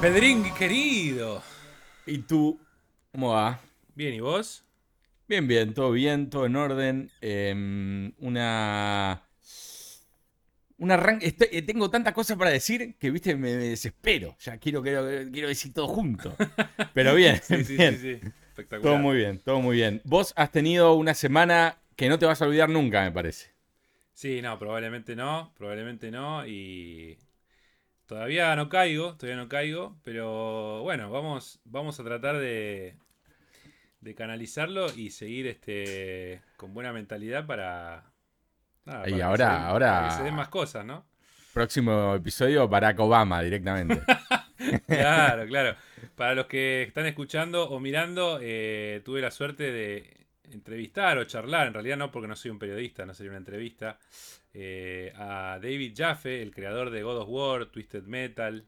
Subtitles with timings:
[0.00, 1.42] Pedrín, querido.
[2.06, 2.58] ¿Y tú?
[3.12, 3.60] ¿Cómo va?
[3.94, 4.64] Bien, ¿y vos?
[5.28, 7.10] Bien, bien, todo bien, todo en orden.
[7.20, 9.22] Em, una.
[10.78, 11.26] Un arranque.
[11.26, 14.36] estoy- eh, tengo tantas cosas para decir que, viste, me, desespero.
[14.40, 16.34] Ya quiero, quiero, quiero decir todo junto.
[16.94, 17.98] Pero bien, Sí, sí, bien.
[17.98, 18.28] sí, sí.
[18.48, 18.82] Espectacular.
[18.94, 20.00] Todo muy bien, todo muy bien.
[20.04, 23.49] Vos has tenido una semana que no te vas a olvidar nunca, me parece.
[24.20, 26.46] Sí, no, probablemente no, probablemente no.
[26.46, 27.18] Y
[28.04, 29.96] todavía no caigo, todavía no caigo.
[30.04, 32.96] Pero bueno, vamos, vamos a tratar de,
[34.02, 38.12] de canalizarlo y seguir este con buena mentalidad para.
[38.84, 41.06] nada, Y para que ahora- se den- ahora- para que se den más cosas, ¿no?
[41.54, 44.02] Próximo episodio, Barack Obama directamente.
[44.86, 45.74] Claro, claro.
[46.16, 50.19] Para los que están escuchando o mirando, eh, tuve la suerte de
[50.52, 53.98] entrevistar o charlar, en realidad no porque no soy un periodista, no sería una entrevista,
[54.54, 58.66] eh, a David Jaffe, el creador de God of War, Twisted Metal,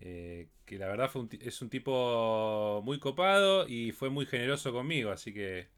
[0.00, 4.72] eh, que la verdad fue un es un tipo muy copado y fue muy generoso
[4.72, 5.68] conmigo, así que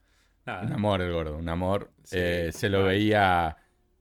[0.47, 0.67] nada.
[0.67, 1.91] Un amor el gordo, un amor.
[2.05, 3.57] Sí, Eh, se lo veía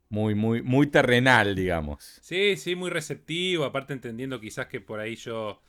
[0.09, 2.21] muy, muy, muy terrenal, digamos.
[2.21, 5.61] Sí, sí, muy receptivo, aparte entendiendo quizás que por ahí yo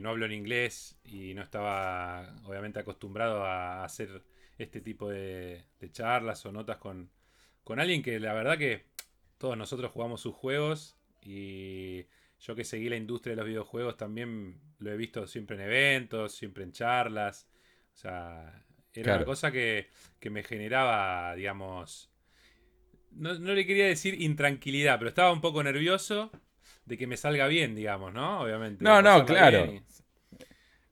[0.00, 4.22] no hablo en inglés y no estaba obviamente acostumbrado a hacer
[4.62, 7.10] este tipo de, de charlas o notas con,
[7.64, 8.86] con alguien que la verdad que
[9.38, 12.06] todos nosotros jugamos sus juegos y
[12.40, 16.32] yo que seguí la industria de los videojuegos también lo he visto siempre en eventos,
[16.34, 17.48] siempre en charlas,
[17.94, 19.18] o sea, era Claro.
[19.18, 19.88] una cosa que,
[20.20, 22.10] que me generaba, digamos,
[23.12, 26.30] no, no le quería decir intranquilidad, pero estaba un poco nervioso
[26.84, 28.40] de que me salga bien, digamos, ¿no?
[28.42, 28.86] Obviamente.
[28.86, 29.72] No, no, claro.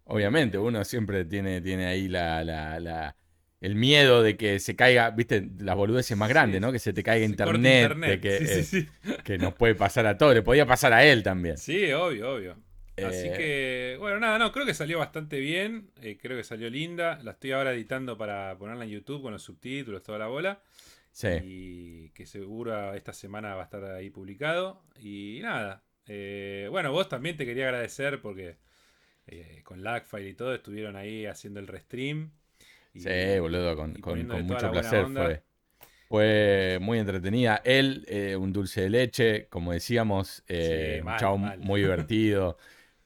[0.05, 3.17] Obviamente, uno siempre tiene, tiene ahí la, la- la-
[3.61, 6.72] el miedo de que se caiga, viste, las boludeces más Sí, grandes, ¿no?
[6.72, 8.20] Que se te caiga se internet, internet.
[8.20, 8.89] de que, Sí, eh, sí, sí.
[9.22, 11.56] que nos puede pasar a todos, le podía pasar a él también.
[11.56, 12.56] Sí, obvio, obvio.
[13.00, 15.91] Así Eh, que, bueno, nada, no, creo que salió bastante bien.
[16.03, 17.19] eh, creo que salió linda.
[17.22, 20.62] La estoy ahora editando para ponerla en YouTube con los subtítulos, toda la bola.
[21.12, 24.82] Sí, Y que seguro esta semana va a estar ahí publicado.
[24.99, 25.84] Y nada.
[26.70, 28.59] bueno, vos también te quería agradecer porque
[29.65, 32.32] con Lagfile y todo estuvieron ahí haciendo el restream.
[32.95, 35.43] Y- sí, boludo, con, y con- poniéndole con toda mucho placer fue.
[36.09, 37.62] Fue muy entretenida.
[37.65, 41.59] Él, eh, un dulce de leche, como decíamos, eh, Sí, un mal.
[41.61, 42.59] muy divertido,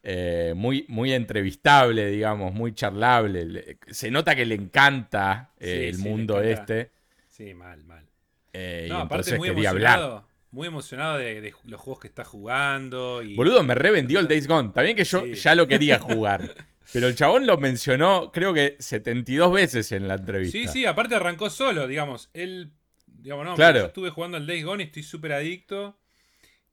[0.03, 3.45] eh, muy, muy entrevistable, digamos, muy charlable.
[3.47, 6.53] Le- Se nota que le encanta eh, Sí, el sí, mundo encanta.
[6.53, 6.91] este.
[7.29, 8.07] Sí, mal, mal.
[8.53, 10.25] eh, No, y aparte entonces muy quería hablar.
[10.55, 13.23] Muy emocionado de, de los juegos que está jugando.
[13.23, 13.35] Y...
[13.35, 14.71] Boludo, me revendió el Days Gone.
[14.73, 15.35] También que yo Sí.
[15.35, 16.55] ya lo quería jugar.
[16.93, 20.57] Pero el chabón lo mencionó, creo que 72 veces en la entrevista.
[20.57, 22.31] Sí, sí, aparte arrancó solo, digamos.
[22.35, 22.71] Él,
[23.07, 23.81] digamos, no, Claro.
[23.81, 25.99] yo estuve jugando al Days Gone y estoy súper adicto.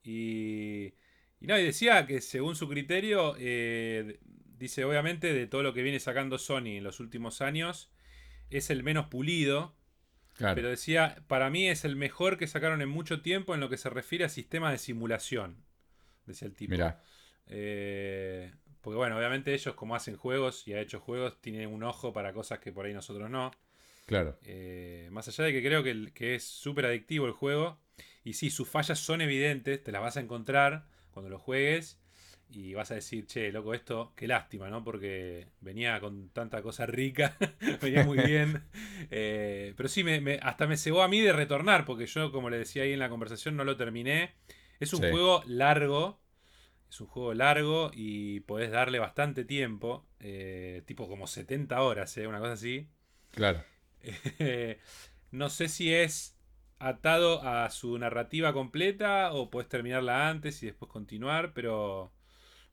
[0.03, 0.93] Y,
[1.39, 4.19] y no, y decía que según su criterio, eh,
[4.57, 7.91] dice obviamente de todo lo que viene sacando Sony en los últimos años,
[8.49, 9.75] es el menos pulido.
[10.41, 10.55] Claro.
[10.55, 13.77] Pero decía, para mí es el mejor que sacaron en mucho tiempo en lo que
[13.77, 15.63] se refiere a sistemas de simulación.
[16.25, 16.71] Decía el tipo.
[16.71, 16.99] Mirá.
[17.45, 22.11] Eh, porque bueno, obviamente ellos como hacen juegos y ha hecho juegos, tienen un ojo
[22.11, 23.51] para cosas que por ahí nosotros no.
[24.07, 24.39] Claro.
[24.43, 27.79] Eh, más allá de que creo que, el- que es súper adictivo el juego.
[28.23, 32.00] Y sí, sus fallas son evidentes, te las vas a encontrar cuando lo juegues.
[32.53, 34.83] Y vas a decir, che, loco, esto, qué lástima, ¿no?
[34.83, 37.37] Porque venía con tanta cosa rica,
[37.81, 38.63] venía muy bien.
[39.13, 42.49] Eh, pero sí, me, me- hasta me cebó a mí de retornar, porque yo, como
[42.49, 44.35] le decía ahí en la conversación, no lo terminé.
[44.79, 45.03] Es un Sí.
[45.03, 46.21] juego largo,
[46.89, 52.27] es un juego largo y podés darle bastante tiempo, eh, tipo como 70 horas, ¿eh?
[52.27, 52.89] una cosa así.
[53.31, 53.65] Claro.
[54.39, 54.79] Eh,
[55.31, 56.37] no sé si es
[56.79, 62.11] atado a su narrativa completa o puedes terminarla antes y después continuar, pero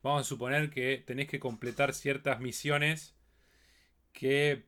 [0.03, 3.15] vamos a suponer que tenés que completar ciertas misiones
[4.13, 4.63] que,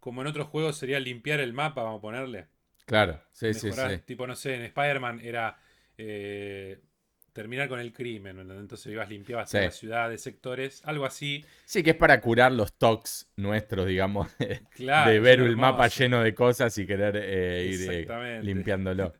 [0.00, 2.46] como en otros juegos, sería limpiar el mapa, vamos a ponerle.
[2.86, 3.20] Claro.
[3.32, 4.02] Sí, sí, Mejorar, sí.
[4.06, 5.58] Tipo, no sé, en Spider-Man era
[5.98, 6.78] eh,
[7.32, 9.58] terminar con el crimen, entonces ibas limpiabas Sí.
[9.58, 11.44] la ciudad de sectores, algo así.
[11.64, 15.88] Sí, que es para curar los tocs nuestros, digamos, de Claro, ver es el mapa
[15.88, 19.14] lleno de cosas y querer eh, ir eh, limpiándolo.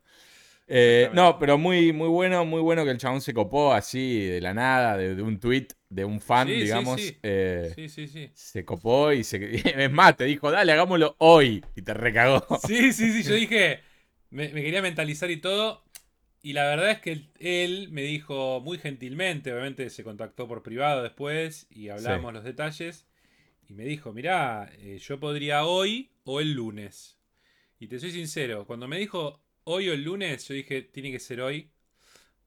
[0.69, 4.41] Eh, no, pero muy, muy bueno, muy bueno que el chabón se copó así de
[4.41, 7.01] la nada, de, de un tweet de un fan, Sí, digamos.
[7.01, 7.17] sí.
[7.23, 8.31] eh, Sí, sí, sí.
[8.33, 9.37] Se copó y se.
[9.85, 11.63] Es más, te dijo, dale, hagámoslo hoy.
[11.75, 12.45] Y te recagó.
[12.67, 13.81] Sí, sí, sí, yo dije,
[14.29, 15.83] me, me quería mentalizar y todo.
[16.41, 21.03] Y la verdad es que él, me dijo muy gentilmente, obviamente se contactó por privado
[21.03, 23.07] después y hablamos los detalles.
[23.69, 27.19] Y me dijo, mirá, eh, yo podría hoy o el lunes.
[27.79, 31.19] Y te soy sincero, cuando me dijo hoy o el lunes, yo dije, tiene que
[31.19, 31.69] ser hoy.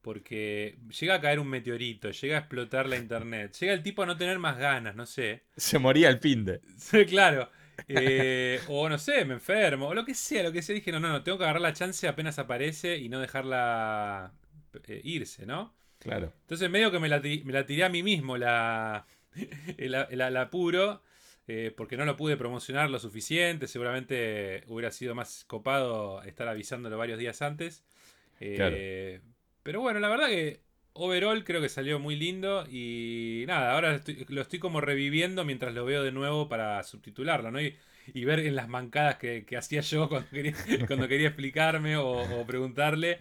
[0.03, 4.07] Porque llega a caer un meteorito, llega a explotar la internet, llega el tipo a
[4.07, 5.45] no tener más ganas, no sé.
[5.59, 6.61] Se moría el fin de.
[6.79, 7.51] Sí, claro.
[7.87, 10.75] Eh, o no sé, me enfermo, o lo que sea, lo que sea.
[10.75, 14.33] Dije, no, no, no, tengo que agarrar la chance apenas aparece y no dejarla
[14.87, 15.75] eh, irse, ¿no?
[15.99, 16.33] Claro.
[16.41, 19.07] Entonces medio que me la, me la tiré a mí mismo la,
[19.77, 21.03] el, apuro,
[21.49, 23.67] eh, porque no lo pude promocionar lo suficiente.
[23.67, 27.85] Seguramente hubiera sido más copado estar avisándolo varios días antes.
[28.39, 30.61] Pero bueno, la verdad que
[30.93, 35.85] overall creo que salió muy lindo y nada, ahora lo estoy como reviviendo mientras lo
[35.85, 37.61] veo de nuevo para subtitularlo, ¿no?
[37.61, 37.77] Y,
[38.25, 40.55] ver en las mancadas que, hacía yo cuando quería,
[40.89, 43.21] cuando quería explicarme o, preguntarle.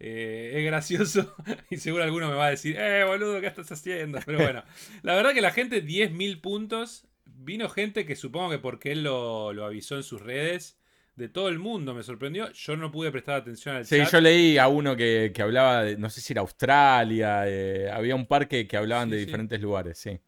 [0.00, 1.36] Eh, es gracioso
[1.70, 4.18] y seguro alguno me va a decir, eh, boludo, ¿qué estás haciendo?
[4.26, 4.64] Pero bueno,
[5.02, 7.06] la verdad que la gente, 10.000 puntos.
[7.26, 10.78] Vino gente que supongo que porque él lo, lo avisó en sus redes
[11.16, 12.50] de todo el mundo, me sorprendió.
[12.52, 14.06] Yo no pude prestar atención al sí, chat.
[14.06, 18.14] Sí, yo leí a uno que, hablaba de, no sé si era Australia, eh, había
[18.14, 20.18] un par que, hablaban de diferentes lugares, sí.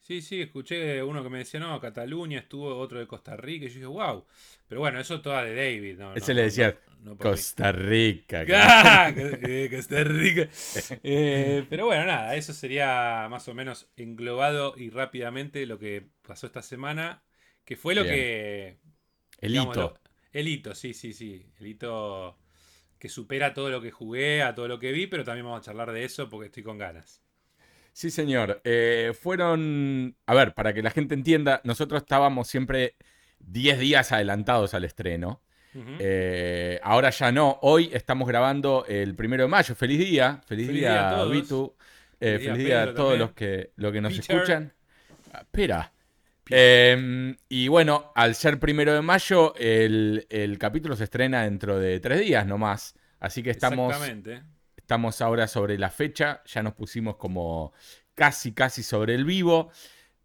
[0.00, 3.68] Sí, sí, escuché uno que me decía, no, Cataluña, estuvo otro de Costa Rica, y
[3.68, 4.24] yo dije, wow.
[4.68, 6.14] Pero bueno, eso toda de David, ¿no?
[6.14, 6.78] Ese le decía,
[7.18, 8.44] Costa Rica.
[8.46, 10.48] Eh, Costa Rica.
[11.02, 16.46] Eh, pero bueno, nada, eso sería más o menos englobado y rápidamente lo que pasó
[16.46, 17.22] esta semana,
[17.64, 18.78] que fue lo que...
[19.38, 19.98] El hito.
[20.32, 21.46] El hito, sí, sí, sí.
[21.58, 22.38] El hito
[22.98, 25.64] que supera todo lo que jugué, a todo lo que vi, pero también vamos a
[25.64, 27.22] charlar de eso porque estoy con ganas.
[27.92, 28.60] Sí, señor.
[28.64, 32.96] Eh, fueron, a ver, para que la gente entienda, nosotros estábamos siempre
[33.40, 35.42] 10 días adelantados al estreno.
[35.98, 37.58] Eh, ahora ya no.
[37.62, 39.74] Hoy estamos grabando el primero de mayo.
[39.74, 40.40] Feliz día.
[40.46, 41.74] Feliz, día, Vitu.
[42.18, 44.72] Eh, feliz, día, a todos los que, que nos escuchan.
[45.38, 45.92] Espera.
[46.50, 52.20] Em, y bueno, al ser primero de mayo, el, capítulo se estrena dentro de tres
[52.20, 52.94] días nomás.
[53.18, 53.94] Así que estamos,
[54.76, 56.42] estamos ahora sobre la fecha.
[56.46, 57.72] Ya nos pusimos como
[58.14, 59.70] casi, casi sobre el vivo.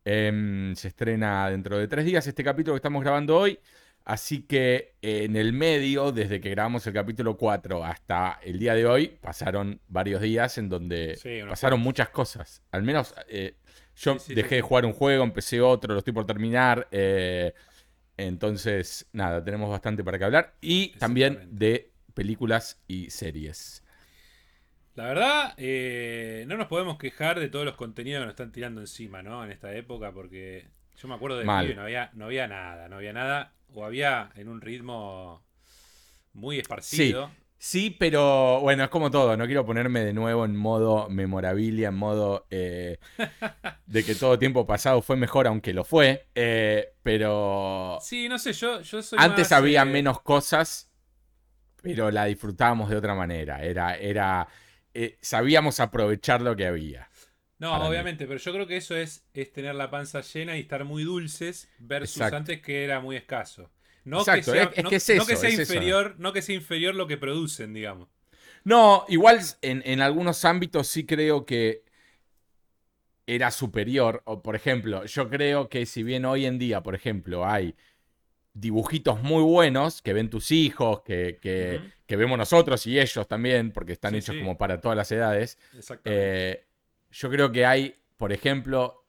[0.03, 3.59] Em, se estrena dentro de tres días este capítulo que estamos grabando hoy.
[4.03, 8.87] Así que en el medio, desde que grabamos el capítulo 4 hasta el día de
[8.87, 12.63] hoy, pasaron varios días en donde pasaron muchas cosas.
[12.71, 13.57] Al menos eh,
[14.01, 16.87] yo dejé de jugar un juego, empecé otro, lo estoy por terminar.
[16.91, 17.53] Eh,
[18.17, 20.55] entonces, nada, tenemos bastante para que hablar.
[20.59, 23.83] Y también de películas y series.
[24.95, 28.81] La verdad, eh, no nos podemos quejar de todos los contenidos que nos están tirando
[28.81, 29.43] encima, ¿no?
[29.43, 32.97] En esta época, porque yo me acuerdo de que no había, no había nada, no
[32.97, 35.43] había nada, o había en un ritmo
[36.33, 37.31] muy esparcido.
[37.63, 39.37] Sí, pero bueno, es como todo.
[39.37, 42.97] No quiero ponerme de nuevo en modo memorabilia, en modo eh,
[43.85, 46.25] de que todo tiempo pasado fue mejor, aunque lo fue.
[46.33, 47.99] Eh, pero.
[48.01, 49.19] Sí, no sé, yo, yo soy.
[49.21, 50.89] Antes había eh, menos cosas,
[51.83, 53.63] pero la disfrutábamos de otra manera.
[53.63, 53.95] Era.
[53.95, 54.47] era
[55.21, 57.11] sabíamos aprovechar lo que había.
[57.59, 60.83] No, obviamente, pero yo creo que eso es, es tener la panza llena y estar
[60.83, 63.69] muy dulces versus antes que era muy escaso.
[64.03, 64.63] No que sea,
[65.49, 68.07] inferior, no que sea inferior lo que producen, digamos.
[68.63, 71.83] No, igual en, algunos ámbitos sí creo que
[73.25, 74.21] era superior.
[74.25, 77.75] O, por ejemplo, yo creo que si bien hoy en día, por ejemplo, hay
[78.53, 83.93] dibujitos muy buenos que ven tus hijos, que, que, vemos nosotros y ellos también, porque
[83.93, 85.57] están hechos como para todas las edades.
[86.03, 86.65] Eh,
[87.11, 89.05] yo creo que hay, por ejemplo,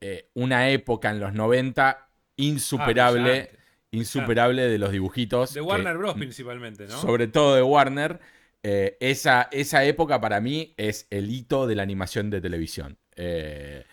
[0.00, 3.50] eh, una época en los 90 insuperable.
[3.52, 3.59] Ah,
[3.92, 5.54] insuperable de los dibujitos.
[5.54, 6.14] De Warner Bros.
[6.14, 7.00] principalmente, ¿no?
[7.00, 8.20] Sobre todo de Warner.
[8.62, 12.98] Eh, esa, esa época para mí es el hito de la animación de televisión.
[13.16, 13.84] Eh,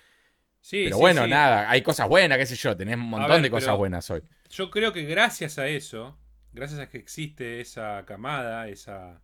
[0.60, 3.78] sí, pero bueno, nada, hay cosas buenas, qué sé yo, tenés un montón de cosas
[3.78, 4.22] buenas hoy.
[4.50, 6.18] Yo creo que gracias a eso,
[6.52, 9.22] gracias a que existe esa camada, esa,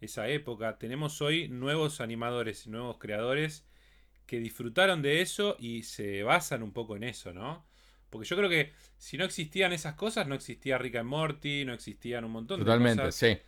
[0.00, 3.66] esa época, tenemos hoy nuevos animadores y nuevos creadores
[4.24, 7.67] que disfrutaron de eso y se basan un poco en eso, ¿no?
[8.10, 11.74] Porque yo creo que si no existían esas cosas, no existía Rick and Morty, no
[11.74, 13.38] existían un montón de cosas sí.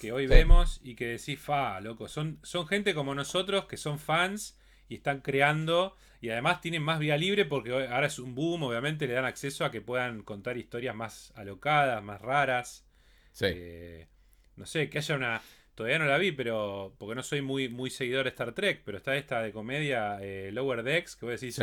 [0.00, 3.98] que hoy vemos y que decís, fa, loco, son, son gente como nosotros que son
[3.98, 4.58] fans
[4.88, 9.06] y están creando y además tienen más vía libre porque ahora es un boom, obviamente
[9.06, 12.84] le dan acceso a que puedan contar historias más alocadas, más raras.
[13.32, 13.46] Sí.
[13.48, 14.08] Eh,
[14.56, 15.40] no sé, que haya una...
[15.74, 18.98] Todavía no la vi, pero porque no soy muy, muy seguidor de Star Trek, pero
[18.98, 21.62] está esta de comedia eh, Lower Decks, que vos decís, sí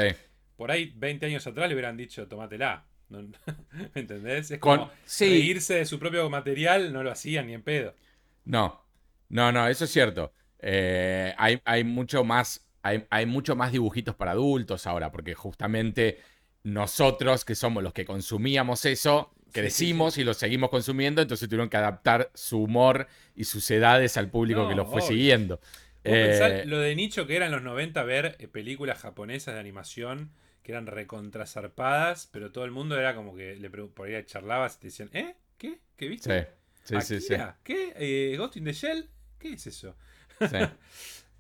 [0.58, 2.86] por ahí 20 años atrás le hubieran dicho, tomátela.
[3.10, 4.52] ¿Me entendés?
[4.52, 7.96] Es como reírse de su propio material, no lo hacían ni en pedo.
[8.44, 8.84] No,
[9.30, 10.34] no, no, eso es cierto.
[10.60, 16.20] Eh, hay, hay, mucho más, hay, hay mucho más dibujitos para adultos ahora, porque justamente
[16.64, 21.78] nosotros, que somos los que consumíamos eso, crecimos y lo seguimos consumiendo, entonces tuvieron que
[21.78, 25.02] adaptar su humor y sus edades al público No, que lo fue obvio.
[25.02, 25.60] siguiendo.
[26.04, 30.32] Eh, lo de nicho que era en los 90 ver eh, películas japonesas de animación
[30.68, 34.80] que eran recontrazarpadas, pero todo el mundo era como que le por ahí charlabas y
[34.82, 35.38] te decían, ¿eh?
[35.58, 35.80] ¿Qué?
[35.96, 36.50] ¿Qué viste?
[36.84, 37.94] sí, sí, sí, ¿Qué?
[37.96, 39.10] Eh, ¿Ghost in the Shell?
[39.40, 39.96] ¿Qué es eso?
[40.42, 40.58] sí.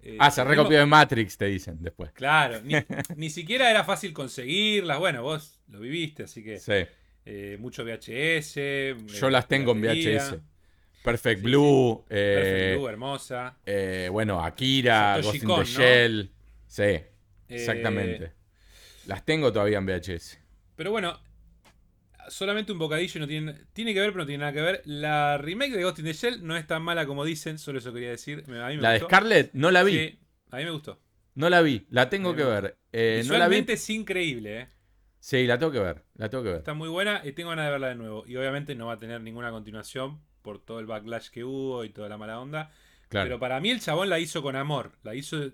[0.03, 2.11] Eh, Ah, se recopió de Matrix, te dicen después.
[2.13, 2.75] Claro, ni,
[3.17, 4.99] ni siquiera era fácil conseguirlas.
[4.99, 6.85] Bueno, vos lo viviste, así que Sí.
[7.25, 8.95] eh, mucho VHS.
[9.19, 10.39] Yo las tengo en VHS.
[11.03, 13.57] Perfect Sí, Blue, Perfect eh, Blue, hermosa.
[13.65, 15.85] eh, bueno, Akira, Satoshi Ghost in the ¿no?
[15.85, 16.31] Shell.
[16.67, 16.99] Sí,
[17.49, 18.36] exactamente.
[19.07, 20.39] Las tengo todavía en VHS.
[20.75, 21.19] Pero bueno,
[22.29, 24.81] solamente un bocadillo y no tiene, tiene que ver, pero no tiene nada que ver.
[24.85, 27.93] La remake de Ghost in the Shell no es tan mala como dicen, solo eso
[27.93, 28.43] quería decir.
[28.47, 29.07] A mí me La de gustó.
[29.09, 29.93] Scarlett no la vi.
[29.93, 30.19] Sí,
[30.51, 30.99] a mí me gustó.
[31.35, 32.77] No la vi, la tengo que ver.
[32.91, 33.63] Eh, no la vi.
[33.67, 34.67] Es increíble, ¿eh?
[35.19, 36.57] Sí, la tengo que ver, la tengo que ver.
[36.59, 38.23] Está muy buena y tengo ganas de verla de nuevo.
[38.27, 41.89] Y obviamente no va a tener ninguna continuación por todo el backlash que hubo y
[41.89, 42.71] toda la mala onda.
[43.09, 43.25] Claro.
[43.25, 44.93] Pero para mí el chabón la hizo con amor.
[45.03, 45.51] La hizo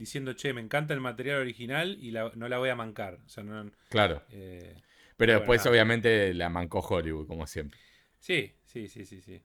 [0.00, 3.18] diciendo, che, me encanta el material original y la- no la voy a mancar.
[3.24, 4.22] O sea, no, Claro.
[4.32, 4.74] eh,
[5.16, 7.78] Pero después, obviamente, la mancó Hollywood, como siempre.
[8.18, 9.40] sí, sí, sí, sí, sí.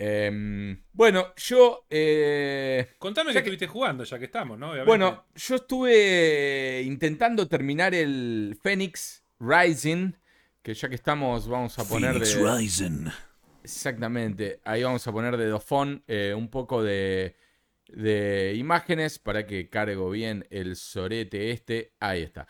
[0.00, 1.84] Em, bueno, yo.
[1.90, 4.66] eh, Contame Ya que que- estuviste jugando, ya que estamos, ¿no?
[4.68, 4.86] Obviamente.
[4.88, 10.12] bueno, yo estuve intentando terminar el Phoenix Rising.
[10.62, 12.56] Que ya que estamos, vamos a poner Phoenix de.
[12.58, 13.06] Rising.
[13.64, 14.60] Exactamente.
[14.64, 17.36] Ahí vamos a poner de Dofón eh, un poco de,
[17.88, 21.92] de imágenes para que cargo bien el sorete este.
[22.00, 22.46] Ahí está.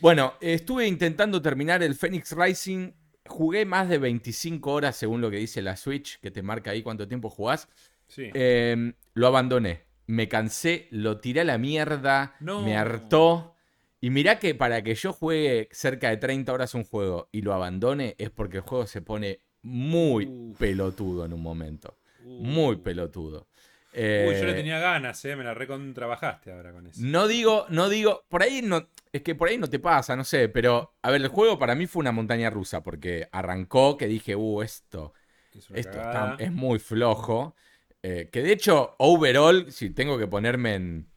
[0.00, 2.92] Bueno, estuve intentando terminar el Phoenix Rising.
[3.26, 6.82] Jugué más de 25 horas según lo que dice la Switch, que te marca ahí
[6.82, 7.68] cuánto tiempo jugás.
[8.08, 8.30] Sí.
[8.34, 9.84] Eh, lo abandoné.
[10.06, 12.62] Me cansé, lo tiré a la mierda, No.
[12.62, 13.54] me hartó.
[14.00, 17.52] Y mirá que para que yo juegue cerca de 30 horas un juego y lo
[17.52, 20.58] abandone es porque el juego se pone muy Uf.
[20.58, 21.98] pelotudo en un momento.
[22.24, 22.42] Uh.
[22.42, 23.46] Muy pelotudo.
[23.92, 25.34] Uy, yo le Eh, tenía ganas, ¿eh?
[25.34, 27.00] Me la recontrabajaste ahora con eso.
[27.02, 30.22] no digo, no digo, por ahí no, es que por ahí no te pasa, no
[30.24, 34.06] sé, pero a ver, el juego para mí fue una montaña rusa porque arrancó que
[34.06, 35.12] dije, uh, esto,
[35.52, 37.56] Es esto está- es muy flojo.
[38.02, 41.10] Eh, que de hecho, overall, si tengo que ponerme en,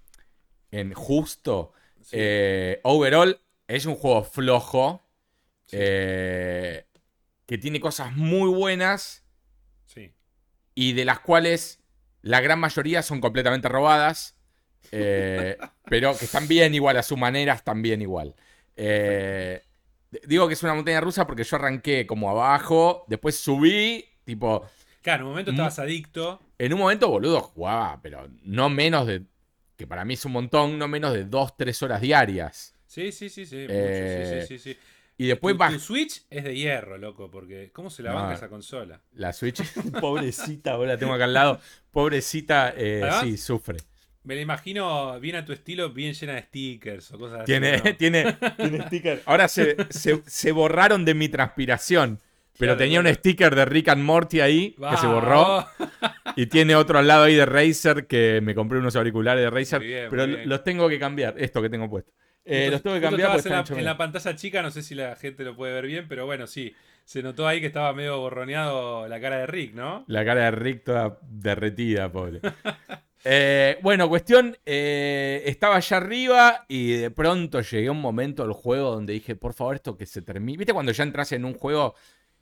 [0.72, 2.18] en justo, Sí.
[2.84, 5.00] overall es un juego flojo.
[5.68, 5.78] Sí.
[5.78, 9.24] que tiene cosas muy buenas
[9.86, 10.14] Sí.
[10.76, 11.83] y de las cuales
[12.24, 14.38] la gran mayoría son completamente robadas.
[14.92, 15.58] eh,
[15.90, 18.36] pero que están bien igual, a su manera están bien igual.
[18.76, 19.64] Eh,
[20.28, 24.66] digo que es una montaña rusa porque yo arranqué como abajo, después subí, tipo,
[25.02, 26.40] Claro, en un momento Mu- estabas adicto.
[26.60, 29.24] en un momento, boludo, jugaba, pero no menos de,
[29.78, 32.74] que para mí es un montón, no menos de 2, 3 horas diarias.
[32.88, 33.68] Sí, sí, sí, sí.
[33.70, 34.78] mucho, Eh, sí, sí, sí, sí.
[35.18, 38.16] Y después tu, va tu Switch es de hierro, loco, porque ¿cómo se la No.
[38.18, 39.02] banca esa consola?
[39.14, 39.62] la Switch,
[40.02, 41.60] pobrecita, ahora la tengo acá al lado,
[41.92, 43.78] pobrecita, eh, sí, sufre.
[44.24, 47.46] Me la imagino bien a tu estilo, bien llena de stickers o cosas así.
[47.46, 47.84] Tiene, ¿no?
[47.98, 49.22] tiene, tiene sticker.
[49.26, 52.20] Ahora se, se- se borraron de mi transpiración.
[52.58, 55.66] Pero Claro, tenía un sticker de Rick and Morty ahí que se borró.
[56.36, 59.82] Y tiene otro al lado ahí de Razer que me compré unos auriculares de Razer.
[59.82, 61.34] Bien, pero los tengo que cambiar.
[61.40, 62.12] Esto que tengo puesto.
[62.46, 64.96] Eh, los tengo que cambiar porque en la, en la pantalla chica, no sé si
[64.96, 66.74] la gente lo puede ver bien, pero bueno, sí.
[67.06, 70.06] Se notó ahí que estaba medio borroneado la cara de Rick, ¿no?
[70.08, 72.40] La cara de Rick toda derretida, pobre.
[73.26, 78.52] Eh, bueno, cuestión, eh, estaba allá arriba y de pronto llegué a un momento del
[78.52, 80.58] juego donde dije, por favor, esto que se termine.
[80.58, 81.96] ¿Viste cuando ya entras en un juego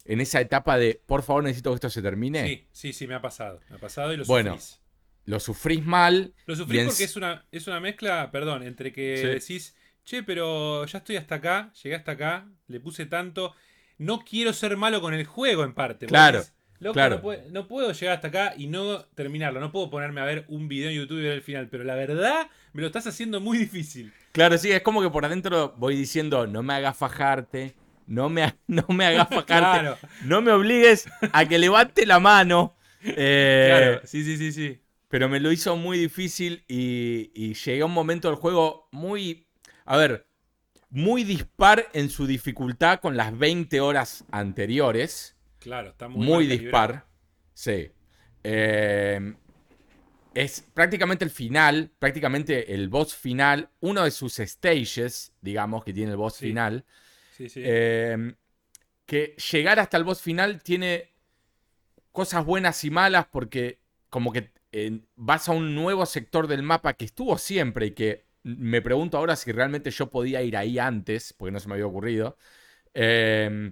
[0.05, 2.47] en esa etapa de, por favor, necesito que esto se termine?
[2.47, 3.59] Sí, sí, sí, me ha pasado.
[3.69, 4.81] Me ha pasado y lo Bueno, sufrís.
[5.25, 6.33] Lo sufrís mal.
[6.47, 9.27] Lo sufrís porque es una, es una mezcla, perdón, entre que Sí.
[9.27, 13.55] decís, che, pero ya estoy hasta acá, llegué hasta acá, le puse tanto.
[13.97, 16.07] No quiero ser malo con el juego, en parte.
[16.07, 16.43] Claro,
[16.81, 17.17] Loco, claro.
[17.17, 19.59] No, puedo, no puedo llegar hasta acá y no terminarlo.
[19.59, 21.69] No puedo ponerme a ver un video en YouTube y ver el final.
[21.69, 24.11] Pero la verdad, me lo estás haciendo muy difícil.
[24.31, 27.75] Claro, sí, es como que por adentro voy diciendo, no me hagas fajarte,
[28.07, 32.75] no me, no me hagas fajarte, Claro, no me obligues a que levante la mano.
[33.03, 34.01] Eh, claro.
[34.05, 34.81] Sí, sí, sí, sí.
[35.07, 39.45] Pero me lo hizo muy difícil y, y llegué a un momento del juego muy,
[39.85, 40.27] a ver,
[40.89, 45.35] muy dispar en su dificultad con las 20 horas anteriores.
[45.59, 47.05] Claro, está muy, Muy, dispar.
[47.53, 47.91] Sí.
[48.43, 49.33] Eh,
[50.33, 56.11] es prácticamente el final, prácticamente el boss final, uno de sus stages, digamos, que tiene
[56.11, 56.47] el boss Sí.
[56.47, 56.85] final.
[57.37, 57.61] Sí, sí.
[57.63, 58.35] Eh,
[59.05, 61.11] que llegar hasta el boss final tiene
[62.11, 66.93] cosas buenas y malas porque como que eh, vas a un nuevo sector del mapa
[66.93, 71.33] que estuvo siempre y que me pregunto ahora si realmente yo podía ir ahí antes,
[71.33, 72.37] porque no se me había ocurrido.
[72.93, 73.71] Eh,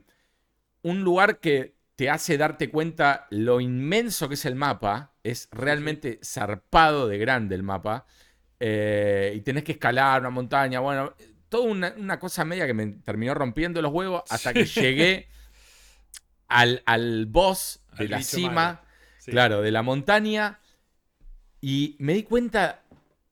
[0.81, 5.13] un lugar que te hace darte cuenta lo inmenso que es el mapa.
[5.23, 8.05] Es realmente zarpado de grande el mapa.
[8.59, 10.79] eh, y tenés que escalar una montaña.
[10.79, 11.13] Bueno,
[11.47, 15.27] toda una, una cosa media que me terminó rompiendo los huevos hasta que llegué
[16.47, 18.81] al, al boss de Al la cima.
[19.17, 19.31] Sí.
[19.31, 20.59] Claro, de la montaña.
[21.61, 22.83] Y me di cuenta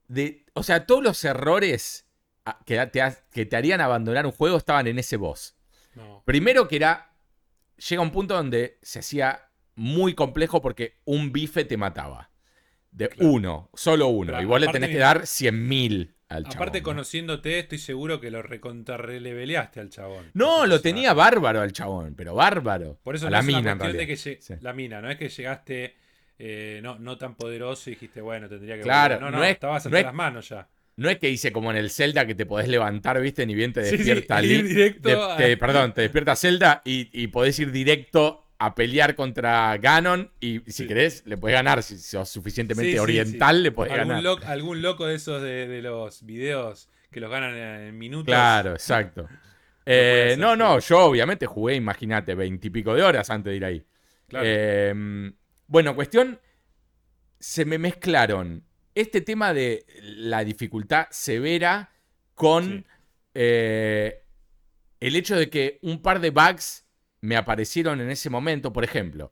[0.07, 0.45] de.
[0.57, 2.07] O sea, todos los errores
[2.45, 5.55] a- que te, ha- que te harían abandonar un juego estaban en ese boss.
[5.95, 6.23] No.
[6.25, 7.13] Primero que era.
[7.89, 12.31] Llega un punto donde se hacía muy complejo porque un bife te mataba.
[12.91, 13.31] De Claro.
[13.31, 14.31] uno, solo uno.
[14.31, 16.55] Pero y vos le tenés que dar 100.000 al chabón.
[16.57, 16.83] Aparte, ¿no?
[16.85, 20.31] conociéndote, estoy seguro que lo recontrarreleveleaste al chabón.
[20.33, 22.99] No, lo tenía bárbaro al chabón, pero bárbaro.
[23.03, 24.07] Por eso a no la es mina en cuestión de realidad.
[24.07, 24.53] que lle- Sí.
[24.61, 25.95] la mina, no es que llegaste
[26.39, 29.25] eh, no, no tan poderoso y dijiste, bueno, tendría que Claro, volver.
[29.25, 30.67] No, no, no es- estabas no es- las manos ya.
[30.95, 33.71] No es que hice como en el Zelda que te podés levantar, viste, ni bien
[33.71, 37.27] te Sí, sí, despierta ir directo Te- a- te- perdón, te despierta Zelda y, y
[37.27, 40.31] podés ir directo a pelear contra Ganon.
[40.39, 40.87] Y si Sí.
[40.87, 41.83] querés, le podés ganar.
[41.83, 43.61] Si sos suficientemente Sí, sí, oriental, sí.
[43.61, 44.45] le podés algún, ganar.
[44.45, 48.25] algún loco de esos de, de los videos que los ganan en minutos.
[48.25, 49.27] Claro, exacto.
[49.89, 50.59] Eh, no, sí.
[50.59, 53.85] no, yo obviamente jugué, imagínate, veintipico de horas antes de ir ahí.
[54.27, 54.45] Claro.
[54.45, 55.31] Eh,
[55.67, 56.39] bueno, cuestión,
[57.39, 58.63] se me mezclaron
[58.95, 61.91] este tema de la dificultad severa
[62.33, 62.85] con Sí.
[63.35, 64.23] eh,
[64.99, 66.85] el hecho de que un par de bugs
[67.21, 68.73] me aparecieron en ese momento.
[68.73, 69.31] Por ejemplo,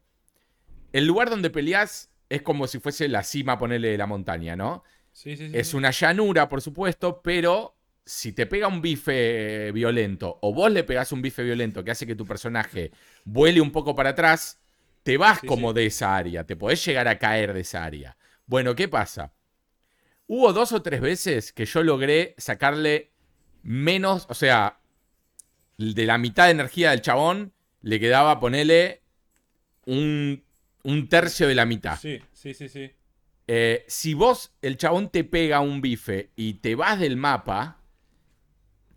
[0.94, 4.84] el lugar donde peleas es como si fuese la cima, ponerle de la montaña, ¿no?
[5.12, 7.76] Sí, sí, sí, Es una llanura, por supuesto, pero
[8.06, 12.06] si te pega un bife violento o vos le pegás un bife violento que hace
[12.06, 12.92] que tu personaje
[13.24, 14.62] vuele un poco para atrás,
[15.06, 15.76] te vas Sí, como sí.
[15.76, 18.18] de esa área, te podés llegar a caer de esa área.
[18.48, 19.34] Bueno, ¿qué pasa?
[20.26, 23.12] Hubo dos o tres veces que yo logré sacarle
[23.62, 24.80] menos, o sea,
[25.78, 29.04] de la mitad de energía del chabón, le quedaba ponerle
[29.86, 30.44] un,
[30.82, 32.00] un tercio de la mitad.
[32.00, 32.92] Sí, sí, sí, sí.
[33.48, 37.78] Eh, si vos, el chabón te pega un bife y te vas del mapa,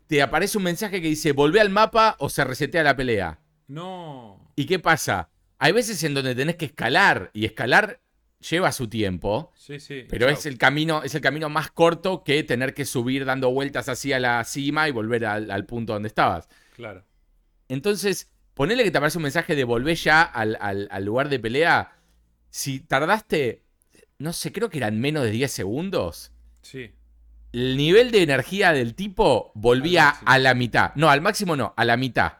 [0.07, 3.41] te aparece un mensaje que dice, volvé al mapa o se resetea la pelea.
[3.67, 4.51] No.
[4.55, 5.29] ¿Y qué pasa?
[5.59, 7.99] Hay veces en donde tenés que escalar y escalar
[8.49, 10.05] lleva su tiempo, Sí, sí.
[10.09, 13.89] pero es el camino, es el camino más corto que tener que subir dando vueltas
[13.89, 16.47] hacia la cima y volver al, al punto donde estabas.
[16.75, 17.03] Claro.
[17.67, 21.39] Entonces, ponele que te aparece un mensaje de volver ya al, al- al lugar de
[21.39, 21.97] pelea.
[22.49, 23.63] Si tardaste,
[24.17, 26.31] no sé, creo que eran menos de 10 segundos.
[26.61, 26.91] Sí.
[27.51, 30.91] el nivel de energía del tipo volvía a la mitad.
[30.95, 32.33] No, al máximo no, a la mitad.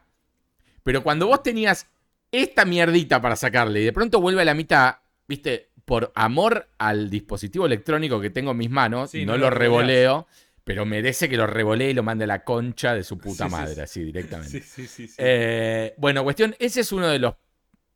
[0.84, 1.88] Pero cuando vos tenías
[2.32, 7.10] esta mierdita para sacarle y de pronto vuelve a la mitad, viste, por amor al
[7.10, 10.28] dispositivo electrónico que tengo en mis manos, Sí, no, no lo lo revoleo,
[10.64, 13.52] pero merece que lo revolee y lo mande a la concha de su puta Sí,
[13.52, 13.82] madre, sí.
[13.82, 14.52] así directamente.
[14.52, 15.08] Sí, sí, sí.
[15.08, 15.16] sí.
[15.18, 17.34] Eh, bueno, cuestión, ese es uno de los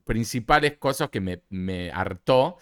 [0.05, 2.57] principales cosas que me, me hartó.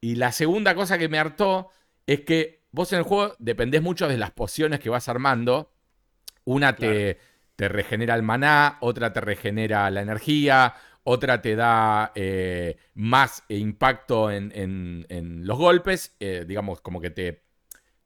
[0.00, 1.68] Y la segunda cosa que me hartó
[2.06, 5.72] es que vos en el juego dependés mucho de las pociones que vas armando.
[6.44, 7.18] Una te,
[7.56, 10.74] te regenera el maná, otra te regenera la energía,
[11.06, 17.10] otra te da eh, más impacto en, en- en los golpes, eh, digamos como que
[17.10, 17.42] te,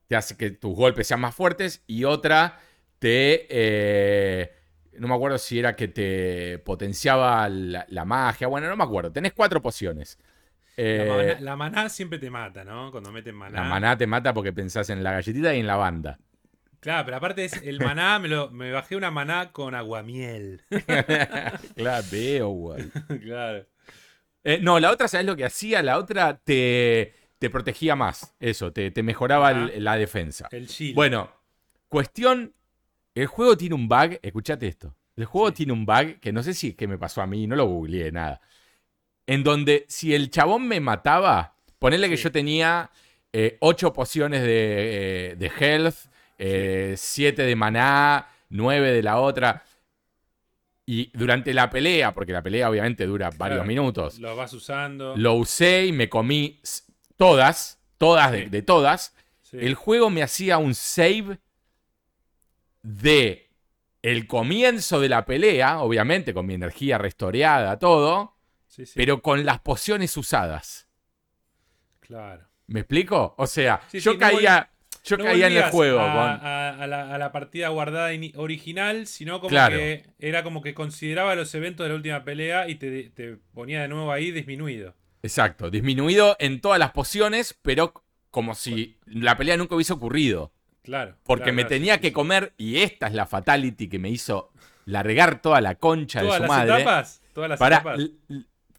[0.07, 2.59] te hace que tus golpes sean más fuertes, y otra
[2.99, 3.47] te...
[3.49, 4.53] eh,
[4.99, 9.11] no me acuerdo si era que te potenciaba la, la magia, bueno, no me acuerdo,
[9.11, 10.19] tenés cuatro pociones.
[10.93, 12.91] la, maná, la maná siempre te mata, ¿no?
[12.91, 13.57] Cuando meten maná.
[13.57, 16.19] la maná te mata porque pensás en la galletita y en la banda.
[16.81, 20.61] Claro, pero aparte es el maná, me, lo, me bajé una maná con aguamiel.
[21.75, 22.89] claro, veo, güey.
[23.21, 23.65] claro.
[24.43, 25.83] Eh, no, la otra, ¿sabes lo que hacía?
[25.83, 28.35] La otra te, te protegía más.
[28.39, 30.47] Eso, te, te mejoraba el- la defensa.
[30.51, 30.95] El chill.
[30.95, 31.29] Bueno,
[31.87, 32.53] cuestión.
[33.13, 34.17] El juego tiene un bug.
[34.21, 34.95] Escuchate esto.
[35.15, 35.53] El juego Sí.
[35.55, 37.65] tiene un bug que no sé si es que me pasó a mí, no lo
[37.65, 38.41] googleé nada.
[39.27, 42.89] En donde si el chabón me mataba, ponerle que yo tenía
[43.59, 45.95] 8 pociones de, eh, de health,
[46.97, 49.63] 7 de maná, 9 de la otra.
[50.85, 55.15] Y durante la pelea, porque la pelea obviamente dura varios minutos, Lo vas usando.
[55.15, 56.59] lo usé y me comí
[57.17, 58.49] todas, todas de, Sí.
[58.49, 59.15] de todas.
[59.43, 59.57] Sí.
[59.59, 61.39] El juego me hacía un save
[62.81, 63.49] de
[64.01, 68.35] el comienzo de la pelea, obviamente con mi energía restoreada, todo,
[68.67, 70.87] Sí, pero con las pociones usadas.
[71.99, 72.47] Claro.
[72.67, 73.35] ¿Me explico?
[73.37, 74.69] O sea, yo no caía,
[75.03, 76.47] yo No caía en el juego A, con...
[76.47, 79.77] a- a la, a la partida guardada original, sino como Claro.
[79.77, 83.81] que era como que consideraba los eventos de la última pelea y te, te ponía
[83.81, 84.95] de nuevo ahí disminuido.
[85.23, 87.93] Exacto, disminuido en todas las pociones, pero
[88.31, 90.51] como si la pelea nunca hubiese ocurrido.
[90.83, 91.15] Claro.
[91.23, 92.13] Porque claro, me claro, tenía sí, que sí.
[92.13, 94.51] comer, y esta es la fatality que me hizo
[94.85, 96.73] largar toda la concha de ¿Todas su las madre.
[96.81, 97.21] etapas?
[97.33, 97.99] Todas las Pará, etapas.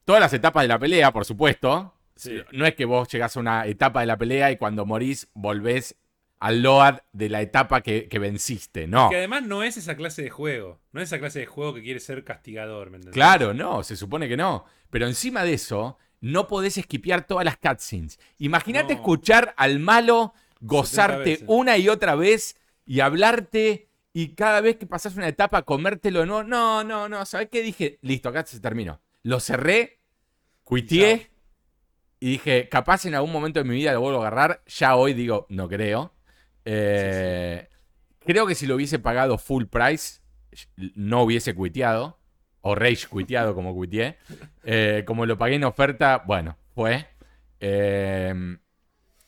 [0.04, 1.94] todas las etapas de la pelea, por supuesto.
[2.16, 2.40] Sí.
[2.52, 5.96] No es que vos llegás a una etapa de la pelea y cuando morís volvés
[6.42, 8.88] al load de la etapa que, que venciste.
[8.88, 9.10] No.
[9.10, 10.80] Que además no es esa clase de juego.
[10.90, 13.14] No es esa clase de juego que quiere ser castigador, ¿me entendés?
[13.14, 14.64] Claro, no, se supone que no.
[14.90, 18.18] Pero encima de eso, no podés esquipear todas las cutscenes.
[18.38, 18.98] Imagínate No.
[19.00, 25.14] escuchar al malo gozarte una y otra vez y hablarte y cada vez que pasás
[25.14, 26.42] una etapa comértelo de nuevo.
[26.42, 27.24] No, no, no.
[27.24, 28.00] ¿Sabés qué dije?
[28.02, 29.00] Listo, acá se terminó.
[29.22, 30.00] Lo cerré,
[30.64, 31.30] cuiteé
[32.18, 34.62] y dije, capaz en algún momento de mi vida lo vuelvo a agarrar.
[34.66, 36.12] Ya hoy digo, no creo.
[36.64, 37.68] Eh,
[38.24, 40.20] Creo que si lo hubiese pagado full price,
[40.94, 42.18] no hubiese cuiteado.
[42.64, 44.18] O rage cuiteado como cuiteé.
[44.62, 47.08] Eh, como lo pagué en oferta, bueno, fue.
[47.58, 48.32] Eh,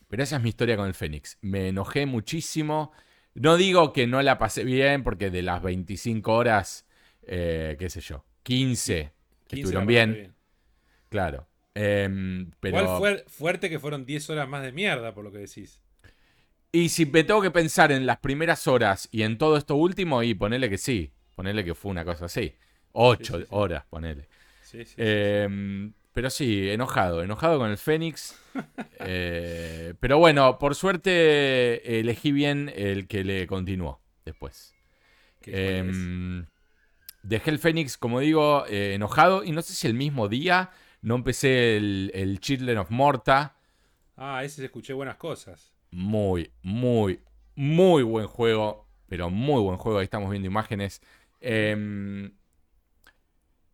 [0.07, 1.37] pero esa es mi historia con el Fénix.
[1.41, 2.93] Me enojé muchísimo.
[3.33, 6.87] No digo que no la pasé bien, porque de las 25 horas,
[7.23, 9.11] eh, qué sé yo, 15,
[9.47, 10.33] 15 estuvieron bien,
[11.09, 11.49] claro.
[11.73, 12.79] Em, pero...
[12.79, 15.81] Igual fue fuerte que fueron 10 horas más de mierda, por lo que decís.
[16.75, 20.23] Y si me tengo que pensar en las primeras horas y en todo esto último,
[20.23, 21.13] y ponele que sí.
[21.35, 22.53] Ponele que fue una cosa así.
[22.91, 23.47] Ocho Sí, sí, sí.
[23.51, 24.27] horas, ponele.
[24.97, 27.23] Eh, pero sí, enojado.
[27.23, 28.35] Enojado con el Fénix.
[29.07, 34.75] Eh, pero bueno, por suerte elegí bien el que le continuó después.
[35.45, 36.45] Em,
[37.23, 39.43] dejé el Fénix, como digo, eh, enojado.
[39.43, 43.57] Y no sé si el mismo día no empecé el, el Children of Morta.
[44.17, 45.74] Ah, ese se escuché buenas cosas.
[45.95, 47.21] Muy, muy,
[47.55, 48.85] muy buen juego.
[49.07, 49.99] Pero muy buen juego.
[49.99, 50.99] Ahí estamos viendo imágenes.
[51.39, 52.31] Em,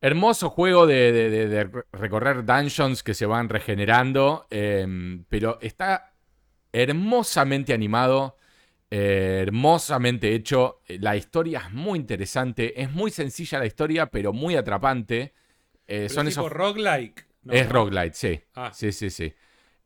[0.02, 4.48] hermoso juego de, de- de- de recorrer dungeons que se van regenerando.
[4.50, 6.14] em, pero está
[6.72, 8.38] hermosamente animado.
[8.94, 10.82] eh, hermosamente hecho.
[10.88, 12.82] La historia es muy interesante.
[12.82, 15.34] Es muy sencilla la historia, pero muy atrapante.
[15.88, 17.26] Eh, Pero son es tipo esos roguelike.
[17.44, 17.72] No, es no.
[17.74, 18.42] roguelite, sí.
[18.54, 18.72] Ah.
[18.74, 19.34] Sí, sí, sí.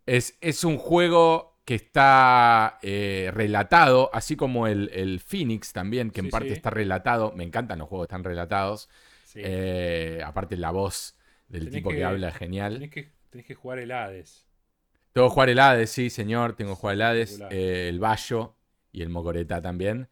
[0.07, 6.21] Es, es un juego que está eh, relatado, así como el, el Phoenix también, que
[6.21, 6.53] en parte sí.
[6.53, 7.33] está relatado.
[7.35, 8.87] Me encantan los juegos que están relatados.
[9.25, 9.41] Sí.
[9.43, 11.15] Eh, aparte la voz
[11.49, 12.75] del Tenés tipo que, que- habla es genial.
[12.75, 14.45] Tenés que, tenés que jugar el Hades.
[15.11, 16.55] Tengo que jugar el Hades, sí, señor.
[16.55, 18.55] Tengo que jugar el Hades, eh, el Bayo
[18.91, 20.07] y el Mocoreta también.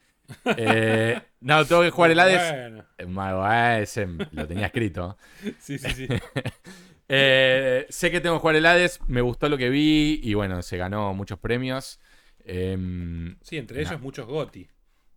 [1.41, 2.51] No, tengo que jugar el Hades.
[2.51, 2.85] Bueno.
[3.09, 3.45] Mago,
[3.81, 5.17] ese lo tenía escrito.
[5.59, 6.07] Sí, sí, sí.
[7.09, 10.61] Eh, sé que tengo que jugar el Hades, me gustó lo que vi y bueno,
[10.61, 11.99] se ganó muchos premios.
[12.45, 13.89] Em, Sí, entre Nah.
[13.89, 14.67] ellos muchos Goti.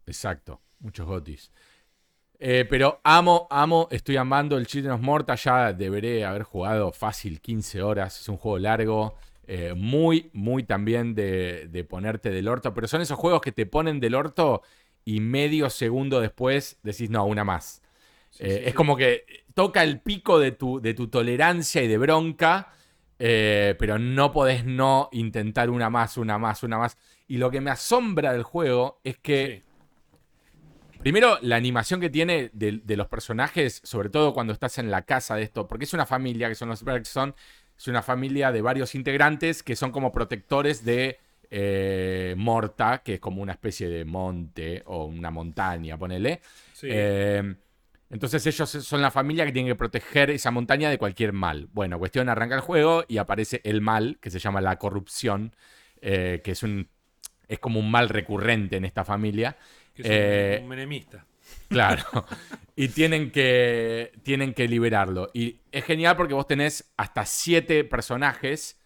[0.06, 1.50] exacto, muchos gotis.
[2.38, 5.34] Eh, pero amo, amo, estoy amando el Children of Morta.
[5.36, 8.20] Ya deberé haber jugado fácil 15 horas.
[8.20, 9.16] Es un juego largo.
[9.48, 12.74] eh, muy, muy también de, de ponerte del orto.
[12.74, 14.60] Pero son esos juegos que te ponen del orto
[15.04, 17.80] y medio segundo después decís, no, una más.
[18.36, 18.74] Sí, Eh, sí, es sí.
[18.74, 22.72] como que toca el pico de tu, de tu tolerancia y de bronca,
[23.18, 26.98] eh, pero no podés no intentar una más, una más, una más.
[27.28, 29.64] Y lo que me asombra del juego es que,
[31.02, 35.02] primero, la animación que tiene de, de los personajes, sobre todo cuando estás en la
[35.02, 37.34] casa de esto, porque es una familia, que son los Bergson,
[37.76, 41.18] es una familia de varios integrantes que son como protectores de
[41.50, 46.40] eh, Morta, que es como una especie de monte o una montaña, ponele.
[46.72, 46.88] Sí.
[46.90, 47.54] Eh,
[48.10, 51.68] entonces ellos son la familia que tiene que proteger esa montaña de cualquier mal.
[51.72, 55.54] Bueno, cuestión, arranca el juego y aparece el mal, que se llama la corrupción,
[56.00, 56.88] eh, que es un
[57.48, 59.56] es como un mal recurrente en esta familia.
[59.94, 61.24] que es un- eh, un menemista.
[61.68, 62.02] Claro.
[62.74, 65.30] y tienen que, tienen que liberarlo.
[65.32, 68.78] Y es genial porque vos tenés hasta siete personajes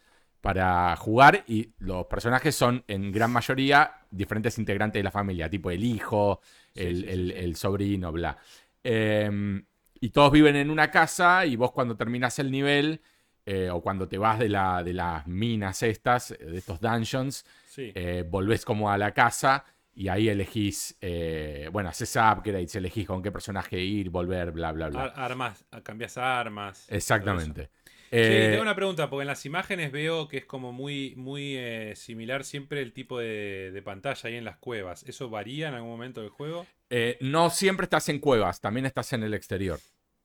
[0.43, 5.71] para jugar y los personajes son en gran mayoría diferentes integrantes de la familia, tipo
[5.71, 6.41] el hijo,
[6.75, 8.39] el, sí, sí, el- el sobrino, bla.
[8.85, 9.63] Eh,
[10.01, 13.03] y todos viven en una casa y vos cuando terminás el nivel
[13.45, 17.93] eh, o cuando te vas de, la, de las minas estas, de estos dungeons, Sí.
[17.95, 19.65] eh, volvés como a la casa
[19.95, 24.89] y ahí elegís, eh, bueno, haces upgrades, elegís con qué personaje ir, volver, bla, bla,
[24.89, 25.03] bla.
[25.05, 26.87] Ar- armas, cambias armas.
[26.91, 27.71] Exactamente.
[27.93, 31.57] Sí, Eh, tengo una pregunta, porque en las imágenes veo que es como muy, muy
[31.57, 35.05] eh, similar siempre el tipo de, de pantalla ahí en las cuevas.
[35.07, 36.67] ¿Eso varía en algún momento del juego?
[36.91, 39.79] Eh, no siempre estás en cuevas, también estás en el exterior.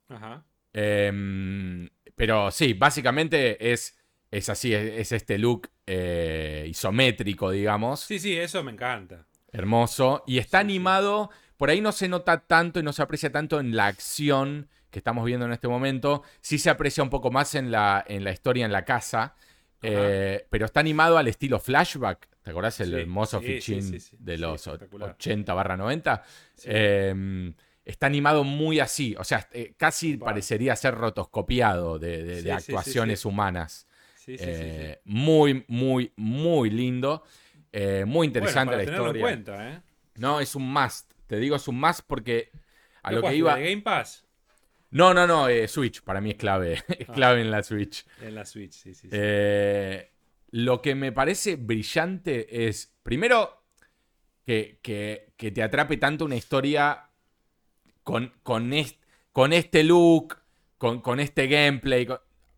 [0.09, 0.43] Ajá.
[0.73, 3.97] Em, pero sí, básicamente es,
[4.31, 8.01] es así, es, es este look eh, isométrico, digamos.
[8.01, 9.25] Sí, sí, eso me encanta.
[9.51, 10.23] Hermoso.
[10.27, 10.71] Y está Sí, sí.
[10.71, 11.29] animado.
[11.57, 14.99] Por ahí no se nota tanto y no se aprecia tanto en la acción que
[14.99, 16.23] estamos viendo en este momento.
[16.41, 19.35] Sí se aprecia un poco más en la, en la historia en la casa.
[19.81, 22.27] Eh, pero está animado al estilo flashback.
[22.45, 25.09] ¿Te acordás el Sí, hermoso sí, sí, fichín sí, sí, de sí, los espectacular.
[25.09, 26.23] 80 barra 90?
[26.55, 26.67] Sí.
[26.71, 27.53] Eh,
[27.85, 29.15] está animado muy así.
[29.17, 33.87] O sea, eh, casi parecería ser rotoscopiado de, actuaciones humanas.
[34.27, 37.23] Eh, muy, muy, muy lindo.
[37.71, 39.11] Eh, muy interesante la historia.
[39.11, 39.83] En cuenta,
[40.15, 41.11] No, es un must.
[41.27, 42.51] Te digo, es un must porque
[43.03, 43.55] a lo que iba.
[43.55, 44.23] ¿De Game Pass?
[44.89, 45.47] No, no, no.
[45.67, 46.73] Switch para mí es clave.
[46.87, 47.13] es ah.
[47.13, 48.05] clave en la Switch.
[48.21, 49.09] En la Switch, sí, sí.
[50.51, 53.63] Lo que me parece brillante es, primero,
[54.45, 54.79] que,
[55.37, 57.09] que te atrape tanto una historia
[58.03, 58.71] con, con,
[59.31, 60.37] con este look,
[60.77, 62.07] con, con este gameplay.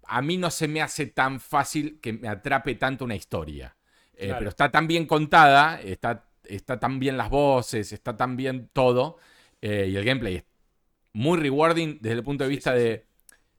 [0.03, 3.75] a mí no se me hace tan fácil que me atrape tanto una historia.
[4.13, 8.69] Eh, pero está tan bien contada, está, está tan bien las voces, está tan bien
[8.73, 9.17] todo.
[9.61, 10.45] Eh, y el gameplay es
[11.13, 13.07] muy rewarding desde el punto de vista de.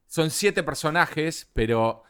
[0.06, 2.02] Son siete personajes, pero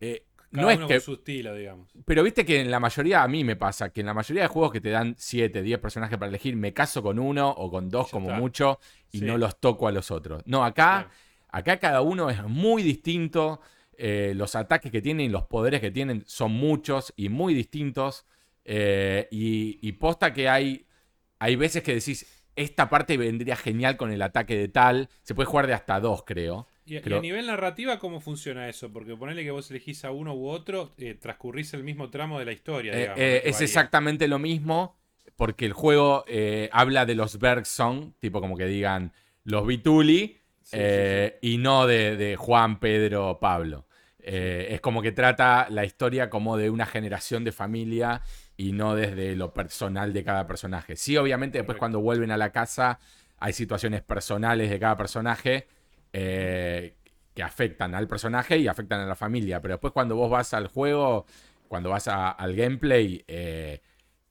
[0.00, 1.00] eh, no es que.
[1.00, 1.90] su estilo, digamos.
[2.04, 4.48] Pero viste que en la mayoría, a mí me pasa, que en la mayoría de
[4.48, 7.88] juegos que te dan 7, 10 personajes para elegir, me caso con uno o con
[7.88, 8.80] dos como mucho
[9.12, 10.42] y no los toco a los otros.
[10.46, 11.10] No, acá,
[11.48, 13.60] acá cada uno es muy distinto.
[14.02, 18.26] Eh, los ataques que tienen y los poderes que tienen son muchos y muy distintos.
[18.64, 20.86] Eh, y, posta que hay,
[21.38, 25.08] hay veces que decís, esta parte vendría genial con el ataque de tal.
[25.22, 26.66] Se puede jugar de hasta dos, creo.
[26.90, 28.92] Y, a nivel narrativa, ¿cómo funciona eso?
[28.92, 32.44] Porque ponerle que vos elegís a uno u otro, eh, transcurrís el mismo tramo de
[32.44, 32.92] la historia.
[32.92, 34.96] Eh, eh, es exactamente lo mismo,
[35.36, 36.24] porque el juego
[36.72, 39.12] habla de los Bergson, tipo como que digan
[39.44, 40.38] los Vituli,
[41.40, 43.86] y no de, Juan, Pedro, Pablo.
[44.18, 48.22] Es como que trata la historia como de una generación de familia
[48.56, 50.96] y no desde lo personal de cada personaje.
[50.96, 52.98] Sí, obviamente, después cuando vuelven a la casa,
[53.38, 55.68] hay situaciones personales de cada personaje
[56.12, 56.94] eh,
[57.34, 59.60] que afectan al personaje y afectan a la familia.
[59.60, 61.26] Pero después cuando vos vas al juego,
[61.68, 63.80] cuando vas al gameplay, eh,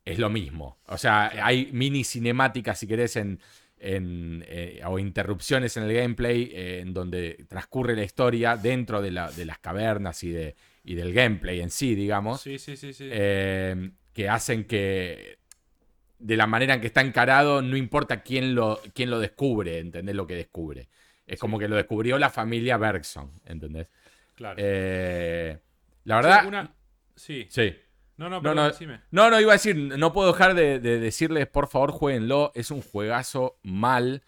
[0.04, 0.80] es lo mismo.
[0.88, 3.40] O sea, hay mini cinemáticas, si querés, en,
[3.80, 10.24] eh, o interrupciones en el gameplay en donde transcurre la historia dentro de, las cavernas
[10.24, 12.42] y, de, y del gameplay en sí, digamos.
[12.42, 15.40] Sí, sí, sí, que hacen que
[16.20, 20.16] de la manera en que está encarado, no importa quién lo, quién lo descubre, ¿entendés
[20.16, 20.90] lo que descubre?
[21.30, 23.88] Es como que lo descubrió la familia Bergson, ¿entendés?
[24.36, 24.56] Claro.
[24.58, 25.60] Eh,
[26.06, 26.70] la verdad.
[27.16, 27.46] Sí.
[27.50, 27.76] Sí.
[28.18, 28.70] No, no, pero no,
[29.12, 32.52] no, no, iba a decir, no puedo dejar de, decirles, por favor, jueguenlo.
[32.54, 34.24] Es un juegazo mal,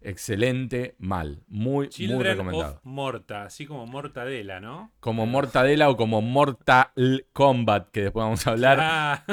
[0.00, 1.42] excelente, mal.
[1.48, 2.76] Muy, muy recomendado.
[2.76, 4.92] Of Morta, así como Mortadela, ¿no?
[5.00, 8.78] Como Mortadela o como Mortal Kombat, que después vamos a hablar.
[8.80, 9.24] Ah.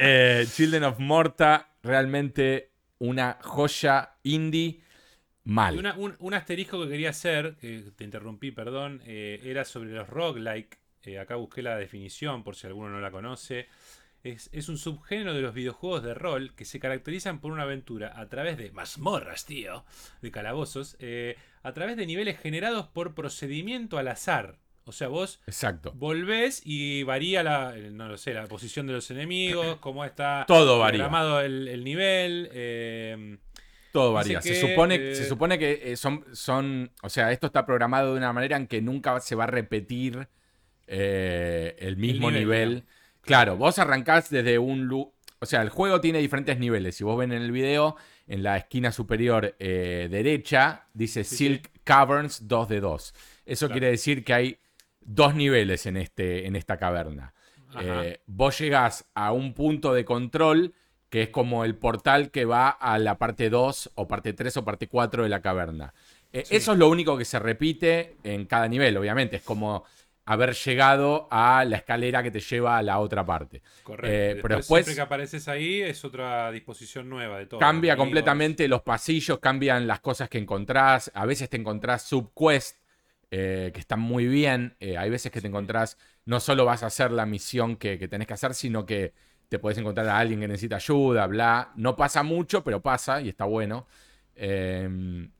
[0.00, 4.83] Eh, Children of Morta, realmente una joya indie
[5.44, 5.94] Mal.
[6.18, 10.78] un, asterisco que quería hacer, que te interrumpí, perdón, eh, era sobre los roguelike.
[11.02, 13.68] Eh, acá busqué la definición por si alguno no la conoce.
[14.22, 18.26] Es, un subgénero de los videojuegos de rol que se caracterizan por una aventura a
[18.30, 19.84] través de mazmorras, tío,
[20.22, 24.56] de calabozos, eh, a través de niveles generados por procedimiento al azar.
[24.86, 25.92] O sea, vos Exacto.
[25.94, 30.78] volvés y varía la, no lo sé, la posición de los enemigos, cómo está Todo
[30.78, 31.00] varía.
[31.00, 32.48] programado el, el nivel.
[32.52, 33.36] Eh,
[33.94, 34.42] todo varía.
[34.42, 36.90] se, supone, se eh, supone que eh, son, son.
[37.04, 40.26] O sea, esto está programado de una manera en que nunca se va a repetir
[40.88, 42.86] eh, el mismo nivel.
[43.20, 44.90] Claro, vos arrancás desde un.
[45.38, 46.96] O sea, el juego tiene diferentes niveles.
[46.96, 47.94] Si vos ven en el video,
[48.26, 53.14] en la esquina superior derecha, dice Silk Caverns 2 de 2.
[53.46, 54.58] Eso quiere decir que hay
[55.00, 57.32] dos niveles en, este, en esta caverna.
[58.26, 60.74] vos llegás a un punto de control
[61.14, 64.64] que es como el portal que va a la parte 2 o parte 3 o
[64.64, 65.94] parte 4 de la caverna.
[66.32, 69.36] Eh, eso es lo único que se repite en cada nivel, obviamente.
[69.36, 69.84] Es como
[70.24, 73.62] haber llegado a la escalera que te lleva a la otra parte.
[73.84, 74.08] Correcto.
[74.10, 77.60] Eh, pero después, siempre que apareces ahí es otra disposición nueva de todo.
[77.60, 81.12] Cambia completamente los pasillos, cambian las cosas que encontrás.
[81.14, 82.76] A veces te encontrás subquest
[83.30, 84.74] eh, que están muy bien.
[84.80, 88.26] hay veces que te encontrás, no solo vas a hacer la misión que, que tenés
[88.26, 89.12] que hacer, sino que
[89.54, 91.70] te puedes encontrar a alguien que necesita ayuda, bla.
[91.76, 93.86] No pasa mucho, pero pasa y está bueno.
[94.34, 95.30] Em,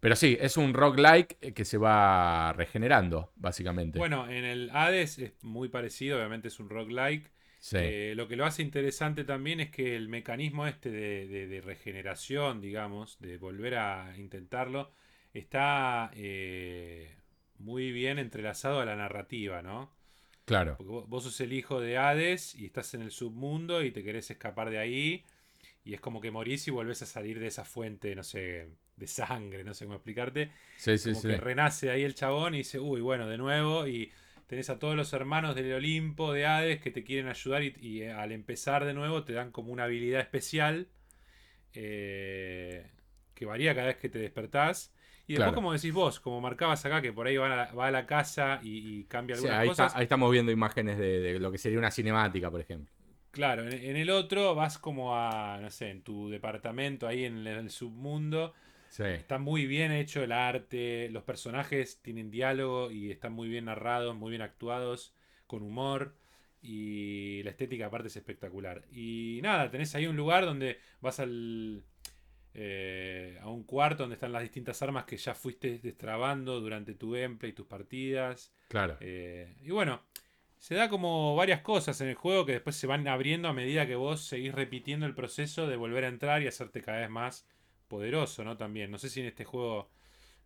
[0.00, 3.98] pero sí, es un roguelike que se va regenerando, básicamente.
[3.98, 7.30] Bueno, en el Hades es muy parecido, obviamente es un roguelike.
[7.58, 7.78] Sí.
[7.80, 13.18] Eh, lo que lo hace interesante también es que el mecanismo este de, regeneración, digamos,
[13.18, 14.92] de volver a intentarlo,
[15.32, 17.16] está eh,
[17.56, 19.90] muy bien entrelazado a la narrativa, ¿no?
[20.44, 20.76] Claro.
[20.76, 24.30] Porque vos, sos el hijo de Hades y estás en el submundo y te querés
[24.30, 25.24] escapar de ahí.
[25.84, 29.06] Y es como que morís y volvés a salir de esa fuente, no sé, de
[29.06, 30.50] sangre, no sé cómo explicarte.
[30.76, 33.86] Sí, sí, como que renace ahí el chabón y dice, uy, bueno, de nuevo.
[33.86, 34.10] Y
[34.46, 38.32] tenés a todos los hermanos del Olimpo, de Hades, que te quieren ayudar y, al
[38.32, 40.88] empezar de nuevo te dan como una habilidad especial.
[41.74, 42.86] Eh,
[43.34, 44.93] que varía cada vez que te despertás.
[45.26, 45.54] Y después, Claro.
[45.54, 48.06] como decís vos, como marcabas acá, que por ahí va a la, va a la
[48.06, 49.94] casa y, y cambia algunas ahí, cosas.
[49.94, 52.92] está- ahí estamos viendo imágenes de, de lo que sería una cinemática, por ejemplo.
[53.30, 57.38] Claro, en, en el otro vas como a, no sé, en tu departamento, ahí en
[57.38, 58.54] el, en el submundo.
[58.88, 59.02] Sí.
[59.18, 64.16] Está muy bien hecho el arte, los personajes tienen diálogo y están muy bien narrados,
[64.16, 65.14] muy bien actuados,
[65.46, 66.16] con humor.
[66.62, 68.84] Y la estética aparte es espectacular.
[68.92, 71.84] Y nada, tenés ahí un lugar donde vas al,
[72.56, 77.10] eh, a un cuarto donde están las distintas armas que ya fuiste destrabando durante tu
[77.10, 78.52] gameplay, tus partidas.
[78.68, 78.96] Claro.
[79.00, 80.02] Eh, y bueno,
[80.58, 83.88] se da como varias cosas en el juego que después se van abriendo a medida
[83.88, 87.44] que vos seguís repitiendo el proceso de volver a entrar y hacerte cada vez más
[87.88, 88.56] poderoso, ¿no?
[88.56, 88.90] También.
[88.90, 89.90] No sé si en este juego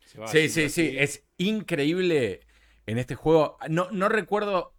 [0.06, 0.96] se va Sí, sí, sí.
[0.98, 2.40] Es increíble
[2.86, 3.58] en este juego.
[3.68, 4.74] No, no recuerdo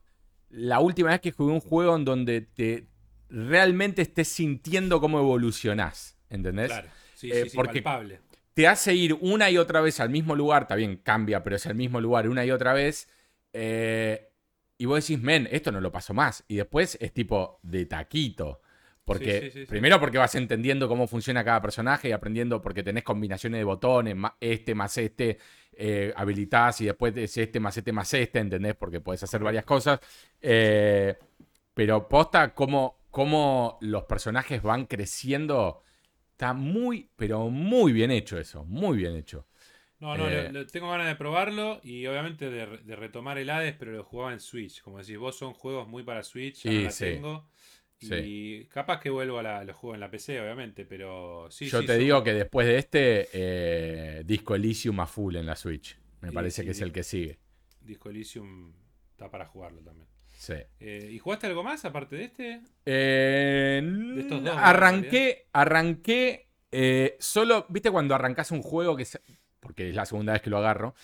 [0.50, 2.88] la última vez que jugué un juego en donde te
[3.30, 6.18] realmente estés sintiendo cómo evolucionás.
[6.30, 6.68] ¿Entendés?
[6.68, 6.90] Claro.
[7.20, 8.20] Sí, Eh, sí, sí, porque- palpable.
[8.54, 10.64] Te hace ir una y otra vez al mismo lugar.
[10.64, 13.10] Está bien, cambia, pero es el mismo lugar una y otra vez.
[13.52, 14.28] eh,
[14.78, 16.44] y vos decís, men, esto no lo paso más.
[16.48, 18.62] Y después es tipo de taquito.
[19.04, 19.66] Porque, Sí, sí, sí, sí.
[19.66, 24.16] primero porque vas entendiendo cómo funciona cada personaje y aprendiendo porque tenés combinaciones de botones,
[24.40, 25.40] este más este,
[25.74, 28.76] eh, habilitás y después es este más este más este, ¿entendés?
[28.76, 30.00] Porque podés hacer varias cosas.
[30.42, 31.18] Eh,
[31.74, 35.82] pero posta, cómo, cómo los personajes van creciendo,
[36.40, 39.46] está muy, pero muy bien hecho eso, muy bien hecho.
[40.00, 43.50] No, no, eh, lo- lo- tengo ganas de probarlo y obviamente de, de retomar el
[43.50, 44.82] Hades, pero lo jugaba en Switch.
[44.82, 47.06] Como decís, vos son juegos muy para Switch, ya Sí, no la sí.
[47.06, 47.50] tengo.
[47.98, 48.16] Sí.
[48.16, 51.82] Y capaz que vuelvo a la, los juego en la PC, obviamente, pero sí, Yo
[51.82, 55.98] te son- digo que después de este, eh, Disco Elysium a full en la Switch.
[56.22, 57.38] Me parece que es el que sigue.
[57.82, 58.74] Disco Elysium
[59.12, 60.08] está para jugarlo también.
[60.40, 60.54] Sí.
[60.80, 62.62] Eh, ¿Y jugaste algo más aparte de este?
[62.86, 63.82] Eh,
[64.20, 69.20] estos dos, arranqué, arranqué eh, solo, viste cuando arrancás un juego que se-
[69.60, 70.96] porque es la segunda vez que lo agarro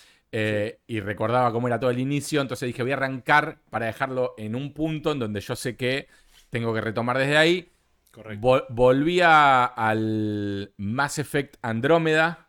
[0.87, 4.55] y recordaba cómo era todo el inicio, entonces dije voy a arrancar para dejarlo en
[4.55, 6.07] un punto en donde yo sé que
[6.49, 7.71] tengo que retomar desde ahí.
[8.11, 8.47] Correcto.
[8.47, 12.47] Vol- volví a- al Mass Effect Andrómeda.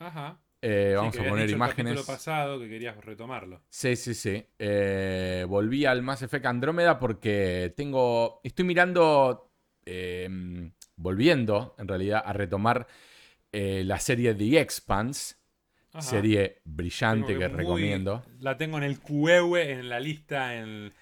[0.00, 0.40] Ajá.
[0.66, 1.92] Eh, Sí, vamos que a poner el imágenes.
[1.94, 3.60] capítulo pasado que querías retomarlo.
[3.68, 4.46] Sí, sí, sí.
[4.58, 8.40] Eh, volví al Mass Effect Andrómeda porque tengo.
[8.44, 9.50] Estoy mirando.
[9.86, 12.86] eh, volviendo, en realidad, a retomar
[13.52, 15.34] eh, la serie The Expanse.
[15.92, 16.00] Ajá.
[16.02, 18.24] Serie brillante que, muy- recomiendo.
[18.40, 20.92] La tengo en el QEW, en la lista, en,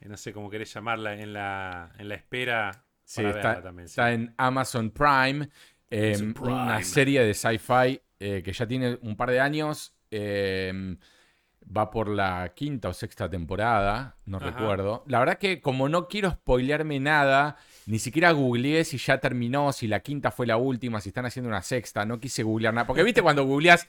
[0.00, 2.84] en no sé cómo querés llamarla, en la, en la espera.
[3.04, 3.92] Sí, para está, verla también, sí.
[3.92, 5.48] está en Amazon Prime.
[5.90, 6.52] Amazon Prime.
[6.52, 9.92] Una serie de sci-fi eh, que ya tiene un par de años.
[10.12, 10.96] eh,
[11.76, 14.46] va por la quinta o sexta temporada, no Ajá.
[14.46, 15.04] recuerdo.
[15.06, 17.56] La verdad que como no quiero spoilearme nada,
[17.86, 21.48] ni siquiera googleé si ya terminó, si la quinta fue la última, si están haciendo
[21.48, 22.86] una sexta, no quise googlear nada.
[22.86, 23.86] Porque viste cuando googleás,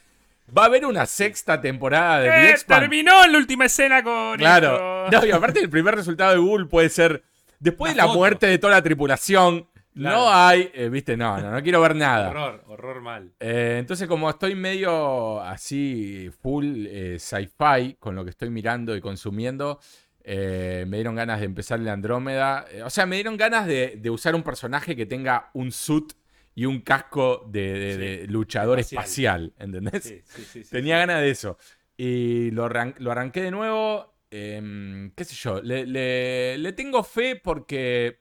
[0.55, 2.49] va a haber una sexta temporada de The.
[2.51, 5.05] ¡Eh, terminó en la última escena con Claro.
[5.05, 5.19] esto!
[5.21, 7.23] No, y aparte el primer resultado de Google puede ser.
[7.59, 8.17] Después Una de la foto.
[8.19, 10.17] muerte de toda la tripulación, Claro.
[10.17, 10.71] no hay.
[10.73, 12.29] eh, Viste, no, no, no quiero ver nada.
[12.29, 13.31] Horror, horror mal.
[13.39, 19.01] Eh, entonces, como estoy medio así, full eh, sci-fi con lo que estoy mirando y
[19.01, 19.79] consumiendo,
[20.25, 22.65] me dieron ganas de empezar la Andrómeda.
[22.85, 26.13] O sea, me dieron ganas de, de usar un personaje que tenga un suit
[26.55, 29.45] y un casco de, de- Sí, de luchador espacial.
[29.49, 30.03] espacial, ¿entendés?
[30.03, 31.57] Sí, sí, Tenía ganas de eso.
[31.97, 34.13] Y lo, arran- lo arranqué de nuevo.
[34.29, 35.61] em, ¿Qué sé yo?
[35.61, 38.19] Le, le- le tengo fe porque.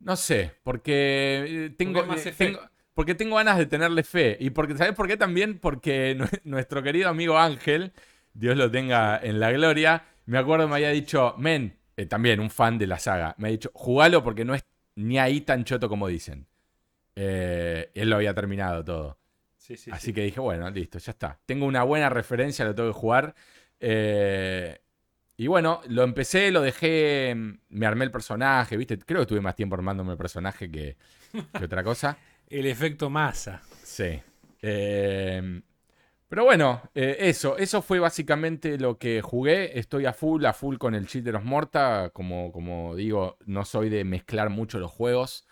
[0.00, 2.60] No sé, porque eh, tengo, eh, tengo-
[2.94, 4.36] porque tengo ganas de tenerle fe.
[4.40, 5.58] Y porque, ¿sabes por qué también?
[5.58, 7.92] Porque nue- nuestro querido amigo Ángel,
[8.32, 12.50] Dios lo tenga en la gloria, me acuerdo me había dicho, men, eh, también un
[12.50, 15.88] fan de la saga, me ha dicho, jugalo porque no es ni ahí tan choto
[15.88, 16.46] como dicen.
[17.16, 19.18] Eh, él lo había terminado todo.
[19.56, 20.12] Sí, sí, Así sí.
[20.14, 21.40] que dije, bueno, listo, ya está.
[21.46, 23.34] Tengo una buena referencia, lo tengo que jugar.
[23.80, 24.80] Eh,
[25.40, 28.98] y bueno, lo empecé, lo dejé, mm, me armé el personaje, ¿viste?
[28.98, 30.96] Creo que tuve más tiempo armándome el personaje que,
[31.56, 32.18] que otra cosa.
[32.50, 33.60] El efecto masa.
[33.82, 34.22] Sí.
[34.62, 35.60] Eh,
[36.28, 39.78] pero bueno, eh, eso, eso fue básicamente lo que jugué.
[39.78, 42.10] Estoy a full, a full con el de los Morta.
[42.12, 45.46] Como, como digo, no soy de mezclar mucho los juegos.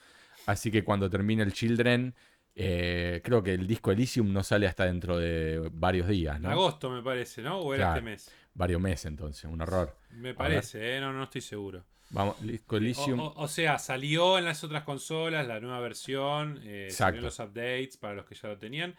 [0.47, 2.15] Así que cuando termine el Children,
[2.57, 6.51] eh, creo que el disco Elysium no sale hasta dentro de varios días, ¿no?
[6.51, 7.59] agosto me parece, ¿no?
[7.61, 7.99] ¿O era Claro.
[7.99, 8.31] este mes?
[8.55, 9.95] Varios meses entonces, un horror.
[10.11, 11.01] Me parece, ¿eh?
[11.01, 11.85] No, no estoy seguro.
[12.11, 13.21] Vamos, disco O, Elysium.
[13.21, 17.21] o- o sea, salió en las otras consolas la nueva versión, eh, Exacto.
[17.21, 18.95] los updates para los que ya lo tenían,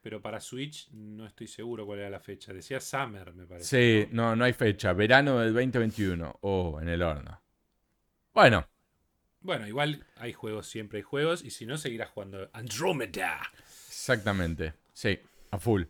[0.00, 2.52] pero para Switch no estoy seguro cuál era la fecha.
[2.54, 4.04] Decía Summer, me parece.
[4.06, 4.92] Sí, no, no hay fecha.
[4.94, 6.38] Verano del 2021.
[6.40, 7.42] Oh, en el horno.
[8.32, 8.66] Bueno,
[9.42, 13.40] Bueno, igual hay juegos, siempre hay juegos, y si no, seguirás jugando Andromeda.
[13.88, 15.18] Exactamente, sí,
[15.50, 15.84] a full.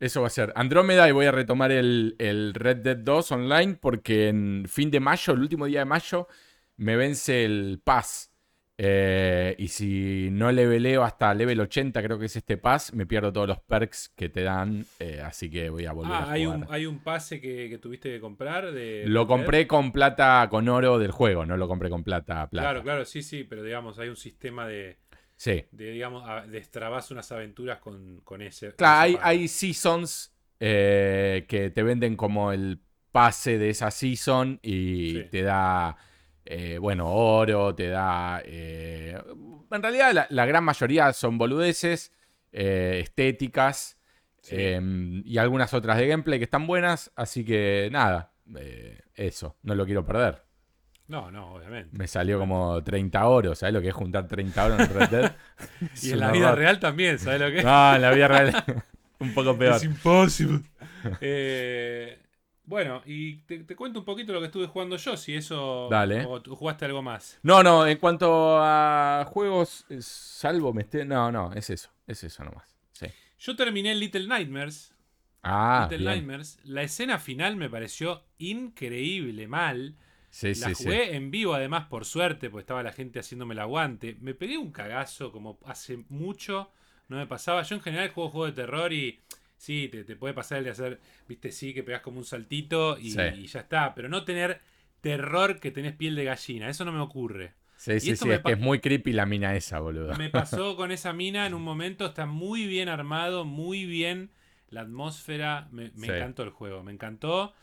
[0.00, 3.78] Eso va a ser Andrómeda y voy a retomar el, el, Red Dead 2 online
[3.80, 6.28] porque en fin de mayo, el último día de mayo,
[6.76, 8.33] me vence el Pass.
[8.76, 13.32] Eh, y si no leveleo hasta level 80, creo que es este pass, me pierdo
[13.32, 14.84] todos los perks que te dan.
[14.98, 16.34] Eh, así que voy a volver ah, a jugar.
[16.34, 18.72] Hay un, hay un pase que, tuviste que comprar.
[18.72, 22.68] De, lo compré con plata, con oro del juego, no lo compré con plata, plata.
[22.68, 24.98] Claro, claro, sí, sí, pero digamos, hay un sistema de.
[25.36, 25.64] Sí.
[25.70, 28.72] De, digamos, destrabas unas aventuras con, con ese.
[28.72, 32.80] Claro, hay, hay, seasons eh, que te venden como el
[33.12, 35.96] pase de esa season y te da
[36.44, 38.42] eh, bueno, oro, te da...
[38.44, 39.16] Eh,
[39.70, 42.12] en realidad la, gran mayoría son boludeces,
[42.52, 43.98] eh, estéticas
[44.48, 48.32] em, y algunas otras de gameplay que están buenas, así que nada,
[49.14, 50.44] eso, no lo quiero perder.
[51.06, 51.96] No, no, obviamente.
[51.98, 55.32] Me salió como 30 oros, ¿sabes lo que es juntar 30 oros en Red Dead?
[56.02, 57.64] y en la vida real también, ¿sabes lo que es?
[57.64, 58.64] No, en la vida real
[59.18, 59.76] un poco peor.
[59.76, 60.62] Es imposible.
[61.20, 62.23] eh,
[62.66, 65.88] bueno, y te, cuento un poquito lo que estuve jugando yo, si eso.
[65.90, 66.24] Dale.
[66.24, 67.38] O jugaste algo más.
[67.42, 71.04] No, no, en cuanto a juegos, salvo me esté.
[71.04, 71.90] No, no, es eso.
[72.06, 72.76] Es eso nomás.
[72.92, 73.06] Sí.
[73.38, 74.94] Yo terminé Little Nightmares.
[75.42, 76.58] Ah, Little Nightmares.
[76.64, 79.96] La escena final me pareció increíble, mal.
[80.30, 84.16] Sí, la jugué en vivo, además, por suerte, porque estaba la gente haciéndome el aguante.
[84.20, 86.70] Me pegué un cagazo, como hace mucho
[87.08, 87.62] no me pasaba.
[87.62, 89.20] Yo en general juego juegos de terror y
[89.64, 93.14] Sí, te, puede pasar el de hacer, viste, sí, que pegas como un saltito y,
[93.14, 93.94] ya está.
[93.94, 94.60] Pero no tener
[95.00, 96.68] terror que tenés piel de gallina.
[96.68, 97.54] Eso no me ocurre.
[97.74, 100.14] Sí, sí, sí, es que es muy creepy la mina esa, boludo.
[100.18, 104.32] Me pasó con esa mina en un momento, está muy bien armado, muy bien
[104.68, 105.66] la atmósfera.
[105.72, 107.54] Me, encantó el juego, me encantó.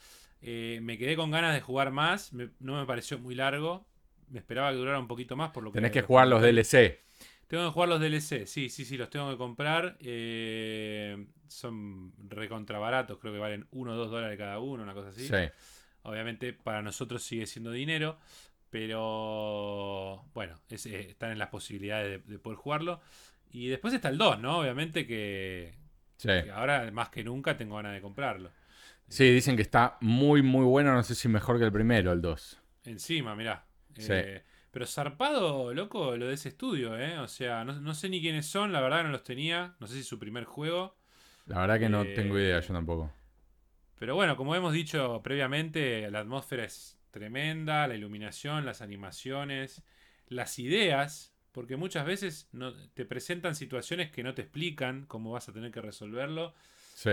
[0.42, 3.86] Eh, me quedé con ganas de jugar más, no me pareció muy largo.
[4.28, 5.78] Me esperaba que durara un poquito más, por lo que...
[5.78, 6.98] Tenés que jugar los DLC.
[7.52, 9.98] Tengo que jugar los DLC, sí, sí, sí, los tengo que comprar.
[10.00, 15.10] Eh, son recontra baratos, creo que valen 1 o 2 dólares cada uno, una cosa
[15.10, 15.28] así.
[15.28, 15.36] Sí.
[16.04, 18.18] Obviamente para nosotros sigue siendo dinero,
[18.70, 23.02] pero bueno, eh, están en las posibilidades de, poder jugarlo.
[23.52, 24.60] Y después está el 2, ¿no?
[24.60, 25.74] Obviamente que,
[26.54, 28.50] ahora más que nunca tengo ganas de comprarlo.
[29.10, 32.22] Sí, dicen que está muy, muy bueno, no sé si mejor que el primero, el
[32.22, 32.62] 2.
[32.86, 33.66] Encima, mirá.
[33.98, 34.42] Eh,
[34.72, 37.20] pero zarpado, loco, lo de ese estudio, ¿eh?
[37.20, 39.76] O sea, no, sé ni quiénes son, la verdad que no los tenía.
[39.80, 40.96] No sé si es su primer juego.
[41.46, 43.12] La verdad que no tengo idea, yo tampoco.
[44.00, 49.84] Pero bueno, como hemos dicho previamente, la atmósfera es tremenda, la iluminación, las animaciones,
[50.28, 55.50] las ideas, porque muchas veces no, te presentan situaciones que no te explican cómo vas
[55.50, 56.54] a tener que resolverlo.
[56.96, 57.10] Sí.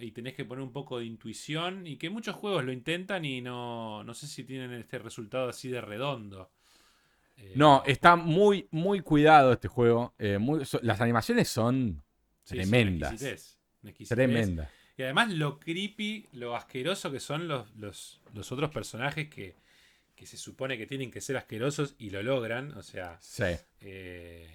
[0.00, 3.42] Y, tenés que poner un poco de intuición y que muchos juegos lo intentan y
[3.42, 6.50] no, no sé si tienen este resultado así de redondo.
[7.36, 10.14] Eh, no, está muy, muy cuidado este juego.
[10.18, 10.38] Eh,
[10.82, 12.02] las animaciones son
[12.44, 13.58] tremendas.
[14.08, 14.70] Tremenda.
[14.96, 19.54] Y además lo creepy, lo asqueroso que son los, los, otros personajes que,
[20.24, 22.72] se supone que tienen que ser asquerosos y lo logran.
[22.78, 23.18] O sea,
[23.80, 24.48] eh,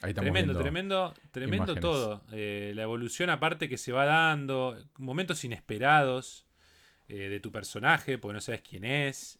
[0.00, 2.22] tremendo, tremendo, tremendo todo.
[2.30, 6.46] la evolución aparte que se va dando, momentos inesperados
[7.06, 9.38] de tu personaje, porque no sabes quién es.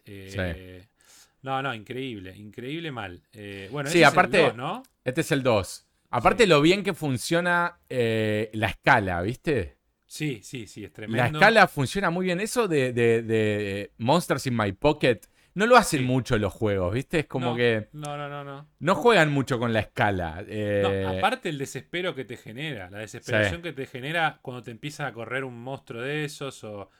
[1.44, 3.22] No, no, increíble, increíble mal.
[3.34, 4.82] Eh, bueno, sí, aparte, ¿no?
[5.04, 5.86] Este es el 2.
[6.08, 9.76] Aparte lo bien que funciona eh, la escala, ¿viste?
[10.06, 11.18] Sí, sí, sí, es tremendo.
[11.18, 12.40] La escala funciona muy bien.
[12.40, 15.20] Eso de, Monsters in My Pocket
[15.52, 17.18] no lo hacen mucho los juegos, ¿viste?
[17.20, 17.88] Es como que.
[17.92, 18.66] No, no, no, no.
[18.78, 20.42] No juegan mucho con la escala.
[20.48, 25.06] Eh, aparte el desespero que te genera, la desesperación que te genera cuando te empieza
[25.06, 26.90] a correr un monstruo de esos o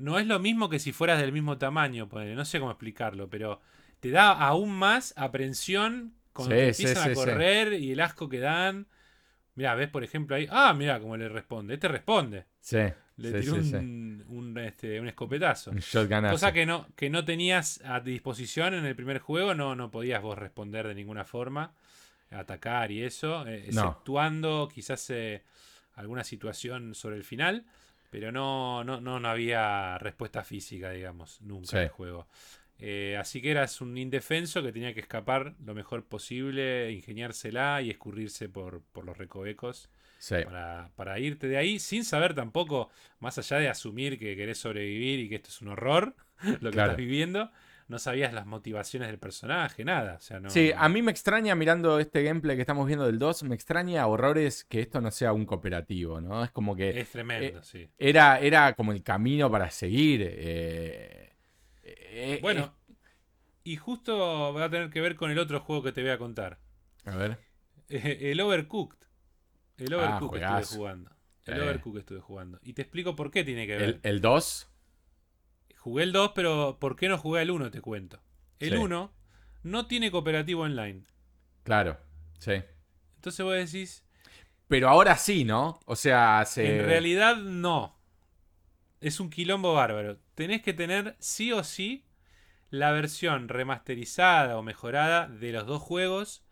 [0.00, 3.60] no es lo mismo que si fueras del mismo tamaño, no sé cómo explicarlo, pero
[4.00, 8.86] te da aún más aprensión cuando empiezan a correr y el asco que dan.
[9.56, 12.46] Mira, ves por ejemplo ahí, ah, mira cómo le responde, este responde.
[12.60, 12.78] Sí.
[13.18, 15.70] Le tiró un, este, un, escopetazo.
[15.70, 15.80] Un
[16.30, 20.22] Cosa que no, que no tenías a disposición en el primer juego, no, no podías
[20.22, 21.74] vos responder de ninguna forma,
[22.30, 25.42] atacar y eso, eh, exceptuando quizás eh,
[25.96, 27.66] alguna situación sobre el final.
[28.10, 32.26] Pero no, no, no, había respuesta física, digamos, nunca en el juego.
[32.82, 37.90] Eh, así que eras un indefenso que tenía que escapar lo mejor posible, ingeniársela y
[37.90, 39.90] escurrirse por, los recovecos
[40.96, 45.28] para, irte de ahí, sin saber tampoco, más allá de asumir que querés sobrevivir y
[45.28, 46.16] que esto es un horror,
[46.60, 47.50] lo que estás viviendo,
[47.90, 50.14] no sabías las motivaciones del personaje, nada.
[50.14, 53.18] O sea, no, sí, a mí me extraña mirando este gameplay que estamos viendo del
[53.18, 56.44] 2, me extraña horrores que esto no sea un cooperativo, ¿no?
[56.44, 57.00] Es como que...
[57.00, 57.90] Es tremendo, eh, sí.
[57.98, 60.22] Era, era como el camino para seguir.
[60.24, 61.32] Eh,
[61.82, 62.74] eh, bueno.
[63.64, 66.18] Y justo va a tener que ver con el otro juego que te voy a
[66.18, 66.58] contar.
[67.04, 67.38] A ver.
[67.88, 68.98] El Overcooked.
[69.78, 70.76] El Ah, Overcooked estuve juegazo.
[70.76, 71.10] jugando.
[71.46, 71.60] El.
[71.62, 72.60] Overcooked estuve jugando.
[72.62, 73.82] Y te explico por qué tiene que ver.
[73.82, 74.69] El, el 2.
[75.80, 77.70] Jugué el 2, pero ¿por qué no jugué el 1?
[77.70, 78.20] Te cuento.
[78.58, 78.76] El Sí.
[78.76, 79.12] 1
[79.62, 81.04] no tiene cooperativo online.
[81.62, 81.98] Claro.
[82.38, 82.62] Sí.
[83.16, 84.04] Entonces vos decís,
[84.68, 85.80] Pero ahora sí, ¿no?
[85.86, 86.80] O sea, se.
[86.80, 87.98] en realidad no.
[89.00, 90.18] Es un quilombo bárbaro.
[90.34, 92.04] Tenés que tener sí o sí
[92.68, 96.44] la versión remasterizada o mejorada de los dos juegos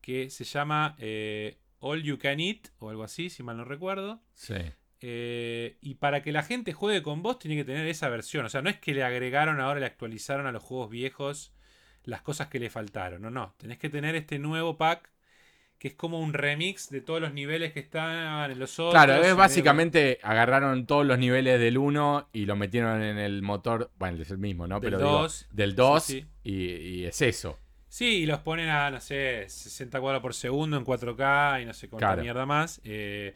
[0.00, 4.20] que se llama eh, All You Can Eat o algo así, si mal no recuerdo.
[4.34, 4.54] Sí.
[5.00, 8.46] Eh, y para que la gente juegue con vos, tiene que tener esa versión.
[8.46, 11.52] O sea, no es que le agregaron ahora, le actualizaron a los juegos viejos
[12.04, 13.20] las cosas que le faltaron.
[13.22, 13.54] No, no.
[13.58, 15.10] Tenés que tener este nuevo pack
[15.78, 18.92] que es como un remix de todos los niveles que están en los otros.
[19.04, 23.90] Claro, es básicamente agarraron todos los niveles del 1 y lo metieron en el motor.
[23.98, 24.80] Bueno, es el mismo, ¿no?
[24.80, 25.48] Del Pero digo, 2.
[25.52, 26.26] del 2 Sí, sí.
[26.44, 26.54] Y,
[27.00, 27.58] y es eso.
[27.88, 31.72] Sí, y los ponen a, no sé, 60 cuadros por segundo en 4K y no
[31.74, 32.22] sé cuánta Claro.
[32.22, 32.80] mierda más.
[32.84, 33.34] Eh,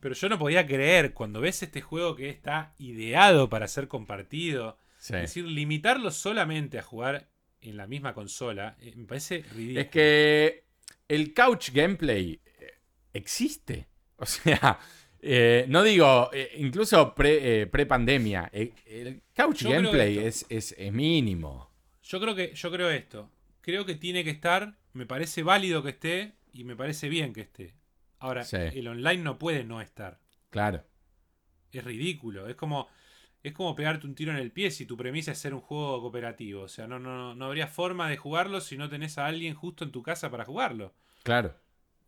[0.00, 4.78] pero yo no podía creer cuando ves este juego que está ideado para ser compartido.
[4.98, 5.14] Sí.
[5.14, 7.28] Es decir, limitarlo solamente a jugar
[7.62, 9.80] en la misma consola eh, me parece ridículo.
[9.80, 10.64] Es que
[11.08, 12.74] el couch gameplay eh,
[13.12, 13.86] existe.
[14.16, 14.78] O sea,
[15.20, 21.70] eh, no digo, eh, incluso pre, pre-pandemia, el couch Yo gameplay es, es, es mínimo.
[22.02, 23.30] Yo creo que yo creo esto.
[23.62, 24.76] Creo que tiene que estar.
[24.92, 27.74] Me parece válido que esté y me parece bien que esté.
[28.20, 28.56] Ahora, Sí.
[28.56, 30.20] el online no puede no estar.
[30.50, 30.84] Claro.
[31.72, 32.48] Es ridículo.
[32.48, 32.88] Es como
[33.42, 36.00] es como pegarte un tiro en el pie si tu premisa es ser un juego
[36.02, 36.62] cooperativo.
[36.62, 39.82] O sea, no, no, no habría forma de jugarlo si no tenés a alguien justo
[39.84, 40.94] en tu casa para jugarlo.
[41.22, 41.56] Claro.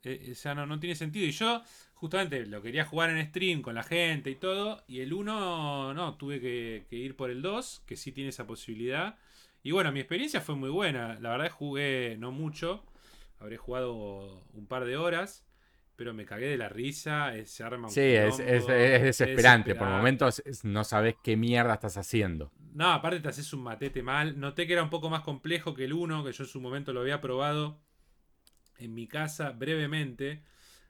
[0.04, 1.26] Eh, o sea, no, no tiene sentido.
[1.26, 1.62] Y yo,
[1.94, 4.84] justamente, lo quería jugar en stream con la gente y todo.
[4.86, 8.46] Y el 1, no, tuve que, que ir por el 2, que sí tiene esa
[8.46, 9.16] posibilidad.
[9.62, 11.18] Y bueno, mi experiencia fue muy buena.
[11.20, 12.84] La verdad, jugué no mucho.
[13.38, 15.46] Habré jugado un par de horas.
[15.96, 17.36] Pero me cagué de la risa.
[17.36, 19.74] eh, Se arma un Sí, es, es- es desesperante.
[19.74, 22.50] Por momentos es- no sabes qué mierda estás haciendo.
[22.74, 24.38] No, aparte te haces un matete mal.
[24.40, 26.92] Noté que era un poco más complejo que el 1, que yo en su momento
[26.92, 27.78] lo había probado
[28.78, 30.42] en mi casa brevemente.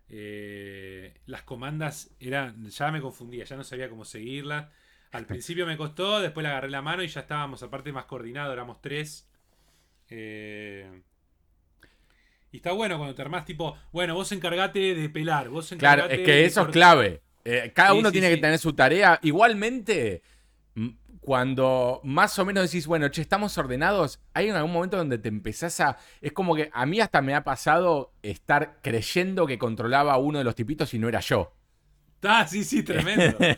[0.09, 2.67] Eh, las comandas eran.
[2.69, 4.71] Ya me confundía, ya no sabía cómo seguirlas.
[5.11, 8.53] Al principio me costó, después le agarré la mano y ya estábamos, aparte más coordinados,
[8.53, 9.29] éramos tres.
[10.09, 11.03] Eh,
[12.53, 16.15] y está bueno cuando te armás tipo, bueno, vos encargate de pelar, vos Claro, encargate
[16.15, 16.71] es que de eso es cortar".
[16.71, 17.23] clave.
[17.45, 18.35] Eh, cada Sí, uno sí, tiene sí.
[18.35, 19.19] que tener su tarea.
[19.23, 20.23] Igualmente,
[21.21, 25.29] cuando más o menos decís, bueno, che, estamos ordenados, hay en algún momento donde te
[25.29, 25.99] empezás a...
[26.21, 30.39] Es como que a mí hasta me ha pasado estar creyendo que controlaba a uno
[30.39, 31.55] de los tipitos y no era yo.
[32.23, 33.47] Ah, sí, sí, tremendo.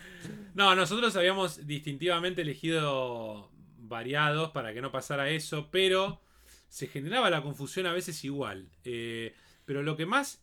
[0.53, 6.21] No, nosotros habíamos distintivamente elegido variados para que no pasara eso, pero
[6.69, 8.69] se generaba la confusión a veces igual.
[8.83, 9.33] Eh,
[9.65, 10.41] pero lo que más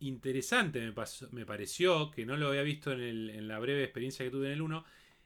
[0.00, 3.84] interesante me, pasó- me pareció, que no lo había visto en, el- en la breve
[3.84, 4.84] experiencia que tuve en el 1,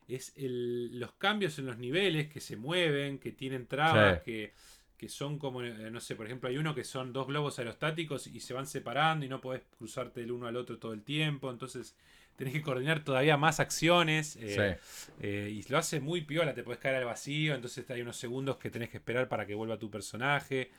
[0.09, 4.25] es el- los cambios en los niveles que se mueven, que tienen trabas, Sí.
[4.25, 4.53] que,
[4.97, 8.27] que son como, eh, no sé, por ejemplo, hay uno que son dos globos aerostáticos
[8.27, 11.51] y se van separando y no podés cruzarte del uno al otro todo el tiempo,
[11.51, 11.95] entonces
[12.39, 14.37] tenés que coordinar todavía más acciones.
[14.41, 15.13] eh, Sí.
[15.21, 18.57] eh, y lo hace muy piola, te puedes caer al vacío, entonces hay unos segundos
[18.57, 20.71] que tenés que esperar para que vuelva tu personaje.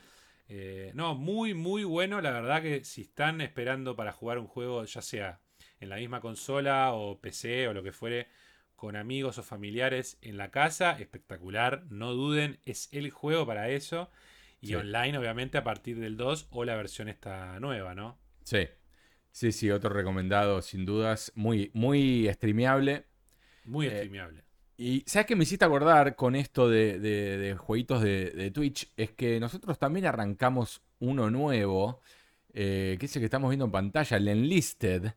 [0.48, 2.22] Eh, no, muy, muy bueno.
[2.22, 5.40] La verdad que si están esperando para jugar un juego, ya sea
[5.80, 8.28] en la misma consola o PC o lo que fuere,
[8.76, 11.84] con amigos o familiares en la casa, espectacular.
[11.90, 14.10] No duden, es el juego para eso.
[14.62, 14.76] Y Sí.
[14.76, 18.18] online, obviamente, a partir del 2 o la versión esta nueva, ¿no?
[18.44, 18.68] Sí.
[19.32, 21.32] Sí, sí, otro recomendado, sin dudas.
[21.36, 23.06] Muy, muy streameable.
[23.66, 24.44] Muy Eh, streameable.
[24.78, 28.92] Y ¿sabes qué me hiciste acordar con esto de, de- de jueguitos de, de Twitch?
[28.96, 32.02] Es que nosotros también arrancamos uno nuevo,
[32.54, 35.14] eh, que es el que estamos viendo en pantalla, el Enlisted.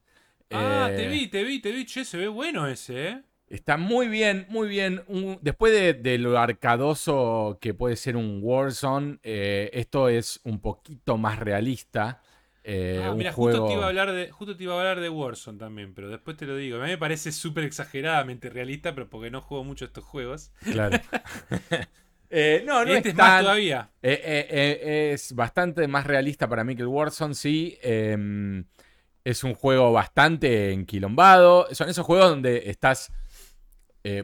[0.50, 1.84] Ah, Eh, te vi, te vi, te vi.
[1.86, 3.22] Che, se ve bueno ese, ¿eh?
[3.48, 5.02] Está muy bien, muy bien.
[5.08, 10.60] Un- después de, de lo arcadoso que puede ser un Warzone, eh, esto es un
[10.60, 12.20] poquito más realista.
[12.64, 13.58] Eh, Ah, mira, juego...
[13.58, 16.08] justo te iba a hablar de, justo te iba a hablar de Warzone también, pero
[16.08, 16.78] después te lo digo.
[16.78, 20.52] A mí me parece súper exageradamente realista, pero porque no juego mucho estos juegos.
[20.70, 20.98] Claro.
[22.34, 23.90] Eh, no, no este es más todavía.
[24.02, 27.78] Eh, eh, es bastante más realista para mí que el Warzone, sí.
[27.82, 28.64] Eh,
[29.24, 31.68] es un juego bastante enquilombado.
[31.72, 33.12] Son esos juegos donde estás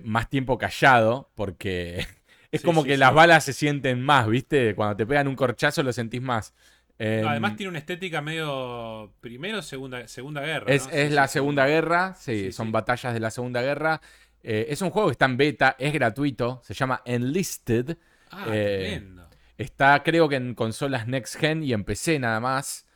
[0.02, 2.06] más tiempo callado porque
[2.50, 2.98] es Sí, como sí, que sí.
[2.98, 4.74] las balas se sienten más, ¿viste?
[4.74, 6.54] Cuando te pegan un corchazo lo sentís más.
[6.98, 10.66] Eh, Además tiene una estética medio primero segunda segunda guerra.
[10.66, 10.92] es, ¿no?
[10.92, 14.00] es Sí, la sí, Segunda Guerra, sí, son batallas de la Segunda Guerra.
[14.42, 17.96] Eh, es un juego que está en beta, es gratuito, se llama Enlisted.
[18.30, 19.28] Ah, eh, tremendo.
[19.56, 22.86] Está, creo que en consolas Next Gen y en PC nada más.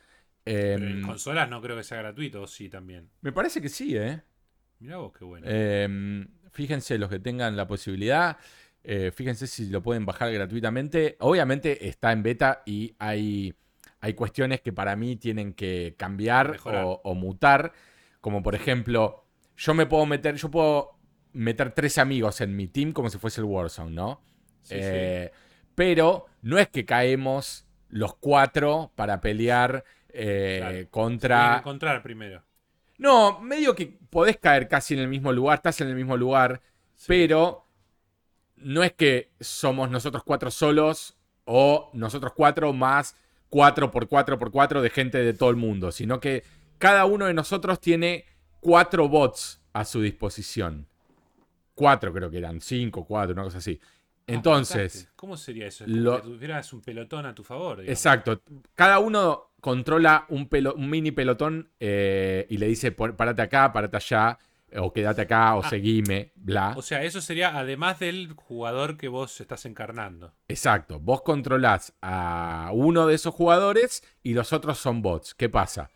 [0.73, 3.09] Pero en Em, consolas no creo que sea gratuito, sí también.
[3.21, 4.21] me parece que sí, ¿eh?
[4.79, 5.47] Mirá vos, qué bueno.
[5.49, 8.37] Em, fíjense los que tengan la posibilidad.
[8.85, 11.15] eh, fíjense si lo pueden bajar gratuitamente.
[11.19, 13.53] Obviamente está en beta y hay,
[14.03, 17.71] hay cuestiones que para mí tienen que cambiar o, o mutar.
[18.19, 19.23] Como por ejemplo,
[19.55, 20.91] yo me puedo meter, yo puedo
[21.31, 24.21] meter tres amigos en mi team como si fuese el Warzone, ¿no?
[24.61, 25.31] Sí, Eh,
[25.73, 30.87] Pero no es que caemos los cuatro para pelear eh, Claro.
[30.91, 32.43] Contra encontrar primero.
[32.97, 36.61] no, medio que podés caer casi en el mismo lugar, estás en el mismo lugar,
[36.95, 37.05] Sí.
[37.07, 37.65] pero
[38.57, 43.15] no es que somos nosotros cuatro solos o nosotros cuatro más
[43.53, 46.43] cuatro por cuatro por cuatro de gente de todo el mundo, sino que
[46.79, 48.25] cada uno de nosotros tiene
[48.59, 50.87] cuatro bots a su disposición.
[51.75, 53.79] Cuatro creo que eran, cinco, cuatro, una cosa así.
[53.81, 53.87] Ah,
[54.25, 55.07] Entonces.
[55.15, 55.83] ¿Cómo sería eso?
[55.85, 57.77] Lo- que tuvieras un pelotón a tu favor.
[57.81, 57.89] digamos.
[57.95, 58.41] Exacto.
[58.73, 63.71] Cada uno controla un, pelo- un mini pelotón eh, y le dice, "Pon- parate acá,
[63.71, 64.39] parate allá,
[64.77, 65.69] o quédate acá, o Ah.
[65.69, 66.73] seguime, bla.
[66.77, 70.33] O sea, eso sería además del jugador que vos estás encarnando.
[70.47, 70.99] Exacto.
[70.99, 75.33] Vos controlás a uno de esos jugadores y los otros son bots.
[75.35, 75.89] ¿Qué pasa?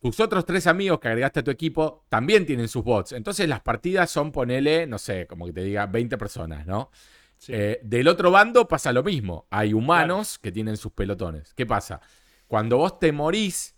[0.00, 3.12] Tus otros tres amigos que agregaste a tu equipo también tienen sus bots.
[3.12, 6.90] Entonces las partidas son, ponele, no sé, como que te diga 20 personas, ¿no?
[7.36, 7.52] Sí.
[7.54, 9.46] Eh, del otro bando pasa lo mismo.
[9.50, 11.52] Hay humanos que tienen sus pelotones.
[11.54, 12.00] ¿Qué pasa?
[12.46, 13.76] Cuando vos te morís,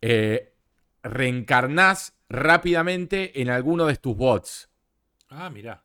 [0.00, 0.54] eh,
[1.02, 4.68] reencarnás rápidamente en alguno de tus bots.
[5.28, 5.82] ah, mirá.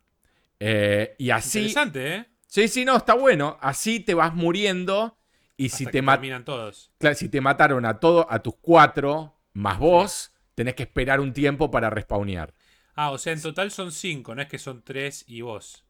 [0.59, 1.59] Eh, y así.
[1.59, 2.25] Interesante, ¿eh?
[2.47, 3.57] Sí, sí, no, está bueno.
[3.61, 5.17] Así te vas muriendo.
[5.57, 6.91] Y si te, que ma- terminan todos.
[6.97, 11.33] claro, si te mataron a todos, a tus cuatro, más vos, tenés que esperar un
[11.33, 12.53] tiempo para respawnear.
[12.95, 15.85] Ah, o sea, en total son cinco, no es que son tres y vos.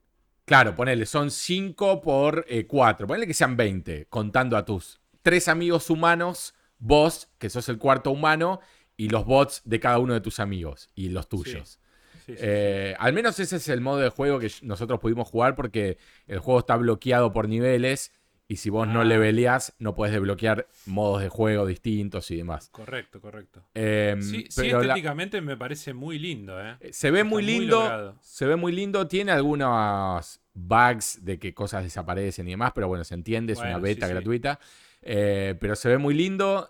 [0.46, 3.08] Claro, ponele, son 5 por 4.
[3.08, 8.12] Ponele que sean 20, contando a tus tres amigos humanos, vos, que sos el cuarto
[8.12, 8.60] humano,
[8.98, 11.80] y los bots de cada uno de tus amigos y los tuyos.
[12.26, 15.56] Sí, sí, Eh, al menos ese es el modo de juego que nosotros pudimos jugar
[15.56, 18.12] porque el juego está bloqueado por niveles
[18.48, 19.06] y si vos no Ah.
[19.06, 22.70] leveleás no puedes desbloquear modos de juego distintos y demás.
[22.70, 23.64] Correcto, correcto.
[23.74, 26.76] Em, Sí, sí, pero la- estéticamente me parece muy lindo, ¿eh?
[26.92, 31.84] se ve Está muy lindo, se ve muy lindo, tiene algunos bugs de que cosas
[31.84, 34.14] desaparecen y demás, pero bueno, se entiende, es una beta sí, sí.
[34.16, 34.60] gratuita,
[35.02, 36.70] Eh, pero se ve muy lindo.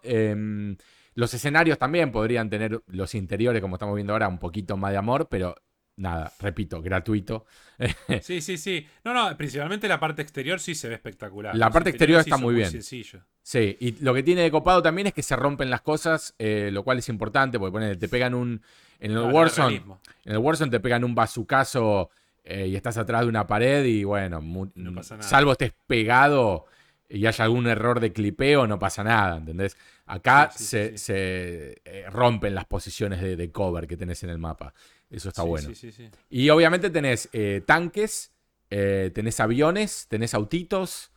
[1.16, 4.98] Los escenarios también podrían tener los interiores, como estamos viendo ahora, un poquito más de
[4.98, 5.56] amor, pero
[5.98, 7.46] nada, repito, gratuito.
[8.22, 8.86] Sí, sí, sí.
[9.04, 11.56] No, no, principalmente la parte exterior sí se ve espectacular.
[11.56, 12.70] La Los parte exterior sí está muy bien.
[12.70, 13.22] sencillo.
[13.44, 16.70] Sí, y lo que tiene de copado también es que se rompen las cosas, eh,
[16.72, 18.62] lo cual es importante, porque te pegan un...
[19.00, 19.78] En el Warzone.
[20.26, 22.12] En el Warzone te pegan un bazucazo
[22.44, 24.40] eh, y estás atrás de una pared y bueno,
[24.76, 25.28] No pasa nada.
[25.28, 26.66] salvo estés pegado
[27.12, 29.78] y haya algún error de clipeo, no pasa nada, ¿entendés?
[30.06, 34.24] Acá Sí, sí, se, sí, se, eh, rompen las posiciones de, de cover que tenés
[34.24, 34.74] en el mapa.
[35.10, 35.74] Eso está bueno.
[35.74, 36.10] Sí, sí, sí.
[36.30, 38.34] Y obviamente tenés eh, tanques,
[38.70, 41.12] eh, tenés aviones, tenés autitos.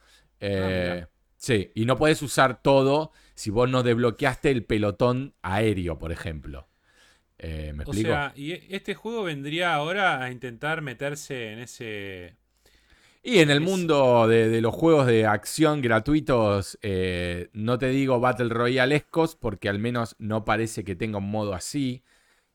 [0.56, 6.12] Ah, sí, y no puedes usar todo si vos no desbloqueaste el pelotón aéreo, por
[6.12, 6.68] ejemplo.
[7.38, 7.92] ¿Me O explico?
[7.94, 12.36] sea, y e- este juego vendría ahora a intentar meterse en ese.
[13.26, 18.20] Y en el mundo de, de los juegos de acción gratuitos, eh, no te digo
[18.20, 22.02] Battle Royalescos, porque al menos no parece que tenga un modo así.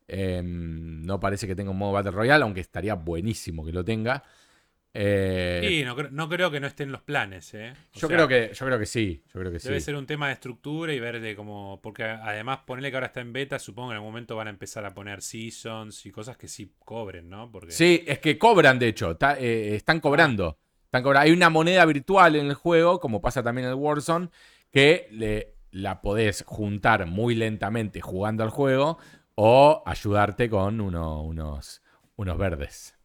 [0.07, 4.23] Em, no parece que tenga un modo Battle Royale, aunque estaría buenísimo que lo tenga.
[4.93, 7.73] Eh, Y no, cre- no creo que no esté en los planes, ¿eh?
[7.93, 9.23] Yo, sea, creo que, yo creo que sí.
[9.27, 9.85] Yo creo que Debe sí.
[9.85, 11.79] ser un tema de estructura y ver de cómo.
[11.81, 14.49] Porque además, ponerle que ahora está en beta, supongo que en algún momento van a
[14.49, 17.51] empezar a poner seasons y cosas que sí cobren, ¿no?
[17.51, 17.71] Porque.
[17.71, 19.15] Sí, es que cobran, de hecho.
[19.37, 20.57] eh, están cobrando.
[20.85, 24.29] Están cobra- Hay una moneda virtual en el juego, como pasa también en el Warzone,
[24.71, 28.97] que le, la podés juntar muy lentamente jugando al juego
[29.35, 31.83] o ayudarte con uno- unos,
[32.15, 32.95] unos verdes.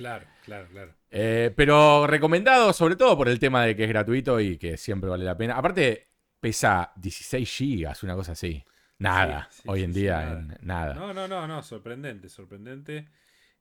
[0.00, 0.94] Claro, claro, claro.
[1.10, 5.10] Eh, pero recomendado sobre todo por el tema de que es gratuito y que siempre
[5.10, 5.56] vale la pena.
[5.56, 6.08] Aparte,
[6.40, 8.64] pesa 16 gigas, una cosa así.
[8.98, 10.32] Nada, Sí, sí, hoy en sí, día, nada.
[10.32, 10.94] en- nada.
[10.94, 13.08] No, no, no, no, sorprendente, sorprendente.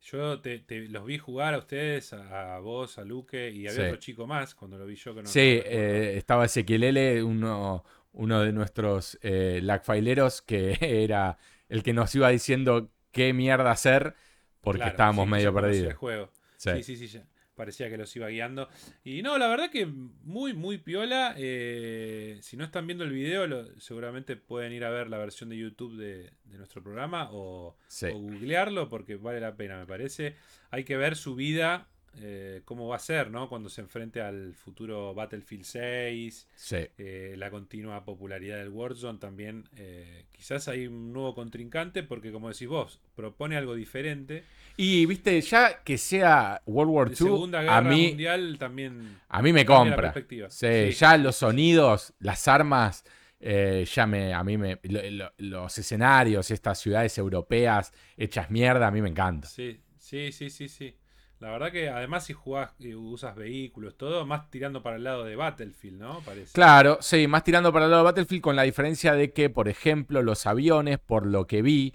[0.01, 3.81] Yo te, te- los vi jugar a ustedes, a, a vos, a Luque y había
[3.81, 3.81] Sí.
[3.83, 5.63] otro chico más cuando lo vi yo que no Sí, recuerdo.
[5.65, 7.83] eh, estaba Ezequiel L, uno,
[8.13, 11.37] uno de nuestros eh, lagfileros, que era
[11.67, 14.15] el que nos iba diciendo qué mierda hacer
[14.61, 15.93] porque Claro, estábamos sí, medio El perdidos.
[15.95, 16.31] juego.
[16.57, 16.71] Sí.
[16.83, 18.69] Sí, sí, sí, ya parecía que los iba guiando.
[19.03, 21.35] Y no, la verdad que muy, muy piola.
[21.37, 25.49] eh, si no están viendo el video, lo- seguramente pueden ir a ver la versión
[25.49, 28.05] de YouTube de, de nuestro programa o, Sí.
[28.07, 30.35] o googlearlo porque vale la pena, me parece.
[30.71, 33.47] Hay que ver su vida eh, cómo va a ser, ¿no?
[33.49, 36.77] Cuando se enfrente al futuro Battlefield 6, Sí.
[36.97, 39.67] eh, la continua popularidad del Warzone también.
[39.77, 44.43] eh, quizás hay un nuevo contrincante porque, como decís vos, propone algo diferente.
[44.77, 49.19] Y viste, ya que sea World War II, Segunda Guerra a mí, Mundial también.
[49.27, 50.13] a mí me compra.
[50.49, 50.91] Sí, Sí.
[50.91, 53.03] ya los sonidos, las armas,
[53.41, 58.87] eh, ya me, a mí me, lo- lo- los escenarios, estas ciudades europeas hechas mierda,
[58.87, 59.47] a mí me encanta.
[59.47, 60.95] Sí, sí, sí, sí, sí.
[61.39, 65.23] La verdad que además si jugás y usas vehículos, todo, más tirando para el lado
[65.23, 66.23] de Battlefield, ¿no?
[66.23, 66.53] Parece.
[66.53, 69.69] Claro, sí, más tirando para el lado de Battlefield con la diferencia de que, por
[69.69, 71.93] ejemplo, los aviones, por lo que vi,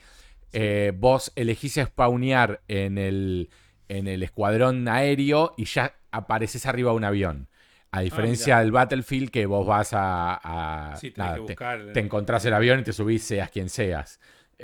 [0.52, 3.50] eh, vos elegís spawnear en el,
[3.88, 7.48] en el escuadrón aéreo y ya apareces arriba de un avión.
[7.90, 8.60] A diferencia mirá.
[8.60, 10.40] del Battlefield que vos vas a...
[10.42, 11.80] a- Sí, tenés nada, que te- buscar.
[11.92, 14.20] te encontrás el avión y te subís seas quien seas.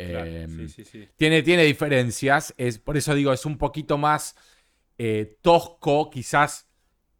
[0.06, 1.08] Claro, Eh, sí, sí, sí.
[1.16, 4.36] tiene, tiene diferencias, es, por eso digo, es un poquito más
[5.02, 6.68] eh, tosco, quizás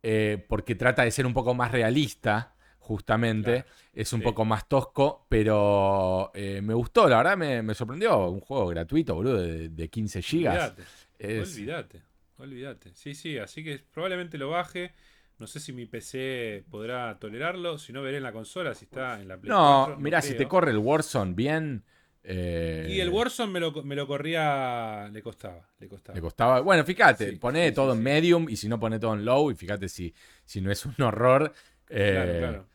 [0.03, 3.64] eh, porque trata de ser un poco más realista, justamente.
[3.64, 4.22] Claro, es un sí.
[4.22, 8.28] poco más tosco, pero eh, me gustó, la verdad me, me sorprendió.
[8.31, 10.74] Un juego gratuito, boludo, de, de 15 gigas.
[10.74, 12.03] Olvídate, Es- olvídate,
[12.39, 12.95] olvídate.
[12.95, 14.95] Sí, sí, así que probablemente lo baje.
[15.39, 17.78] No sé si mi PC podrá tolerarlo.
[17.78, 20.35] Si no, veré en la consola si está en la Play no, 4, mirá, si
[20.35, 21.85] te corre el Warzone bien.
[22.24, 25.08] Eh, Y el Warzone me lo, me lo corría.
[25.12, 26.18] Le costaba, le costaba.
[26.18, 26.60] Le costaba.
[26.60, 29.50] Bueno, fíjate, Sí, sí, todo sí, en medium y si no pone todo en low
[29.50, 30.12] y fíjate si,
[30.44, 31.52] si no es un horror.
[31.88, 32.68] eh, Claro, claro.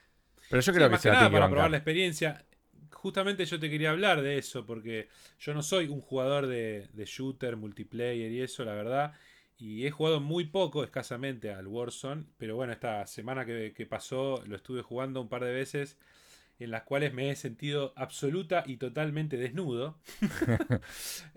[0.50, 2.46] Pero yo creo que más se que la nada tiene que para probar la experiencia.
[2.92, 7.06] Justamente yo te quería hablar de eso, porque yo no soy un jugador de, de
[7.06, 9.14] shooter, multiplayer y eso, la verdad.
[9.58, 12.26] Y he jugado muy poco, escasamente, al Warzone.
[12.38, 15.98] Pero bueno, esta semana que, que pasó lo estuve jugando un par de veces,
[16.60, 20.00] en las cuales me he sentido absoluta y totalmente desnudo.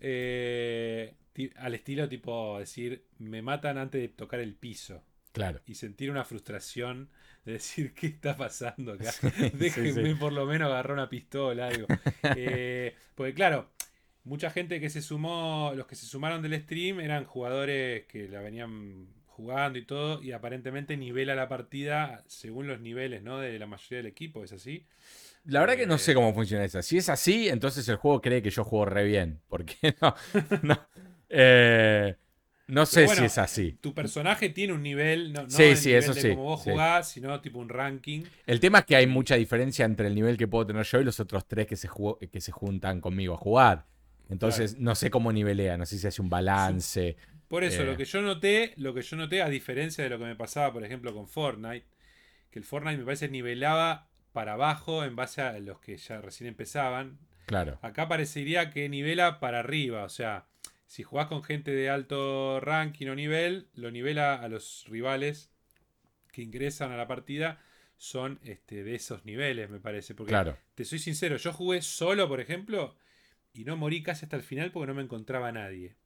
[0.01, 1.15] Eh,
[1.57, 5.03] al estilo tipo decir, me matan antes de tocar el piso
[5.33, 5.61] Claro.
[5.67, 7.11] y sentir una frustración
[7.45, 9.13] de decir qué está pasando acá.
[9.13, 10.15] Sí, Déjenme sí.
[10.15, 11.87] por lo menos agarrar una pistola, algo.
[12.37, 13.71] Eh, porque claro,
[14.25, 18.41] mucha gente que se sumó, los que se sumaron del stream eran jugadores que la
[18.41, 19.07] venían
[19.39, 23.39] jugando y todo, y aparentemente nivela la partida según los niveles, ¿no?
[23.41, 24.87] De la mayoría del equipo, ¿es así?
[25.45, 26.83] La verdad que no Eh, sé cómo funciona eso.
[26.83, 29.41] Si es así, entonces el juego cree que yo juego re bien.
[29.49, 30.15] Porque no.
[30.63, 30.77] No,
[31.31, 32.17] Eh,
[32.69, 33.79] no sé bueno, si es así.
[33.81, 36.45] Tu personaje tiene un nivel, no, no Sí, el sí, nivel eso de sí, como
[36.45, 36.71] vos sí.
[36.71, 38.29] jugás, sino tipo un ranking.
[38.47, 41.05] El tema es que hay mucha diferencia entre el nivel que puedo tener yo y
[41.05, 43.87] los otros tres que se, ju- que se juntan conmigo a jugar.
[44.29, 47.17] Entonces, no sé cómo nivelea, no sé si hace un balance.
[47.49, 47.87] Por eso, Eh.
[47.87, 50.73] lo que yo noté, lo que yo noté, a diferencia de lo que me pasaba,
[50.73, 51.87] por ejemplo, con Fortnite,
[52.51, 56.49] que el Fortnite me parece nivelaba para abajo en base a los que ya recién
[56.49, 57.19] empezaban.
[57.47, 57.79] Claro.
[57.83, 60.47] Acá parecería que nivela para arriba, o sea,
[60.87, 65.51] si jugás con gente de alto ranking o nivel, lo nivela a los rivales
[66.33, 67.61] que ingresan a la partida,
[67.97, 70.15] son este, de esos niveles, me parece.
[70.15, 70.57] Porque Claro.
[70.75, 72.95] te soy sincero, yo jugué solo, por ejemplo,
[73.55, 75.97] y no morí casi hasta el final porque no me encontraba nadie.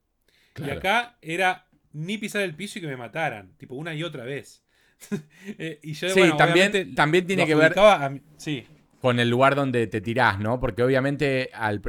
[0.52, 0.74] Claro.
[0.74, 4.24] Y acá era ni pisar el piso y que me mataran, tipo una y otra
[4.24, 4.62] vez.
[5.58, 8.64] Eh, y yo, Sí, bueno, también, también tiene que ver a sí,
[9.00, 10.60] con el lugar donde te tirás, ¿no?
[10.60, 11.82] Porque obviamente al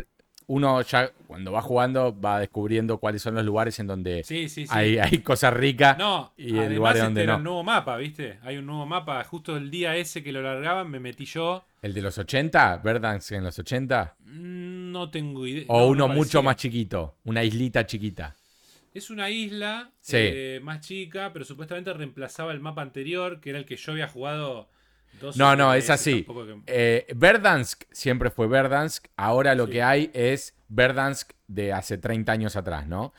[0.47, 4.65] uno ya cuando va jugando va descubriendo cuáles son los lugares en donde sí, sí,
[4.65, 4.71] sí.
[4.71, 5.97] hay, hay cosas ricas.
[5.97, 7.37] No, y el lugar este donde era no.
[7.37, 8.39] un nuevo mapa, ¿viste?
[8.41, 9.23] Hay un nuevo mapa.
[9.23, 11.63] Justo el día ese que lo largaban, me metí yo.
[11.81, 14.15] El de los 80, Verdansk en los 80.
[14.19, 15.65] Mm, No tengo idea.
[15.67, 18.35] O no, uno no mucho más chiquito, una islita chiquita.
[18.93, 20.17] Es una isla Sí.
[20.19, 24.07] eh, más chica, pero supuestamente reemplazaba el mapa anterior, que era el que yo había
[24.07, 24.69] jugado
[25.19, 26.23] dos No, no, es así.
[26.23, 29.71] que- Eh, Verdansk siempre fue Verdansk, ahora lo Sí.
[29.73, 33.13] que hay es Verdansk de hace 30 años atrás, ¿no?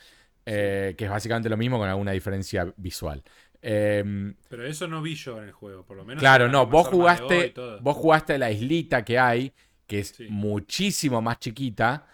[0.45, 3.23] Eh, Que es básicamente lo mismo con alguna diferencia visual.
[3.61, 6.21] Eh, Pero eso no vi yo en el juego, por lo menos.
[6.21, 9.51] claro, no, vos jugaste, vos jugaste la islita que hay,
[9.87, 12.05] que es muchísimo más chiquita,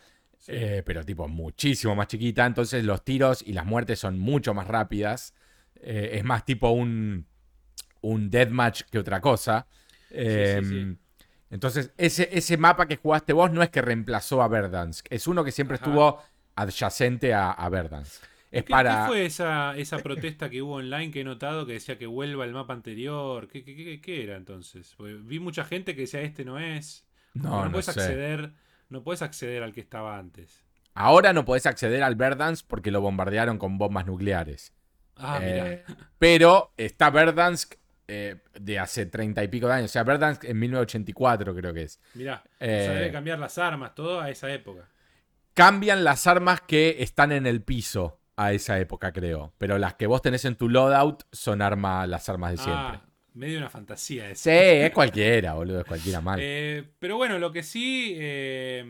[0.41, 0.53] Sí.
[0.53, 4.67] eh, pero tipo muchísimo más chiquita, entonces los tiros y las muertes son mucho más
[4.67, 5.33] rápidas.
[5.81, 7.27] Eh, es más tipo un,
[8.01, 9.67] un deathmatch que otra cosa.
[10.09, 10.87] Eh, sí, sí.
[11.49, 15.43] Entonces, ese, ese mapa que jugaste vos no es que reemplazó a Verdansk, es uno
[15.43, 15.85] que siempre Ajá.
[15.85, 16.19] estuvo
[16.55, 18.23] adyacente a, a Verdansk.
[18.51, 18.91] Es ¿Qué, para...
[18.95, 22.45] qué fue esa, esa protesta que hubo online que he notado que decía que vuelva
[22.45, 23.47] el mapa anterior?
[23.47, 24.93] ¿Qué, qué, qué- era entonces?
[24.97, 27.05] Porque vi mucha gente que decía este no es.
[27.33, 27.91] No, no, no puedes sé.
[27.91, 28.53] acceder.
[28.91, 30.63] No puedes acceder al que estaba antes.
[30.93, 34.73] Ahora no podés acceder al Verdansk porque lo bombardearon con bombas nucleares.
[35.15, 35.99] Ah, Eh, mira.
[36.19, 37.75] pero está Verdansk
[38.07, 39.85] eh, de hace treinta y pico de años.
[39.91, 41.99] O sea, Verdansk en 1984 creo que es.
[42.13, 42.43] Mirá.
[42.59, 44.89] eh, o sea, debe cambiar las armas, todo a esa época.
[45.53, 48.17] Cambian las armas que están en el piso.
[48.37, 49.53] a esa época, creo.
[49.59, 52.97] Pero las que vos tenés en tu loadout son arma, las armas de siempre.
[52.97, 53.01] Ah,
[53.33, 54.43] medio una fantasía eso.
[54.43, 56.39] Sí, es cualquiera, boludo, es cualquiera mal.
[56.41, 58.85] Eh, pero bueno, lo que sí, eh,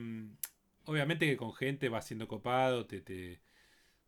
[0.86, 3.42] obviamente que con gente va siendo copado, te, te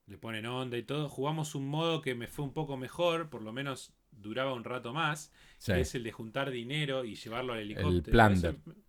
[0.08, 1.10] le ponen onda y todo.
[1.10, 4.94] Jugamos un modo que me fue un poco mejor, por lo menos duraba un rato
[4.94, 5.74] más, Sí.
[5.74, 7.96] que es el de juntar dinero y llevarlo al helicóptero.
[7.96, 8.56] El plunder.
[8.56, 8.82] Ese-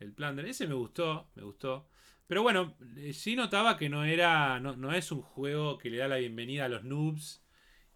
[0.00, 1.88] el plunder, ese me gustó, me gustó.
[2.26, 5.98] Pero bueno, eh, sí notaba que no era, no, no es un juego que le
[5.98, 7.42] da la bienvenida a los noobs.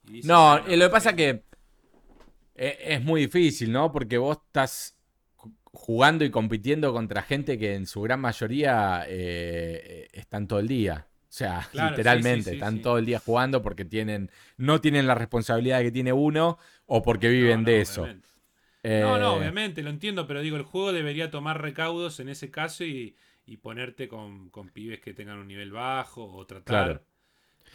[0.09, 1.45] y dice, No, bueno, eh, lo que pasa eh, que
[2.55, 3.93] es muy difícil, ¿no?
[3.93, 4.97] Porque vos estás
[5.37, 10.69] ju- jugando y compitiendo contra gente que en su gran mayoría eh, están todo el
[10.69, 11.09] día.
[11.11, 15.07] O sea, Claro, literalmente, sí, sí, están todo el día jugando porque tienen, no tienen
[15.07, 18.15] la responsabilidad que tiene uno o porque viven no, de eso.
[18.95, 22.51] No, no, Eh, obviamente, lo entiendo, pero digo, el juego debería tomar recaudos en ese
[22.51, 26.93] caso y, y ponerte con, con pibes que tengan un nivel bajo o tratar.
[26.93, 27.05] Claro.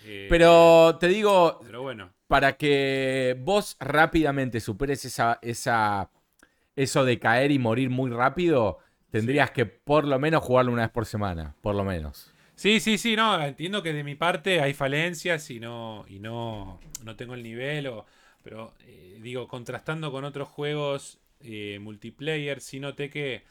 [0.04, 6.12] Eh, Pero te digo, Pero bueno, para que vos rápidamente superes esa, esa,
[6.76, 8.80] eso de caer y morir muy rápido,
[9.12, 12.36] tendrías que por lo menos jugarlo una vez por semana, por lo menos.
[12.56, 16.80] Sí, sí, sí, no, entiendo que de mi parte hay falencias y no, y no,
[17.04, 18.06] no tengo el nivel, o,
[18.43, 23.43] pero eh, digo, contrastando con otros juegos eh, multiplayer, sí noté que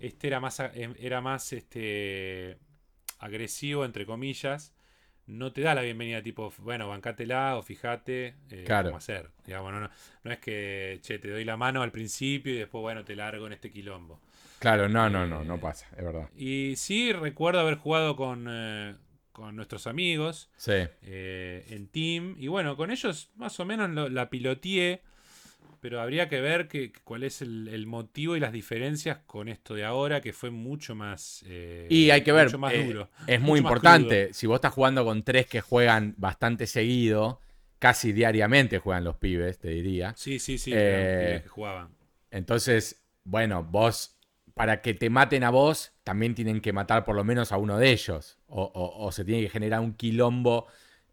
[0.00, 2.58] este era más, em- era más este,
[3.20, 4.74] agresivo, entre comillas.
[5.26, 8.88] No te da la bienvenida tipo, bueno, bancátela o fíjate eh, Claro.
[8.90, 9.30] cómo hacer.
[9.44, 9.90] Digamos, no, no,
[10.22, 13.46] no es que, che, te doy la mano al principio y después, bueno, te largo
[13.46, 14.20] en este quilombo.
[14.60, 16.28] Claro, no, no, no, Eh, no pasa, es verdad.
[16.36, 18.94] Y sí, recuerdo haber jugado con, eh,
[19.32, 20.72] con nuestros amigos Sí,
[21.02, 22.36] en Team.
[22.38, 25.02] Y bueno, con ellos más o menos lo- la piloteé.
[25.80, 29.74] Pero habría que ver que, cuál es el, el motivo y las diferencias con esto
[29.74, 31.44] de ahora, que fue mucho más.
[31.46, 33.08] eh, Y hay que ver, Mucho más eh, duro.
[33.26, 34.32] es muy mucho importante.
[34.34, 37.40] Si vos estás jugando con tres que juegan bastante seguido,
[37.78, 40.16] casi diariamente juegan los pibes, te diría.
[40.16, 40.70] Sí, sí, sí.
[40.70, 41.94] Eh, que jugaban.
[42.30, 44.18] Entonces, bueno, vos,
[44.54, 47.78] para que te maten a vos, también tienen que matar por lo menos a uno
[47.78, 48.38] de ellos.
[48.48, 50.66] O, o- o se tiene que generar un quilombo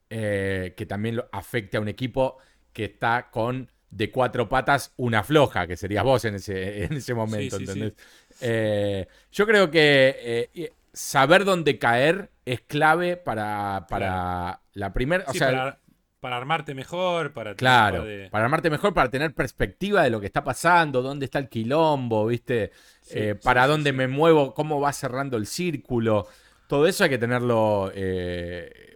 [0.09, 2.38] eh, que también lo- afecte a un equipo
[2.74, 7.14] que está con de cuatro patas una floja, que serías vos en ese, en ese
[7.14, 7.80] momento, Sí, sí, sí.
[7.80, 7.94] ¿entendés?
[8.41, 15.24] Eh, yo creo que eh, saber dónde caer es clave para, para la primera...
[15.26, 15.80] Sí, o sea, para,
[16.20, 20.26] para armarte mejor, para Claro, de- para armarte mejor, para tener perspectiva de lo que
[20.26, 22.72] está pasando, dónde está el quilombo, ¿viste?
[23.12, 26.28] Eh, para dónde me muevo, cómo va cerrando el círculo.
[26.68, 27.91] Todo eso hay que tenerlo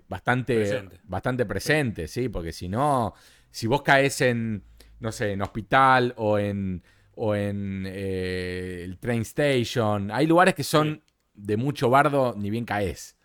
[0.08, 1.00] bastante, Presente.
[1.04, 2.30] bastante presente, ¿sí?
[2.30, 3.14] Porque si no,
[3.52, 4.64] si vos caes en,
[5.00, 6.84] no sé, en hospital o en,
[7.16, 11.02] o en eh, el train station, hay lugares que son
[11.34, 13.16] de mucho bardo, ni bien caes.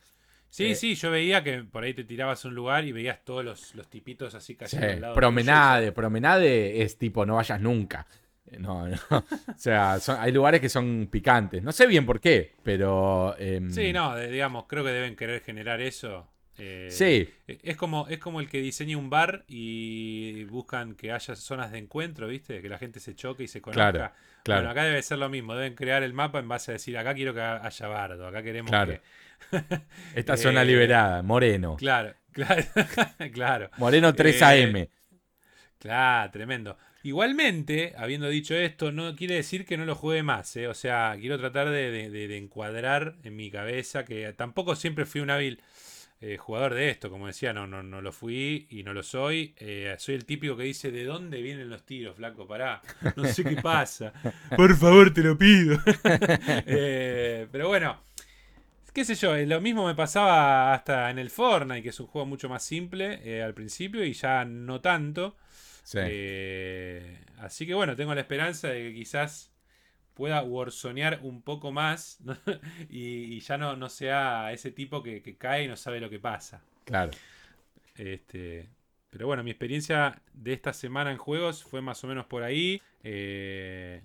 [0.50, 3.24] Sí, Eh, sí, yo veía que por ahí te tirabas a un lugar y veías
[3.24, 5.14] todos los, los tipitos así Sí, cayendo al lado.
[5.14, 8.06] promenade, promenade es tipo no vayas nunca.
[8.46, 8.96] Eh, No, no.
[9.10, 11.62] O sea, son- hay lugares que son picantes.
[11.62, 13.34] No sé bien por qué, pero.
[13.38, 13.70] em.
[13.70, 16.28] Sí, no, de- digamos, creo que deben querer generar eso.
[16.58, 21.34] Eh, Sí, Es como, es como el que diseña un bar y buscan que haya
[21.34, 22.60] zonas de encuentro, ¿viste?
[22.60, 23.90] Que la gente se choque y se conozca.
[23.92, 24.60] Claro, claro.
[24.62, 25.54] Bueno, acá debe ser lo mismo.
[25.54, 28.70] Deben crear el mapa en base a decir, acá quiero que haya bardo, acá queremos
[28.70, 28.92] Claro.
[28.92, 29.00] que...
[30.14, 31.76] esta zona eh, liberada, Moreno.
[31.76, 32.62] Claro, claro,
[33.32, 33.70] claro.
[33.78, 34.88] Moreno 3 Eh, AM.
[35.78, 36.76] Claro, tremendo.
[37.02, 40.68] Igualmente, habiendo dicho esto, no quiere decir que no lo juegue más, ¿eh?
[40.68, 45.30] O sea, quiero tratar de- de encuadrar en mi cabeza que tampoco siempre fui un
[45.30, 45.60] hábil
[46.24, 49.56] eh, jugador de esto, como decía, no, no, no lo fui y no lo soy.
[49.58, 52.46] Eh, soy el típico que dice, ¿de dónde vienen los tiros, flaco?
[52.46, 52.80] Pará,
[53.16, 54.12] no sé qué pasa.
[54.56, 55.78] Por favor, te lo pido.
[56.64, 58.00] Eh, pero bueno,
[58.92, 62.26] qué sé yo, lo mismo me pasaba hasta en el Fortnite, que es un juego
[62.26, 65.36] mucho más simple al principio y ya no tanto.
[65.82, 65.98] Sí.
[67.38, 69.51] Así que bueno, tengo la esperanza de que quizás
[70.14, 72.36] pueda warzonear un poco más ¿no?
[72.90, 76.10] y, y ya no, no sea ese tipo que, que cae y no sabe lo
[76.10, 76.62] que pasa.
[76.84, 77.12] Claro.
[77.96, 78.68] Este,
[79.10, 82.80] pero bueno, mi experiencia de esta semana en juegos fue más o menos por ahí.
[83.02, 84.02] Eh,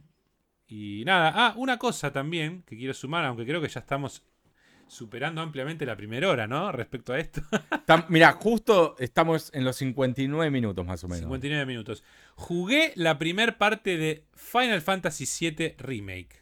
[0.68, 4.24] y nada, ah, una cosa también que quiero sumar, aunque creo que ya estamos
[4.88, 6.72] superando ampliamente la primera hora, ¿no?
[6.72, 7.42] Respecto a esto.
[8.10, 11.22] Mira, justo estamos en los 59 minutos más o menos.
[11.24, 12.04] 59 minutos.
[12.36, 16.42] Jugué la primer parte de Final Fantasy VII Remake.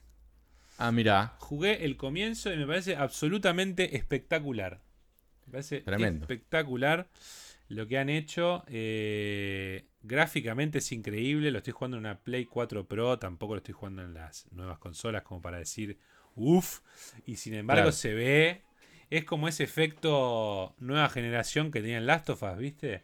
[0.77, 1.35] Ah, mira.
[1.39, 4.81] Jugué el comienzo y me parece absolutamente espectacular.
[5.45, 6.25] Me parece Tremendo.
[6.25, 7.07] espectacular
[7.69, 8.63] lo que han hecho.
[8.67, 11.51] eh, gráficamente es increíble.
[11.51, 13.17] Lo estoy jugando en una Play 4 Pro.
[13.19, 15.97] Tampoco lo estoy jugando en las nuevas consolas como para decir
[16.35, 16.79] uff.
[17.25, 17.91] Y sin embargo Claro.
[17.91, 18.61] se ve
[19.09, 23.03] es como ese efecto nueva generación que tenía en Last of Us, ¿viste?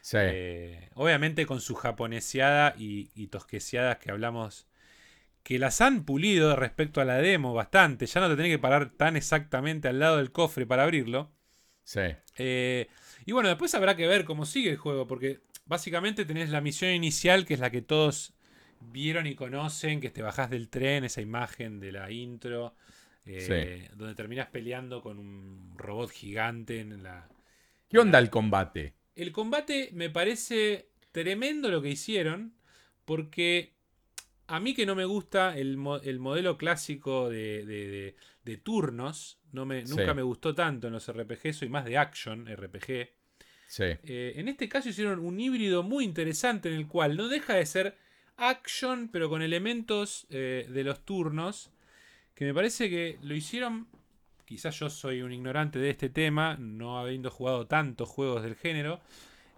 [0.00, 0.16] Sí.
[0.20, 4.66] Eh, obviamente con su japoneseada y, y tosqueseadas que hablamos,
[5.42, 8.06] que las han pulido respecto a la demo bastante.
[8.06, 11.30] Ya no te tenés que parar tan exactamente al lado del cofre para abrirlo.
[11.84, 12.00] Sí.
[12.38, 12.88] Eh,
[13.26, 16.92] y bueno, después habrá que ver cómo sigue el juego, porque básicamente tenés la misión
[16.92, 18.32] inicial, que es la que todos
[18.90, 22.74] vieron y conocen, que te bajás del tren, esa imagen de la intro,
[23.24, 27.28] eh, donde terminas peleando con un robot gigante en la...
[27.88, 28.94] ¿Qué onda el combate?
[29.14, 32.54] El combate me parece tremendo lo que hicieron,
[33.04, 33.74] porque
[34.46, 38.56] a mí que no me gusta el, mo- el modelo clásico de, de- de- de
[38.56, 40.14] turnos, no me, nunca Sí.
[40.14, 43.10] me gustó tanto en los RPG, soy más de action RPG.
[43.68, 43.84] Sí.
[43.84, 47.64] Eh, en este caso hicieron un híbrido muy interesante en el cual no deja de
[47.66, 47.96] ser
[48.48, 51.70] action, pero con elementos eh, de los turnos,
[52.34, 53.86] que me parece que lo hicieron,
[54.44, 59.00] quizás yo soy un ignorante de este tema, no habiendo jugado tantos juegos del género,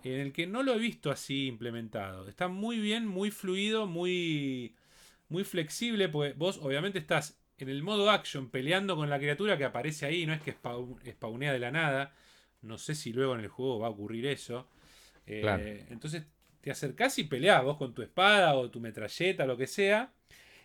[0.03, 2.29] en el que no lo he visto así implementado.
[2.29, 4.75] Está muy bien, muy fluido, muy,
[5.29, 9.65] muy flexible, porque vos obviamente estás en el modo action peleando con la criatura que
[9.65, 12.13] aparece ahí, no es que spawn- spawnea de la nada.
[12.63, 14.69] No sé si luego en el juego va a ocurrir eso.
[15.27, 15.63] Eh, Claro.
[15.91, 16.25] Entonces
[16.65, 20.13] te acercás y peleás vos con tu espada o tu metralleta, lo que sea.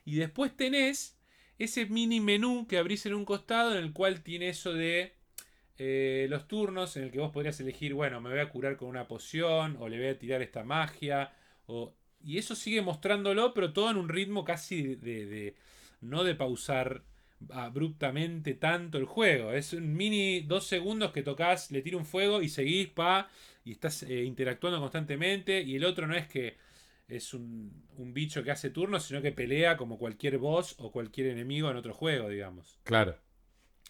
[0.06, 1.20] Y después tenés
[1.60, 5.14] ese mini menú que abrís en un costado en el cual tiene eso de
[5.78, 8.90] eh, los turnos, en el que vos podrías elegir, bueno, me voy a curar con
[8.90, 11.34] una poción o le voy a tirar esta magia.
[11.68, 11.94] O...
[12.24, 15.56] Y eso sigue mostrándolo, pero todo en un ritmo casi de, de-
[16.02, 17.04] no de pausar
[17.52, 19.54] abruptamente tanto el juego.
[19.54, 23.30] Es un mini dos segundos que tocas, le tira un fuego y seguís, pa,
[23.64, 25.62] y estás eh, interactuando constantemente.
[25.62, 26.58] Y el otro no es que
[27.08, 31.28] es un, un bicho que hace turnos, sino que pelea como cualquier boss o cualquier
[31.28, 32.80] enemigo en otro juego, digamos.
[32.84, 33.18] Claro.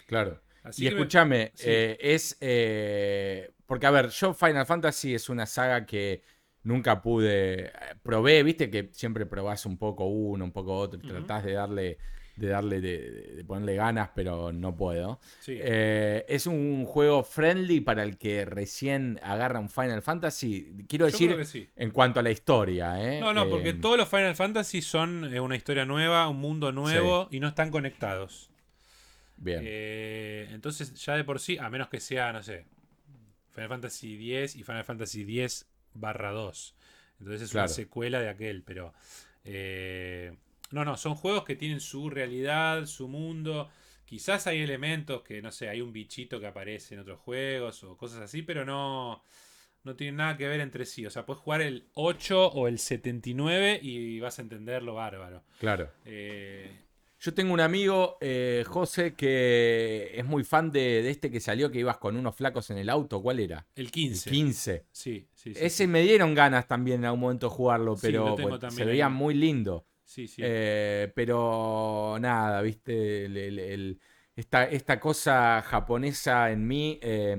[0.07, 0.41] Claro.
[0.63, 1.69] Así y me- escúchame, sí.
[1.69, 2.37] eh, es.
[2.41, 6.23] eh, porque, a ver, yo Final Fantasy es una saga que
[6.63, 7.71] nunca pude.
[8.03, 11.97] Probé, viste que siempre probás un poco uno, un poco otro, y tratás de darle.
[12.39, 15.19] De darle, de, de ponerle ganas, pero no puedo.
[15.41, 15.57] sí.
[15.59, 20.85] Eh, es un juego friendly para el que recién agarra un Final Fantasy.
[20.87, 21.69] Quiero Yo decir, sí.
[21.75, 23.19] en cuanto a la historia, ¿eh?
[23.19, 26.71] No, no, Eh, porque todos los Final Fantasy son eh, una historia nueva, un mundo
[26.71, 28.49] nuevo y no están conectados.
[29.37, 29.61] Bien.
[29.63, 32.65] Eh, entonces, ya de por sí, a menos que sea, no sé,
[33.53, 36.75] Final Fantasy X y Final Fantasy X barra 2.
[37.19, 37.65] Entonces es Claro.
[37.67, 38.93] una secuela de aquel, pero...
[39.43, 40.37] eh,
[40.71, 43.69] no, no, son juegos que tienen su realidad, su mundo.
[44.05, 47.95] Quizás hay elementos que, no sé, hay un bichito que aparece en otros juegos o
[47.97, 49.23] cosas así, pero no,
[49.83, 51.05] no tienen nada que ver entre sí.
[51.05, 55.43] O sea, puedes jugar el 8 o el 79 y vas a entenderlo bárbaro.
[55.59, 55.91] Claro.
[56.05, 56.71] Eh,
[57.19, 61.71] Yo tengo un amigo, eh, José, que es muy fan de, de este que salió,
[61.71, 63.21] que ibas con unos flacos en el auto.
[63.21, 63.67] ¿Cuál era?
[63.75, 64.29] el El 15.
[64.29, 64.85] 15.
[64.91, 65.59] Sí, sí, sí.
[65.59, 65.87] Ese sí.
[65.87, 69.85] me dieron ganas también en algún momento de jugarlo, pero pues, se veía muy lindo.
[70.09, 70.41] Sí, sí.
[70.43, 74.01] Eh, pero nada, viste, El- el- el-
[74.35, 77.37] esta, esta cosa japonesa en mí eh,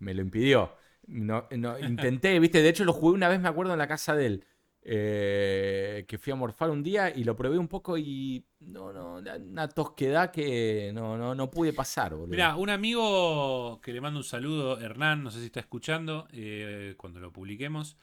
[0.00, 0.74] me lo impidió.
[1.06, 4.16] No, no, intenté, viste, de hecho lo jugué una vez, me acuerdo, en la casa
[4.16, 4.44] de él,
[4.82, 9.16] eh, que fui a morfar un día y lo probé un poco y no, no,
[9.18, 12.32] una- tosquedad que no, no, no pude pasar, boludo.
[12.32, 16.94] Mira, un amigo que le mando un saludo, Hernán, no sé si está escuchando, eh,
[16.96, 17.96] cuando lo publiquemos.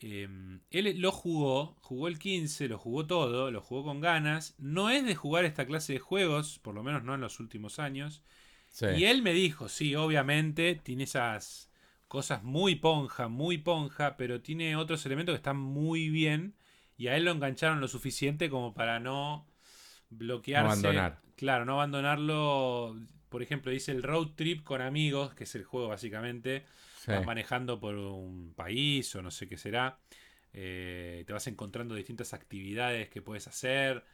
[0.00, 0.28] Eh,
[0.70, 4.54] él lo jugó, jugó el 15, lo jugó todo, lo jugó con ganas.
[4.58, 7.78] No es de jugar esta clase de juegos, por lo menos no en los últimos
[7.78, 8.22] años.
[8.70, 11.70] Sí, Y él me dijo, sí, obviamente tiene esas
[12.08, 16.54] cosas muy ponja, muy ponja, pero tiene otros elementos que están muy bien.
[16.96, 19.46] Y a él lo engancharon lo suficiente como para no
[20.10, 20.64] bloquearse.
[20.64, 21.20] No abandonar.
[21.36, 22.96] Claro, no abandonarlo.
[23.28, 26.64] Por ejemplo, dice el road trip con amigos, que es el juego básicamente.
[27.00, 27.10] Sí.
[27.10, 29.98] Vas manejando por un país o no sé qué será.
[30.52, 34.04] Eh, te vas encontrando distintas actividades que puedes hacer.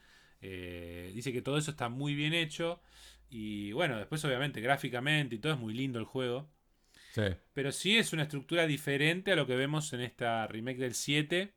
[0.40, 2.80] Eh, dice que todo eso está muy bien hecho.
[3.28, 6.48] Y bueno, después obviamente gráficamente y todo es muy lindo el juego.
[7.12, 7.22] sí.
[7.52, 11.52] Pero sí es una estructura diferente a lo que vemos en esta remake del 7.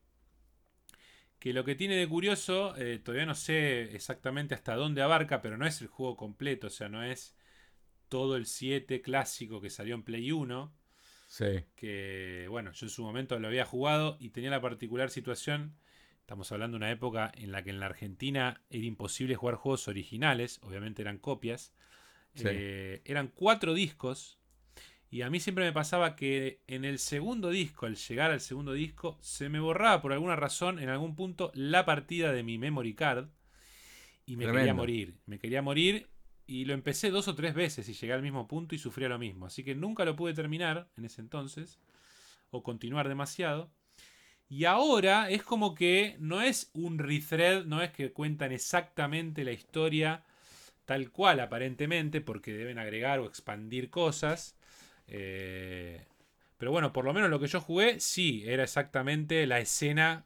[1.37, 5.57] Que lo que tiene de curioso, eh, todavía no sé exactamente hasta dónde abarca, pero
[5.57, 7.35] no es el juego completo, o sea, no es
[8.09, 10.78] todo el 7 clásico que salió en Play 1
[11.29, 11.63] sí.
[11.75, 15.77] que bueno, yo en su momento lo había jugado y tenía la particular situación,
[16.19, 19.87] estamos hablando de una época en la que en la Argentina era imposible jugar juegos
[19.87, 21.73] originales, obviamente eran copias,
[22.35, 22.43] Sí.
[22.45, 24.39] Eh, eran cuatro discos
[25.09, 28.73] y a mí siempre me pasaba que en el segundo disco, al llegar al segundo
[28.73, 32.93] disco, se me borraba por alguna razón en algún punto la partida de mi memory
[32.93, 33.29] card
[34.25, 36.07] y me quería morir, me quería morir
[36.49, 39.19] y lo empecé dos o tres veces y llegué al mismo punto y sufría lo
[39.19, 39.45] mismo.
[39.45, 41.79] Así que nunca lo pude terminar en ese entonces.
[42.49, 43.69] O continuar demasiado.
[44.49, 49.51] Y ahora es como que no es un rethread, no es que cuentan exactamente la
[49.51, 50.23] historia
[50.85, 54.57] tal cual aparentemente, porque deben agregar o expandir cosas.
[55.07, 56.03] Eh,
[56.57, 60.25] pero bueno, por lo menos lo que yo jugué, sí, era exactamente la escena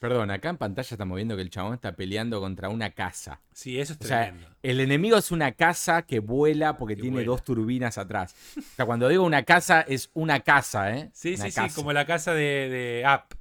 [0.00, 3.42] Perdón, acá en pantalla estamos viendo que el chabón está peleando contra una casa.
[3.52, 4.48] Sí, eso es tremendo.
[4.62, 8.34] el enemigo es una casa que vuela porque tiene dos turbinas atrás.
[8.56, 11.10] O sea, cuando digo una casa, es una casa, ¿eh?
[11.12, 13.34] Sí, sí, sí, como la casa de, de App.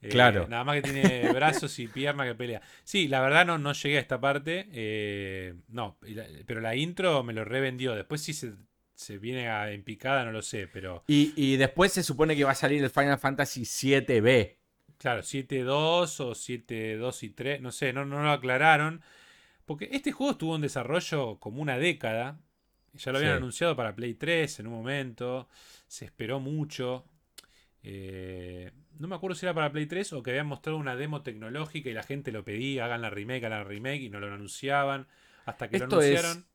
[0.00, 0.46] Eh, claro.
[0.46, 2.62] Nada más que tiene brazos y piernas que pelea.
[2.84, 4.68] Sí, la verdad no, no llegué a esta parte.
[4.72, 5.98] Eh, no,
[6.46, 7.96] pero la intro me lo revendió.
[7.96, 8.52] Después sí se,
[8.94, 11.02] se viene a, en picada, no lo sé, pero...
[11.08, 14.55] Y, y después se supone que va a salir el Final Fantasy 7B.
[14.98, 19.02] Claro, 7-2 o 7-2 y 3, no sé, no, no lo aclararon.
[19.64, 22.38] Porque este juego estuvo en desarrollo como una década.
[22.94, 25.48] Ya lo habían anunciado para Play 3 en un momento.
[25.86, 27.04] Se esperó mucho.
[27.82, 31.22] Eh, no me acuerdo si era para Play 3 o que habían mostrado una demo
[31.22, 34.32] tecnológica y la gente lo pedía, hagan la remake, hagan la remake y no lo
[34.32, 35.08] anunciaban.
[35.44, 36.46] Hasta que lo anunciaron.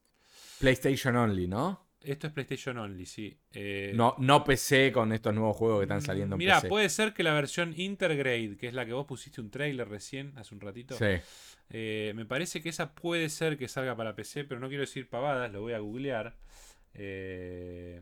[0.60, 1.86] PlayStation Only, ¿no?
[2.04, 3.38] Esto es PlayStation Only, sí.
[3.54, 7.14] Eh, no, no PC con estos nuevos juegos que están saliendo en Mira, puede ser
[7.14, 10.62] que la versión Intergrade, que es la que vos pusiste un trailer recién, hace un
[10.62, 10.95] ratito.
[10.97, 11.22] Sí.
[11.70, 15.10] Eh, me parece que esa puede ser que salga para PC, pero no quiero decir
[15.10, 16.36] pavadas, lo voy a googlear.
[16.95, 18.02] Eh,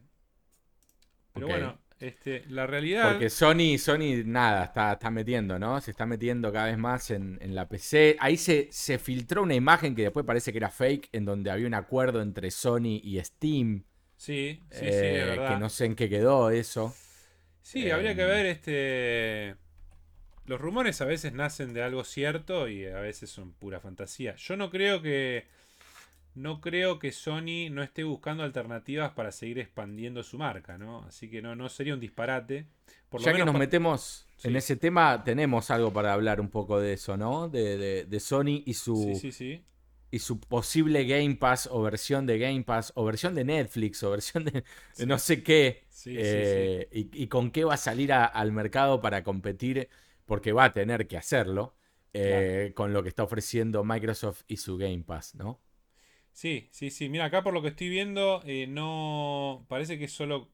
[1.34, 3.12] pero bueno, este, la realidad.
[3.12, 5.80] Porque Sony, Sony nada, está, está metiendo, ¿no?
[5.82, 8.16] Se está metiendo cada vez más en, la PC.
[8.20, 11.68] Ahí se, se, filtró una imagen que después parece que era fake, en donde había
[11.68, 13.84] un acuerdo entre Sony y Steam.
[14.20, 16.94] Sí, sí, sí, eh, Que no sé en qué quedó eso.
[17.62, 19.56] Sí, habría que em, ver este.
[20.46, 24.36] Los rumores a veces nacen de algo cierto y a veces son pura fantasía.
[24.36, 25.48] Yo no creo que.
[26.36, 31.06] No creo que Sony no esté buscando alternativas para seguir expandiendo su marca, ¿no?
[31.06, 32.66] Así que no, no sería un disparate.
[33.10, 36.94] Por ya que nos metemos en ese tema, tenemos algo para hablar un poco de
[36.94, 37.48] eso, ¿no?
[37.48, 38.98] De, de Sony y su.
[38.98, 39.64] Sí, sí, sí
[40.12, 44.12] y su posible Game Pass o versión de Game Pass o versión de Netflix o
[44.12, 44.64] versión de,
[45.06, 49.90] no sé qué eh, y, con qué va a salir al mercado para competir
[50.26, 51.76] porque va a tener que hacerlo
[52.14, 55.60] eh, con lo que está ofreciendo Microsoft y su Game Pass, ¿no?
[56.32, 57.10] Sí, sí, sí.
[57.10, 59.66] Mira, acá por lo que estoy viendo, eh, no.
[59.68, 60.50] Parece que es solo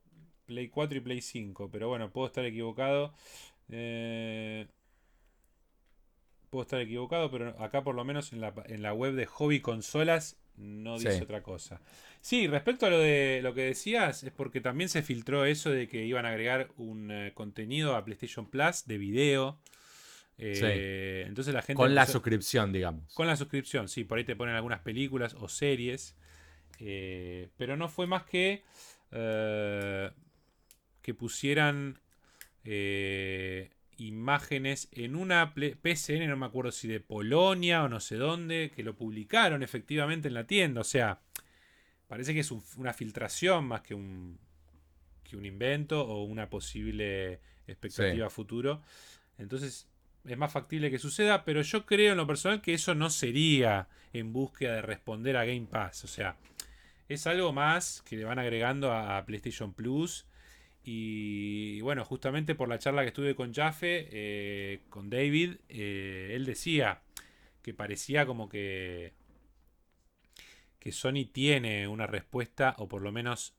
[0.46, 1.70] Play 4 y Play 5.
[1.72, 3.14] Pero bueno, puedo estar equivocado.
[3.70, 4.68] Eh,
[6.56, 10.98] Puedo estar equivocado, pero acá por lo menos en la, web de Hobby Consolas no
[10.98, 11.82] dice otra cosa.
[12.22, 15.90] Sí, respecto a lo de lo que decías, es porque también se filtró eso de
[15.90, 19.60] que iban a agregar un eh, contenido a PlayStation Plus de video.
[20.38, 21.76] Eh, entonces la gente.
[21.76, 23.14] Con la suscripción, digamos.
[23.14, 26.16] Con la suscripción, sí, por ahí te ponen algunas películas o series.
[26.80, 28.64] Eh, pero no fue más que.
[31.02, 32.00] que pusieran
[33.98, 38.84] imágenes en una PCN, no me acuerdo si de Polonia o no sé dónde, que
[38.84, 40.82] lo publicaron efectivamente en la tienda.
[40.82, 41.20] O sea,
[42.08, 44.38] parece que es una filtración más que un,
[45.24, 48.82] que un invento o una posible expectativa futuro.
[49.38, 49.88] Entonces
[50.26, 53.88] es más factible que suceda, pero yo creo en lo personal que eso no sería
[54.14, 56.04] en búsqueda de responder a Game Pass.
[56.04, 56.38] O sea,
[57.08, 60.26] es algo más que le van agregando a PlayStation Plus
[60.88, 66.46] y bueno, justamente por la charla que estuve con Jaffe, eh, con David, eh, él
[66.46, 67.02] decía
[67.64, 69.14] que parecía como que,
[70.78, 73.56] que Sony tiene una respuesta, o por lo menos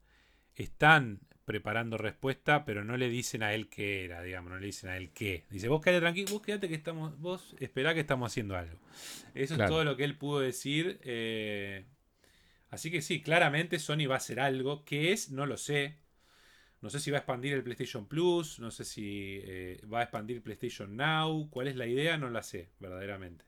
[0.54, 4.90] están preparando respuesta, pero no le dicen a él qué era, digamos, no le dicen
[4.90, 5.46] a él qué.
[5.50, 8.78] Dice, vos quédate tranquilo, vos quédate que estamos, vos esperá que estamos haciendo algo.
[9.34, 11.00] Eso es todo lo que él pudo decir.
[11.02, 11.86] Eh,
[12.70, 14.84] así que sí, claramente Sony va a hacer algo.
[14.84, 15.32] ¿Qué es?
[15.32, 16.05] No lo sé.
[16.86, 20.02] No sé si va a expandir el PlayStation Plus, no sé si eh, va a
[20.04, 21.50] expandir PlayStation Now.
[21.50, 22.16] ¿Cuál es la idea?
[22.16, 23.44] No la sé, verdaderamente.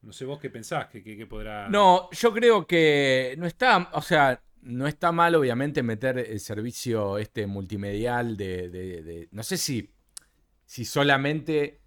[0.00, 1.68] No sé vos qué pensás, que, podrá...
[1.68, 7.18] No, yo creo que no está, o sea, no está mal obviamente meter el servicio
[7.18, 9.28] este multimedial de...
[9.32, 9.90] no sé si,
[10.64, 11.82] si solamente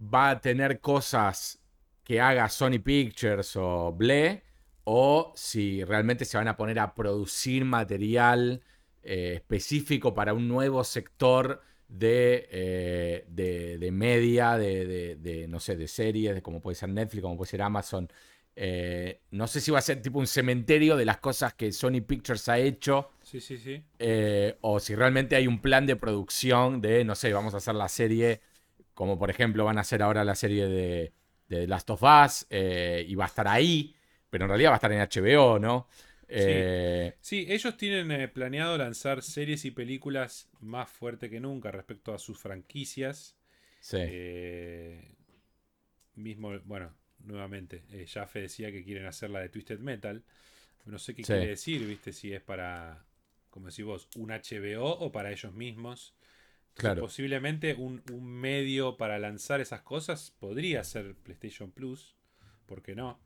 [0.00, 1.60] va a tener cosas
[2.04, 4.44] que haga Sony Pictures o Ble,
[4.84, 8.62] o si realmente se van a poner a producir material
[9.02, 16.42] eh, específico para un nuevo sector de, eh, de, media, de, no sé, de series,
[16.42, 18.08] como puede ser Netflix, como puede ser Amazon.
[18.54, 22.02] Eh, no sé si va a ser tipo un cementerio de las cosas que Sony
[22.06, 23.10] Pictures ha hecho.
[23.22, 23.82] Sí, sí, sí.
[24.60, 27.88] o si realmente hay un plan de producción de, no sé, vamos a hacer la
[27.88, 28.42] serie,
[28.92, 31.12] como por ejemplo van a hacer ahora la serie de,
[31.48, 33.94] de Last of Us, y va a estar ahí.
[34.28, 35.88] pero en realidad va a estar en HBO, ¿no?
[36.34, 36.70] Sí.
[36.72, 42.14] Eh, Sí, ellos tienen eh, planeado lanzar series y películas más fuerte que nunca respecto
[42.14, 43.36] a sus franquicias.
[43.80, 45.16] sí, Eh,
[46.14, 50.22] mismo, bueno, nuevamente, Jaffe decía que quieren hacer la de Twisted Metal.
[50.86, 51.26] No sé qué Sí.
[51.26, 52.12] quiere decir, ¿viste?
[52.12, 53.04] Si es para,
[53.50, 56.14] como decís vos, un HBO o para ellos mismos.
[56.70, 56.98] Entonces, Claro.
[56.98, 62.16] Posiblemente un, un medio para lanzar esas cosas podría ser PlayStation Plus.
[62.66, 63.20] ¿Por qué no?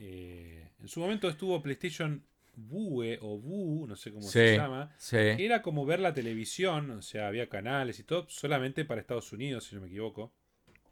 [0.00, 2.22] Eh, en su momento estuvo PlayStation
[2.56, 4.92] Vue o Vue, no sé cómo se llama.
[4.98, 5.16] sí.
[5.16, 9.32] que Era como ver la televisión, o sea, había canales y todo, solamente para Estados
[9.32, 10.32] Unidos, si no me equivoco.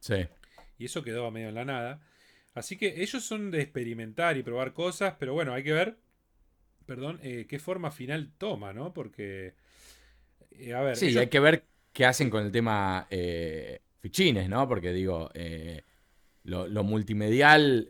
[0.00, 0.26] sí.
[0.78, 2.00] Y eso quedó a medio en la nada.
[2.54, 5.96] Así que ellos son de experimentar y probar cosas, pero bueno, hay que ver,
[6.86, 8.92] perdón, eh, qué forma final toma, ¿no?
[8.92, 9.54] Porque,
[10.52, 13.06] eh, a ver, Sí, ellos- hay que ver qué hacen con el tema
[14.00, 14.68] fichines, ¿no?
[14.68, 15.30] Porque digo,
[16.44, 17.88] lo, lo multimedial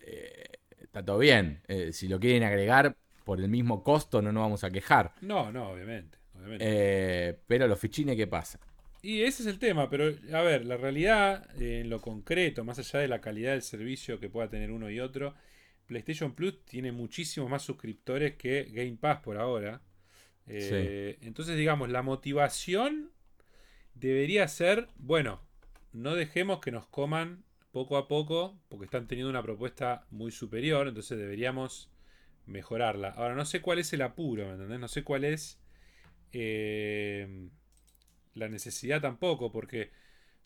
[0.97, 1.61] está todo bien.
[1.69, 5.13] Eh, si lo quieren agregar por el mismo costo, no nos vamos a quejar.
[5.21, 6.17] No, no, obviamente.
[6.35, 6.65] obviamente.
[6.67, 8.59] Eh, pero los fichines, ¿qué pasa?
[9.03, 12.79] Y ese es el tema, pero a ver, la realidad, eh, en lo concreto, más
[12.79, 15.35] allá de la calidad del servicio que pueda tener uno y otro,
[15.87, 19.83] PlayStation Plus tiene muchísimos más suscriptores que Game Pass por ahora.
[20.49, 23.11] Eh, Entonces, digamos, la motivación
[23.95, 25.41] debería ser, bueno,
[25.93, 27.45] no dejemos que nos coman
[27.77, 31.91] poco a poco, porque están teniendo una propuesta muy superior, entonces deberíamos
[32.47, 33.11] mejorarla.
[33.11, 34.81] Ahora, no sé cuál es el apuro, ¿me entendés?
[34.81, 35.61] No sé cuál es
[36.33, 37.51] eh,
[38.33, 39.91] la necesidad tampoco, porque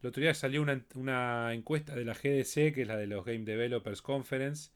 [0.03, 3.45] el otro día salió una, encuesta de la GDC, que es la de los Game
[3.45, 4.73] Developers Conference,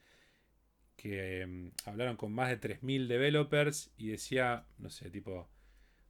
[0.94, 5.50] que eh, hablaron con más de 3.000 developers y decía, no sé, tipo,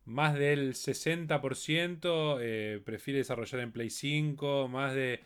[0.05, 5.23] más del 60% eh, prefiere desarrollar en Play 5, más de,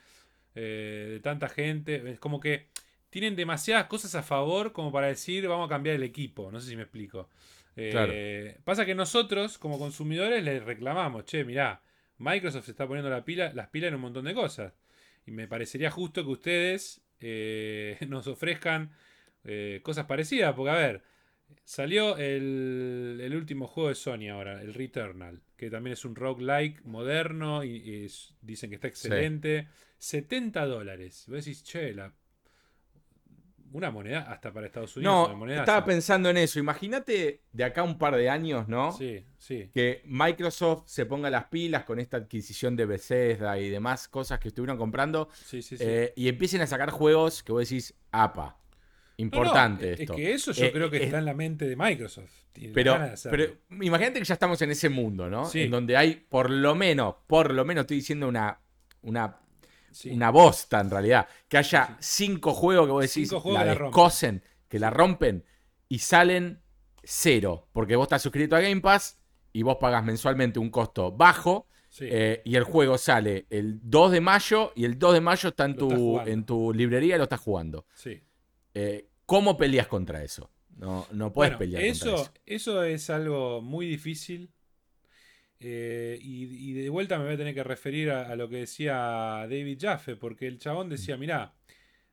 [0.55, 2.69] eh, de tanta gente, es como que
[3.11, 6.71] tienen demasiadas cosas a favor como para decir vamos a cambiar el equipo, no sé
[6.71, 7.29] si me explico.
[7.77, 8.13] Eh, Claro.
[8.65, 11.81] Pasa que nosotros como consumidores les reclamamos, che, mirá,
[12.19, 14.75] Microsoft se está poniendo la pila, las pilas en un montón de cosas.
[15.27, 18.91] Y me parecería justo que ustedes eh, nos ofrezcan
[19.45, 21.03] eh, cosas parecidas, porque a ver,
[21.65, 26.85] salió el, el último juego de Sony ahora, el Returnal, que también es un roguelike
[26.85, 28.09] moderno y,
[28.43, 29.69] dicen que está excelente.
[29.99, 31.25] 70 dólares.
[31.27, 32.13] Y Vos decís, che, la-
[33.71, 35.27] una moneda hasta para Estados Unidos.
[35.27, 36.59] una No, moneda estaba pensando en eso.
[36.59, 38.93] Imagínate de acá un par de años, ¿no?
[38.93, 39.69] Sí, sí.
[39.75, 44.49] Que Microsoft se ponga las pilas con esta adquisición de Bethesda y demás cosas que
[44.49, 45.85] estuvieron comprando Sí, sí, sí.
[45.87, 48.57] eh, y empiecen a sacar juegos que vos decís, apa, No,
[49.19, 50.15] no, importante es- esto.
[50.15, 52.33] Es que eso yo Eh, creo que eh, está en la mente de Microsoft.
[52.73, 52.99] Pero,
[53.31, 55.45] pero imagínate que ya estamos en ese mundo, ¿no?
[55.45, 55.63] Sí.
[55.65, 58.59] En donde hay, por lo menos, por lo menos estoy diciendo una,
[59.03, 59.37] una,
[59.91, 60.11] Sí.
[60.11, 61.27] una bosta en realidad.
[61.49, 65.45] Que haya cinco juegos que vos decís, la que la descosen, que la rompen
[65.89, 66.61] y salen
[67.03, 67.69] cero.
[67.73, 69.19] Porque vos estás suscrito a Game Pass
[69.53, 71.67] y vos pagas mensualmente un costo bajo.
[71.91, 72.05] Sí.
[72.07, 75.65] eh, y el juego sale el 2 de mayo y el 2 de mayo está
[75.65, 77.87] en, Lo tu, en tu librería y lo estás jugando.
[77.95, 78.21] sí.
[78.75, 80.51] Eh, ¿Cómo peleas contra eso?
[80.77, 82.33] No, no puedes Bueno, pelear contra eso.
[82.47, 84.53] eso es algo muy difícil.
[85.61, 88.57] Eh, y, y de vuelta me voy a tener que referir a, a lo que
[88.59, 88.95] decía
[89.43, 91.55] David Jaffe, porque el chabón decía, mirá,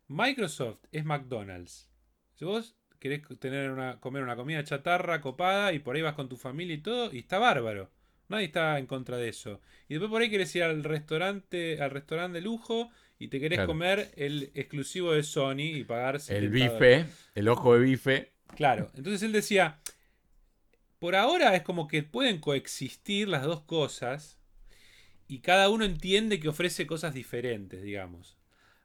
[0.08, 1.90] Microsoft es McDonald's.
[2.36, 6.30] Si vos querés tener una, comer una comida chatarra copada y por ahí vas con
[6.30, 7.92] tu familia y todo, y está bárbaro.
[8.28, 9.62] Nadie está en contra de eso.
[9.88, 12.90] Y después por ahí querés ir al restaurante, al restaurante de lujo
[13.20, 13.68] y te querés Claro.
[13.68, 17.06] comer el exclusivo de Sony y pagar El 70 bife,
[17.36, 18.32] el ojo de bife.
[18.56, 19.80] Claro, entonces él decía,
[21.06, 24.40] por ahora es como que pueden coexistir las dos cosas
[25.28, 28.38] y cada uno entiende que ofrece cosas diferentes, digamos.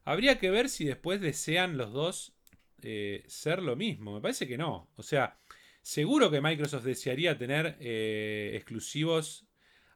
[0.05, 2.35] Habría que ver si después desean los dos
[2.83, 4.15] eh, ser lo mismo.
[4.15, 4.91] Me parece que no.
[4.97, 5.39] O sea,
[5.81, 9.47] seguro que Microsoft desearía tener eh, exclusivos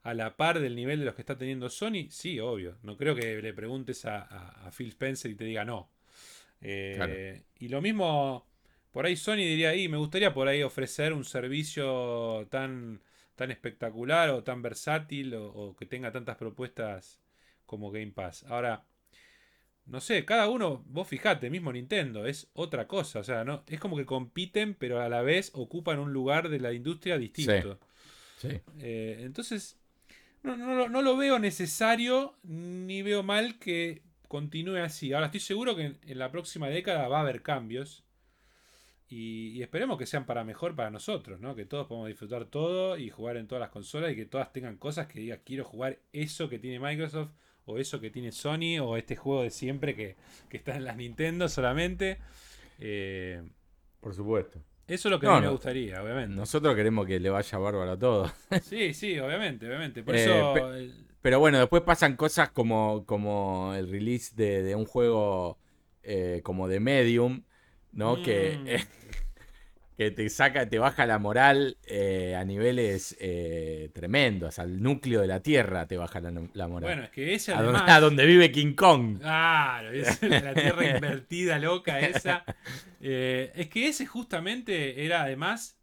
[0.03, 2.09] a la par del nivel de los que está teniendo Sony.
[2.09, 2.79] Sí, obvio.
[2.83, 5.91] No creo que le preguntes a, a- a Phil Spencer y te diga no.
[6.63, 7.15] Eh, Claro.
[7.59, 8.47] Y lo mismo,
[8.95, 13.03] por ahí Sony diría ahí, me gustaría por ahí ofrecer un servicio tan,
[13.37, 17.21] tan espectacular o tan versátil o, o que tenga tantas propuestas
[17.67, 18.45] como Game Pass.
[18.49, 18.87] Ahora,
[19.87, 23.19] no sé, cada uno, vos fijate, mismo Nintendo, es otra cosa.
[23.21, 26.61] O sea, no, es como que compiten, pero a la vez ocupan un lugar de
[26.61, 27.79] la industria distinto.
[28.37, 28.61] Sí.
[28.79, 29.79] Eh, entonces,
[30.43, 35.13] no, no, lo- no lo veo necesario ni veo mal que continúe así.
[35.13, 38.05] Ahora estoy seguro que en, en la próxima década va a haber cambios.
[39.17, 41.55] Y, y esperemos que sean para mejor para nosotros, ¿no?
[41.55, 44.77] Que todos podamos disfrutar todo y jugar en todas las consolas y que todas tengan
[44.77, 47.31] cosas que digas quiero jugar eso que tiene Microsoft
[47.67, 50.17] o eso que tiene Sony o este juego de siempre que,
[50.49, 52.19] que está en las Nintendo solamente.
[52.79, 53.43] Eh,
[54.01, 54.59] Por supuesto.
[54.87, 56.35] Eso es lo que No, a mí me gustaría, obviamente.
[56.35, 58.31] Nosotros queremos que le vaya bárbaro a todo.
[58.63, 60.03] Sí, sí, obviamente, obviamente.
[60.03, 60.55] Por Eh, eso.
[60.55, 60.91] pe-
[61.23, 65.59] Pero bueno, después pasan cosas como, como el release de, de un juego
[66.03, 67.45] eh, como de Medium,
[67.95, 68.23] ¿no?
[68.23, 68.69] Que, Mm.
[68.69, 68.85] eh,
[69.97, 74.59] que te saca, te baja la moral eh, a niveles eh, tremendos.
[74.59, 76.89] Al núcleo de la Tierra te baja la, la moral.
[76.89, 77.97] Bueno, es que ese a, donde, además.
[77.97, 79.19] a donde vive King Kong.
[79.21, 82.45] Claro, es la tierra invertida loca esa.
[83.01, 85.79] Es que ese justamente era además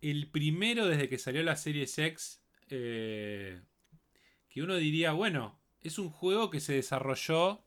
[0.00, 6.50] el primero desde que salió la serie X que uno diría, bueno, es un juego
[6.50, 7.65] que se desarrolló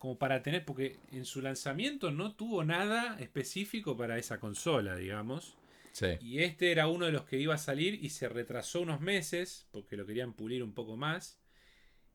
[0.00, 5.58] como para tener, porque en su lanzamiento no tuvo nada específico para esa consola, digamos.
[5.92, 6.06] Sí.
[6.22, 9.66] Y este era uno de los que iba a salir y se retrasó unos meses
[9.70, 11.38] porque lo querían pulir un poco más.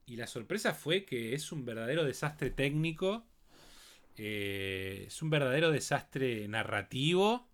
[0.08, 3.28] Y la sorpresa fue que es un verdadero desastre técnico.
[4.18, 7.48] eh, es un verdadero desastre narrativo.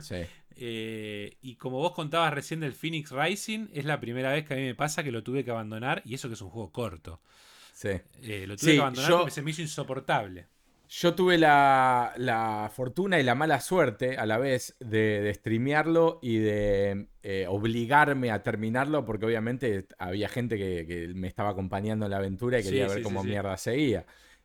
[0.00, 0.22] sí.
[0.54, 4.58] eh, y como vos contabas recién del Phoenix Rising, es la primera vez que a
[4.58, 6.02] mí me pasa que lo tuve que abandonar.
[6.04, 7.20] Y eso que es un juego corto.
[7.82, 8.00] Sí.
[8.22, 10.46] Eh, lo tuve Sí, que abandonar yo- porque se me hizo insoportable.
[10.88, 16.18] Yo tuve la, la fortuna y la mala suerte a la vez de, de streamearlo
[16.22, 22.04] y de eh, obligarme a terminarlo porque obviamente había gente que, que me estaba acompañando
[22.04, 24.04] en la aventura y quería sí, ver sí, cómo mierda seguía.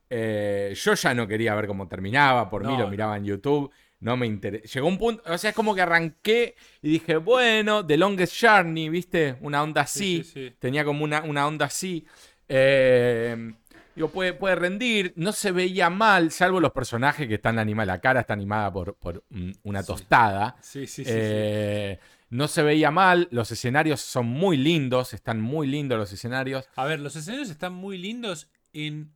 [0.09, 3.69] Eh, yo ya no quería ver cómo terminaba, por mí lo miraba en YouTube,
[3.99, 4.73] no me interesó.
[4.73, 8.87] Llegó un punto, o sea, es como que arranqué y dije, bueno, The Longest Journey,
[8.87, 9.35] ¿viste?
[9.41, 10.23] Una onda así.
[10.23, 10.55] Sí, sí, sí.
[10.59, 12.05] Tenía como una, una onda así.
[12.49, 13.53] Eh,
[13.95, 15.13] digo, puede, puede rendir.
[15.15, 17.87] No se veía mal, salvo los personajes que están animados.
[17.87, 20.55] La cara está animada por, por mm, una tostada.
[20.61, 21.05] Sí, sí, sí.
[21.05, 21.11] sí.
[21.13, 21.99] Eh,
[22.29, 23.27] No se veía mal.
[23.31, 25.13] Los escenarios son muy lindos.
[25.13, 26.67] Están muy lindos los escenarios.
[26.75, 29.11] A ver, los escenarios están muy lindos en,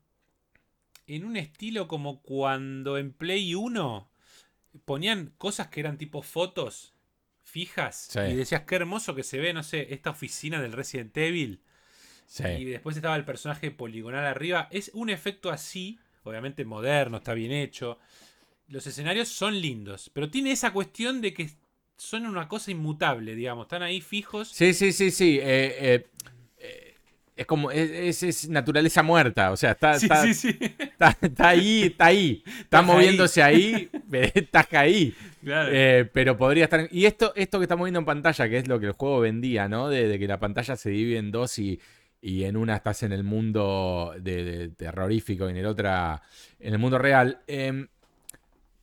[1.07, 4.09] en un estilo como cuando en Play 1
[4.85, 6.93] ponían cosas que eran tipo fotos
[7.43, 8.19] fijas Sí.
[8.19, 11.61] y decías qué hermoso que se ve, no sé, esta oficina del Resident Evil
[12.39, 14.67] y después estaba el personaje poligonal arriba.
[14.71, 17.97] Es un efecto así, obviamente moderno, está bien hecho.
[18.67, 21.49] Los escenarios son lindos, pero tiene esa cuestión de que
[21.97, 24.47] son una cosa inmutable, digamos, están ahí fijos.
[24.47, 25.37] Sí, sí, sí, sí.
[25.39, 26.07] eh, eh,
[26.57, 26.95] eh,
[27.35, 29.51] es como, es, es- naturaleza muerta.
[29.51, 30.57] O sea, está, Sí, está, sí, sí.
[30.61, 32.43] está- está ahí, está ahí.
[32.45, 33.89] Está Estás moviéndose ahí,
[34.33, 35.13] estás ahí.
[35.43, 35.69] Claro.
[35.73, 36.87] Eh, pero podría estar.
[36.91, 39.67] Y esto, esto que estamos viendo en pantalla, que es lo que el juego vendía,
[39.67, 39.89] ¿no?
[39.89, 41.79] De, de que la pantalla se divide en dos y,
[42.21, 46.21] y en una estás en el mundo de, de terrorífico y en el otra
[46.59, 47.41] en el mundo real.
[47.47, 47.87] Em,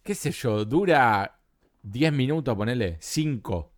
[0.03, 0.65] ¿Qué sé yo?
[0.65, 1.39] Dura
[1.83, 3.73] 10 minutos, ponele, 5.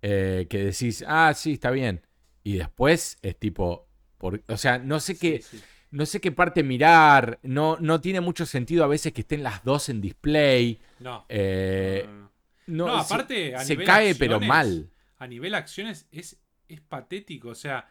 [0.00, 2.00] que decís, ah, sí, está bien.
[2.44, 3.86] Y después es tipo.
[4.18, 5.42] por- o sea, no sé qué.
[5.42, 5.64] Sí, sí.
[5.90, 7.38] No sé qué parte mirar.
[7.42, 10.80] No, no tiene mucho sentido a veces que estén las dos en display.
[11.00, 11.26] No.
[11.28, 12.08] Eh,
[12.66, 14.88] no, No, se- aparte, a se, nivel cae, pero mal.
[15.18, 17.48] A nivel acciones es, es patético.
[17.50, 17.88] O sea,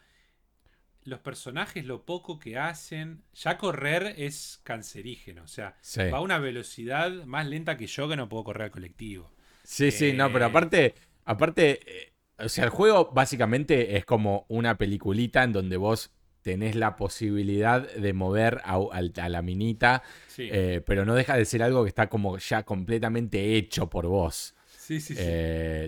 [1.03, 3.21] los personajes, lo poco que hacen.
[3.33, 5.43] Ya correr es cancerígeno.
[5.43, 8.63] O sea, Sí, va a una velocidad más lenta que yo que no puedo correr
[8.63, 9.31] al colectivo.
[9.63, 10.95] sí, sí, no, pero eh, aparte,
[11.25, 16.11] aparte, eh, o sea, el juego básicamente es como una peliculita en donde vos
[16.41, 21.61] tenés la posibilidad de mover a, la minita, Sí, eh, pero no deja de ser
[21.61, 24.55] algo que está como ya completamente hecho por vos.
[24.65, 25.15] sí, sí.
[25.15, 25.23] sí.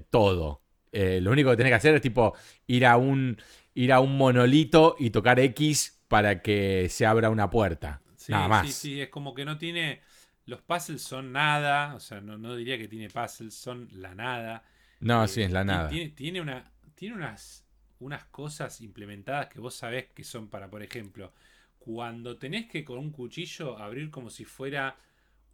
[0.10, 0.62] Todo.
[0.92, 2.36] Lo único que tenés que hacer es tipo
[2.68, 3.36] ir a un
[3.76, 8.02] ir a un monolito y tocar X para que se abra una puerta.
[8.16, 8.68] Sí, Nada más.
[8.68, 10.02] Sí, sí, es como que no tiene.
[10.46, 11.96] Los puzzles son nada.
[11.96, 14.64] O sea, no, no diría que tiene puzzles, son la nada.
[15.00, 15.90] No, Eh, sí, es la nada.
[15.90, 17.66] Tiene, tiene una, tiene unas,
[18.00, 21.34] unas cosas implementadas que vos sabés que son para, por ejemplo,
[21.80, 24.98] cuando tenés que con un cuchillo abrir como si fuera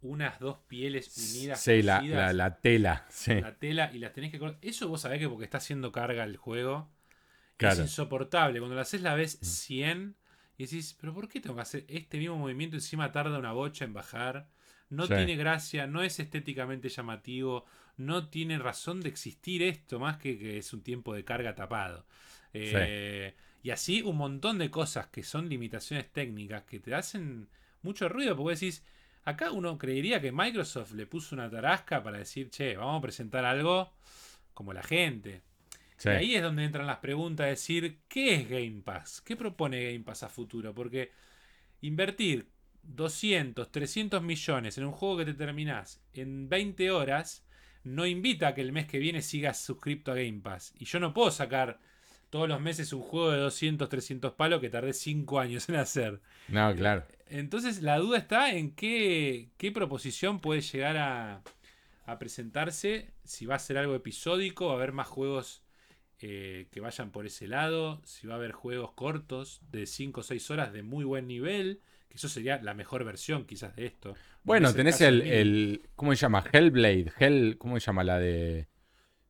[0.02, 1.60] unas dos pieles unidas.
[1.60, 3.06] Sí, la, la- la tela.
[3.10, 3.34] Sí.
[3.40, 4.56] la tela y las tenés que.
[4.62, 6.88] Eso vos sabés que porque está haciendo carga el juego.
[7.60, 7.74] Claro.
[7.84, 8.58] Es insoportable.
[8.58, 10.16] Cuando lo haces la vez 100
[10.58, 12.76] y decís, pero ¿por qué tengo que hacer este mismo movimiento?
[12.76, 14.48] Encima tarda una bocha en bajar.
[14.88, 15.14] No Sí.
[15.14, 17.64] tiene gracia, no es estéticamente llamativo,
[17.96, 22.06] no tiene razón de existir esto, más que que es un tiempo de carga tapado.
[22.52, 27.48] Eh, Y así un montón de cosas que son limitaciones técnicas que te hacen
[27.82, 28.82] mucho ruido, porque decís,
[29.24, 33.44] acá uno creería que Microsoft le puso una tarasca para decir, che, vamos a presentar
[33.44, 33.92] algo
[34.54, 35.42] como la gente.
[36.00, 36.08] Sí.
[36.08, 39.20] Y ahí es donde entran las preguntas, decir, ¿qué es Game Pass?
[39.20, 40.74] ¿Qué propone Game Pass a futuro?
[40.74, 41.12] Porque
[41.82, 42.48] invertir
[42.82, 47.44] 200, 300 millones en un juego que te terminás en 20 horas
[47.84, 50.74] no invita a que el mes que viene sigas suscripto a Game Pass.
[50.78, 51.78] Y yo no puedo sacar
[52.30, 56.20] todos los meses un juego de 200, 300 palos que tardé 5 años en hacer.
[56.48, 57.04] No, claro.
[57.26, 61.42] Entonces la duda está en qué, qué proposición puede llegar a,
[62.06, 65.62] a presentarse, si va a ser algo episódico, va a haber más juegos
[66.22, 70.22] eh, que vayan por ese lado, si va a haber juegos cortos de 5 o
[70.22, 74.14] 6 horas de muy buen nivel, que eso sería la mejor versión quizás de esto.
[74.42, 76.44] Bueno, tenés el, el, ¿Cómo se llama?
[76.52, 77.12] Hellblade.
[77.18, 78.68] Hell, ¿Cómo se llama la de.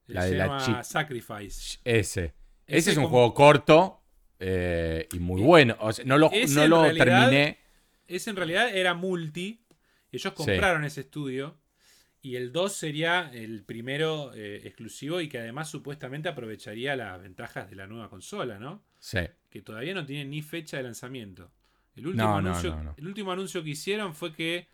[0.06, 1.78] La de la Sacrifice.
[1.84, 2.34] Ese.
[2.66, 4.02] Ese, es un juego corto
[4.40, 5.76] eh, y muy bueno.
[6.04, 7.58] no lo, no lo terminé.
[8.08, 9.64] Ese en realidad era multi.
[10.10, 11.56] Ellos compraron ese estudio.
[12.22, 17.70] Y el 2 sería el primero eh, exclusivo y que además supuestamente aprovecharía las ventajas
[17.70, 18.84] de la nueva consola, ¿no?
[18.98, 19.20] Sí.
[19.48, 21.50] Que todavía no tiene ni fecha de lanzamiento.
[21.96, 24.68] El último, anuncio, El último anuncio que hicieron fue que.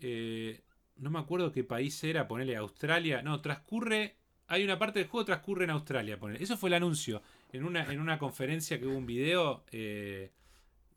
[0.00, 0.62] Eh,
[0.96, 3.22] no me acuerdo qué país era, ponerle Australia.
[3.22, 4.16] No, transcurre.
[4.48, 6.18] Hay una parte del juego que transcurre en Australia.
[6.18, 6.42] Ponerle.
[6.42, 7.22] Eso fue el anuncio.
[7.52, 9.64] En una, en una conferencia que hubo un video.
[9.70, 10.32] Eh,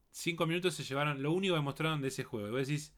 [0.10, 1.22] cinco minutos se llevaron.
[1.22, 2.48] Lo único que mostraron de ese juego.
[2.48, 2.94] Y vos decís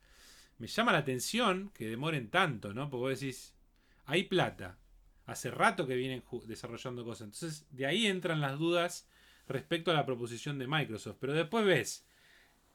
[0.64, 2.90] me llama la atención que demoren tanto, ¿no?
[2.90, 3.54] Porque vos decís,
[4.06, 4.78] hay plata.
[5.26, 7.26] Hace rato que vienen desarrollando cosas.
[7.26, 9.10] Entonces, de ahí entran las dudas
[9.46, 11.18] respecto a la proposición de Microsoft.
[11.20, 12.08] Pero después ves,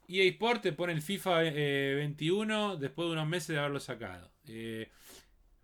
[0.06, 4.30] EA Sport te pone el FIFA 21 eh, después de unos meses de haberlo sacado.
[4.46, 4.90] Eh,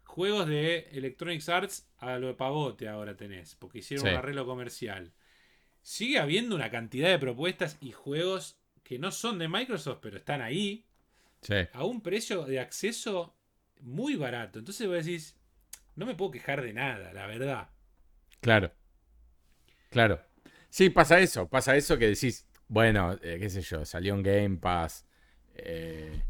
[0.05, 5.13] juegos de Electronic Arts a lo de pavote ahora tenés, porque hicieron un arreglo comercial.
[5.83, 10.41] Sigue habiendo una cantidad de propuestas y juegos que no son de Microsoft, pero están
[10.41, 10.87] ahí
[11.73, 13.35] a un precio de acceso
[13.81, 14.59] muy barato.
[14.59, 15.37] Entonces vos decís,
[15.97, 17.69] no me puedo quejar de nada, la verdad.
[18.41, 18.73] Claro.
[19.91, 20.21] Claro.
[20.71, 24.57] Sí, pasa eso, pasa eso que decís, bueno, eh, qué sé yo, salió un Game
[24.57, 25.07] Pass.
[25.55, 26.21] Eh,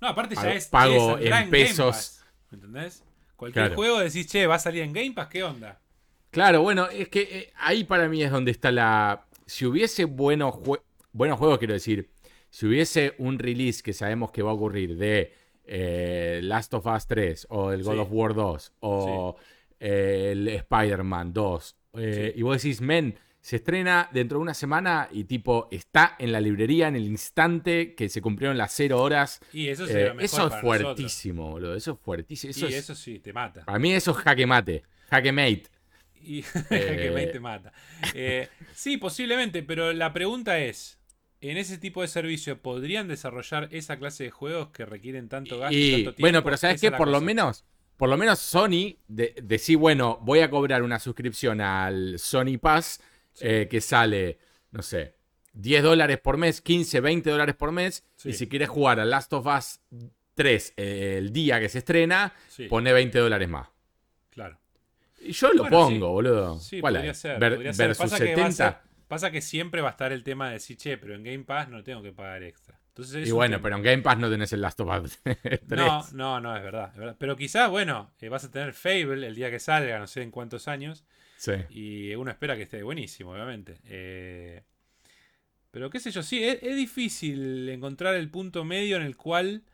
[0.00, 2.22] no, aparte ya es pago en pesos.
[2.50, 3.04] ¿Me entendés?
[3.36, 5.80] Cualquier juego decís, che, va a salir en Game Pass, ¿qué onda?
[6.30, 9.26] Claro, bueno, es que eh, ahí para mí es donde está la.
[9.46, 10.54] Si hubiese buenos,
[11.12, 12.10] buenos juegos, quiero decir,
[12.54, 17.04] si hubiese un release que sabemos que va a ocurrir de eh, Last of Us
[17.08, 19.36] 3 o el God of War 2 o
[19.80, 25.08] eh, el Spider-Man 2 eh, y vos decís, men, se estrena dentro de una semana
[25.10, 29.40] y tipo está en la librería en el instante que se cumplieron las 0 horas.
[29.52, 31.74] Y eso, eso es fuertísimo, boludo.
[31.74, 32.52] Eso es fuertísimo.
[32.52, 33.64] Eso y eso sí, te mata.
[33.64, 34.84] Para mí eso es jaque mate.
[35.10, 35.64] Jaque mate.
[36.22, 37.72] Y jaque mate te mata.
[38.74, 41.00] sí, posiblemente, pero la pregunta es
[41.50, 45.76] en ese tipo de servicio podrían desarrollar esa clase de juegos que requieren tanto gasto
[45.76, 46.20] y, tanto tiempo.
[46.20, 47.64] Bueno, pero sabes qué, por lo menos,
[47.96, 53.00] por lo menos Sony de, decir, bueno, voy a cobrar una suscripción al Sony Pass
[53.40, 54.38] eh, que sale,
[54.70, 55.14] no sé,
[55.52, 58.04] 10 dólares por mes, 15, 20 dólares por mes.
[58.24, 59.80] Y si quieres jugar a Last of Us
[60.34, 62.34] 3 eh, el día que se estrena,
[62.68, 63.68] pone 20 dólares más.
[64.30, 64.58] Claro.
[65.20, 66.58] Y yo lo pongo, boludo.
[66.58, 68.82] Sí, podría ser, versus 70.
[69.08, 71.68] Pasa que siempre va a estar el tema de decir, che, pero en Game Pass
[71.68, 72.80] no tengo que pagar extra.
[72.88, 75.62] Entonces y bueno, pero en Game Pass no tenés el Last of Us 3.
[75.68, 77.16] No, no, no, es verdad.
[77.18, 80.30] Pero quizás, bueno, eh, vas a tener Fable el día que salga, no sé en
[80.30, 81.04] cuántos años.
[81.36, 81.54] Sí.
[81.70, 83.78] Y uno espera que esté buenísimo, obviamente.
[83.84, 84.62] Eh,
[85.72, 89.64] pero qué sé yo, sí, es, difícil encontrar el punto medio en el cual...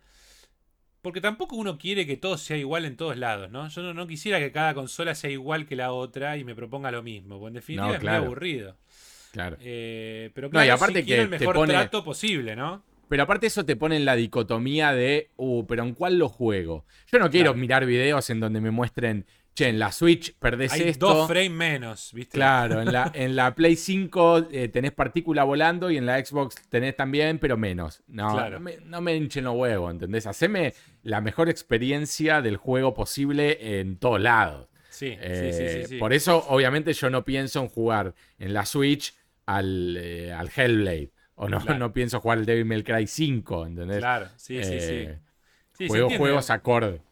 [1.03, 3.69] Porque tampoco uno quiere que todo sea igual en todos lados, ¿no?
[3.69, 7.03] Yo no, quisiera que cada consola sea igual que la otra y me proponga lo
[7.03, 7.39] mismo.
[7.39, 8.77] Porque en definitiva es muy aburrido.
[9.33, 9.57] Claro.
[9.61, 12.83] Eh, pero claro, y aparte que el mejor trato posible, ¿no?
[13.09, 16.85] Pero aparte eso te pone en la dicotomía de, uh, pero ¿en cuál lo juego?
[17.11, 20.83] Yo no quiero mirar videos en donde me muestren, che, en la Switch perdés Hay
[20.83, 21.13] esto.
[21.13, 22.35] dos frames menos, ¿viste?
[22.35, 26.55] Claro, en la, en la Play 5 eh, tenés partícula volando y en la Xbox
[26.69, 28.01] tenés también, pero menos.
[28.07, 30.29] No, no, me, no me hinchen los huevos, ¿entendés?
[30.29, 34.69] Haceme la mejor experiencia del juego posible en todos lados.
[34.91, 39.15] Sí, sí, sí, eh, Por eso, obviamente, yo no pienso en jugar en la Switch
[39.57, 41.13] al, eh, al Hellblade.
[41.35, 43.99] O no, no pienso jugar el Devil May Cry 5, ¿entendés?
[43.99, 45.09] Claro, sí, sí, sí.
[45.09, 47.03] Eh, juego juegos acorde.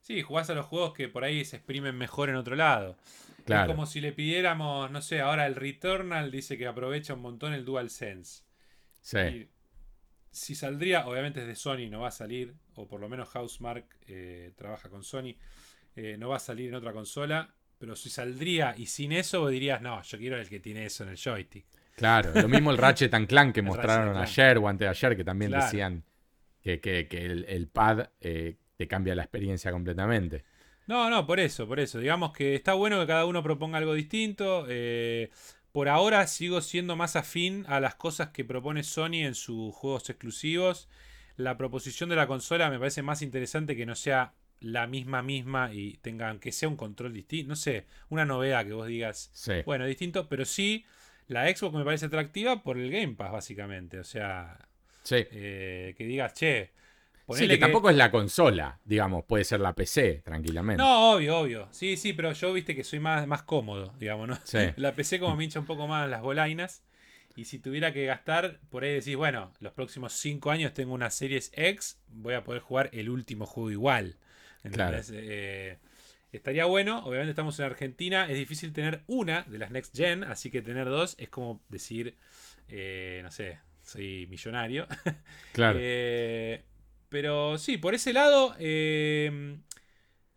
[0.00, 2.96] Sí, jugás a los juegos que por ahí se exprimen mejor en otro lado.
[3.44, 3.70] Claro.
[3.70, 7.52] Es como si le pidiéramos, no sé, ahora el Returnal dice que aprovecha un montón
[7.54, 8.42] el DualSense.
[9.00, 9.48] Sí.
[10.30, 13.84] si saldría, obviamente es de Sony, no va a salir, o por lo menos Housemark
[14.06, 15.34] eh, trabaja con Sony,
[16.18, 17.52] no va a salir en otra consola.
[17.82, 21.10] Pero si saldría y sin eso, dirías, no, yo quiero el que tiene eso en
[21.10, 21.64] el joystick.
[21.96, 25.24] Claro, lo mismo el Ratchet and Clank que mostraron ayer o antes de ayer, que
[25.24, 26.04] también decían
[26.62, 30.44] que, el, pad eh, te cambia la experiencia completamente.
[30.86, 31.98] No, no, por eso, por eso.
[31.98, 34.64] Digamos que está bueno que cada uno proponga algo distinto.
[34.68, 35.32] Eh,
[35.72, 40.08] por ahora sigo siendo más afín a las cosas que propone Sony en sus juegos
[40.08, 40.88] exclusivos.
[41.34, 45.72] La proposición de la consola me parece más interesante que no sea la misma misma
[45.72, 49.32] y tengan que sea un control distinto, no sé, una novedad que vos digas,
[49.66, 50.84] bueno, distinto, pero sí
[51.28, 54.58] la Xbox me parece atractiva por el Game Pass básicamente, o sea,
[55.02, 55.16] sí.
[55.30, 56.70] Eh, que digas, che,
[57.30, 60.82] Sí, que, tampoco es la consola, digamos, puede ser la PC, tranquilamente.
[60.82, 61.68] No, obvio, obvio.
[61.70, 64.38] Sí, sí, pero yo viste que soy más, más cómodo, digamos, ¿no?
[64.44, 64.58] Sí.
[64.76, 66.82] La PC como me hincha un poco más las bolainas.
[67.34, 71.08] Y si tuviera que gastar, por ahí decís, bueno, los próximos 5 años tengo una
[71.08, 74.16] Series X, voy a poder jugar el último juego igual.
[74.64, 75.78] Eh,
[76.30, 80.50] estaría bueno, obviamente estamos en Argentina, es difícil tener una de las Next Gen, así
[80.50, 82.16] que tener dos es como decir,
[82.68, 84.86] eh, no sé, soy millonario.
[85.52, 85.78] Claro.
[85.82, 86.62] Eh,
[87.10, 88.56] pero sí, por ese lado,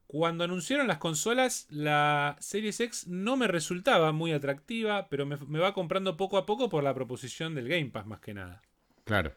[0.08, 5.74] cuando anunciaron las consolas, la Series X no me resultaba muy atractiva, pero me, va
[5.74, 8.62] comprando poco a poco por la proposición del Game Pass más que nada.
[9.06, 9.34] Claro.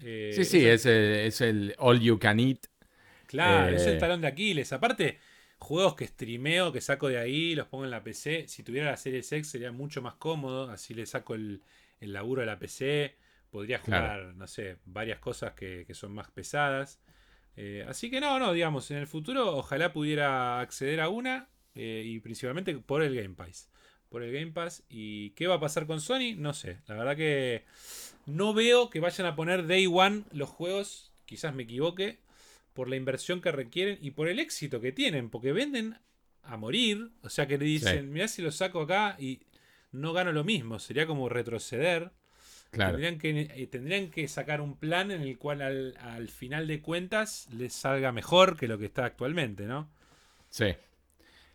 [0.00, 2.66] sí, sí, es es el all you can eat
[3.30, 4.72] Claro, es el eh, talón de Aquiles.
[4.72, 5.20] Aparte,
[5.56, 8.48] juegos que streameo, que saco de ahí, los pongo en la PC.
[8.48, 10.68] Si tuviera la serie X sería mucho más cómodo.
[10.68, 11.62] Así le saco el,
[12.00, 13.14] laburo a la PC.
[13.48, 17.00] Podría jugar, no sé, varias cosas que, son más pesadas.
[17.54, 21.48] Eh, así que no, no, digamos, en el futuro ojalá pudiera acceder a una.
[21.76, 23.70] Eh, y principalmente por el Game Pass.
[24.08, 24.82] Por el Game Pass.
[24.88, 26.34] ¿Y qué va a pasar con Sony?
[26.36, 26.78] No sé.
[26.88, 27.64] La verdad que
[28.26, 31.12] no veo que vayan a poner Day One los juegos.
[31.26, 32.18] Quizás me equivoque
[32.72, 35.98] por la inversión que requieren y por el éxito que tienen, porque venden
[36.42, 39.40] a morir, o sea que le dicen, mira si lo saco acá y
[39.92, 42.10] no gano lo mismo, sería como retroceder.
[42.70, 45.60] Tendrían, que, eh, tendrían que sacar un plan en el cual
[45.98, 49.90] al, final de cuentas les salga mejor que lo que está actualmente, ¿no?
[50.50, 50.66] Sí.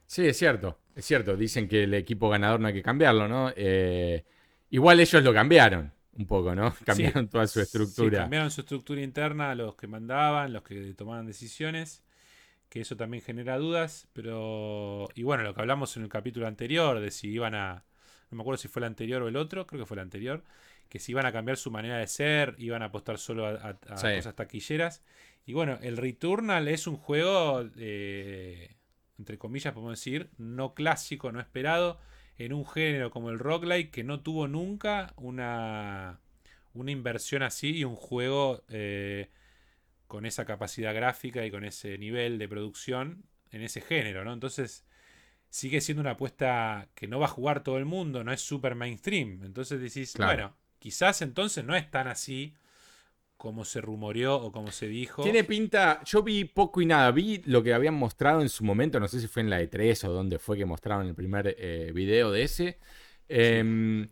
[0.06, 1.38] Sí, es cierto, es cierto.
[1.38, 3.54] Dicen que el equipo ganador no hay que cambiarlo, ¿no?
[3.56, 4.26] Eh,
[4.72, 6.74] igual ellos lo cambiaron un poco, ¿no?
[6.86, 8.20] Cambiaron toda su estructura.
[8.20, 12.04] cambiaron su estructura interna, los que mandaban, los que tomaban decisiones,
[12.70, 15.10] que eso también genera dudas, pero...
[15.16, 17.84] Y bueno, lo que hablamos en el capítulo anterior, de si iban a...
[18.32, 20.44] No me acuerdo si fue el anterior o el otro, creo que fue el anterior,
[20.90, 24.36] que si iban a cambiar su manera de ser, iban a apostar solo a, cosas
[24.36, 25.04] taquilleras.
[25.46, 28.76] Y bueno, el Returnal es un juego, eh,
[29.20, 32.00] entre comillas, podemos decir, no clásico, no esperado
[32.38, 36.20] en un género como el roguelike que no tuvo nunca una,
[36.74, 39.30] una inversión así y un juego eh,
[40.08, 44.34] con esa capacidad gráfica y con ese nivel de producción en ese género, ¿no?
[44.34, 44.86] Entonces
[45.50, 48.76] sigue siendo una apuesta que no va a jugar todo el mundo, no es super
[48.76, 49.42] mainstream.
[49.44, 52.54] Entonces decís, bueno, quizás entonces no es tan así
[53.38, 55.24] como se rumoreó o como se dijo.
[55.24, 59.00] Tiene pinta, yo vi poco y nada, vi lo que habían mostrado en su momento,
[59.00, 61.92] no sé si fue en la E3 o dónde fue que mostraron el primer eh,
[61.94, 62.80] video de ese.
[63.28, 64.08] Em,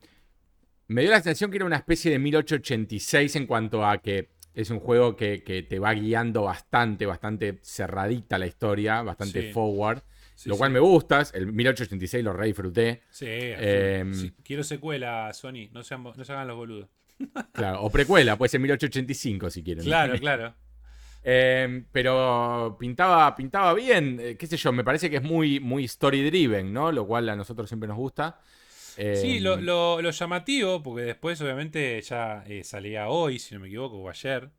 [0.88, 4.70] me dio la sensación que era una especie de 1886 en cuanto a que es
[4.70, 10.04] un juego que, te va guiando bastante, bastante cerradita la historia, bastante forward.
[10.45, 13.02] lo cual me gusta, el 1886 lo re disfruté.
[13.22, 16.90] Em, sí, quiero secuela, Sony, no, sean, no se hagan los boludos.
[17.53, 19.84] Claro, o precuela, puede ser 1885 si quieren.
[19.84, 20.56] Claro, claro.
[21.23, 25.85] Em, pero pintaba, pintaba bien, eh, qué sé yo, me parece que es muy, muy
[25.85, 26.91] story driven, ¿no?
[26.91, 28.40] Lo cual a nosotros siempre nos gusta.
[28.95, 33.98] sí, lo, em, llamativo, porque después obviamente ya eh, salía hoy, si no me equivoco,
[33.98, 34.49] o ayer.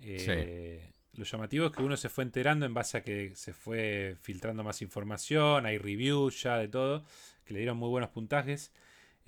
[0.00, 4.16] Eh, lo llamativo es que uno se fue enterando en base a que se fue
[4.20, 7.04] filtrando más información, hay reviews ya de todo,
[7.44, 8.70] que le dieron muy buenos puntajes.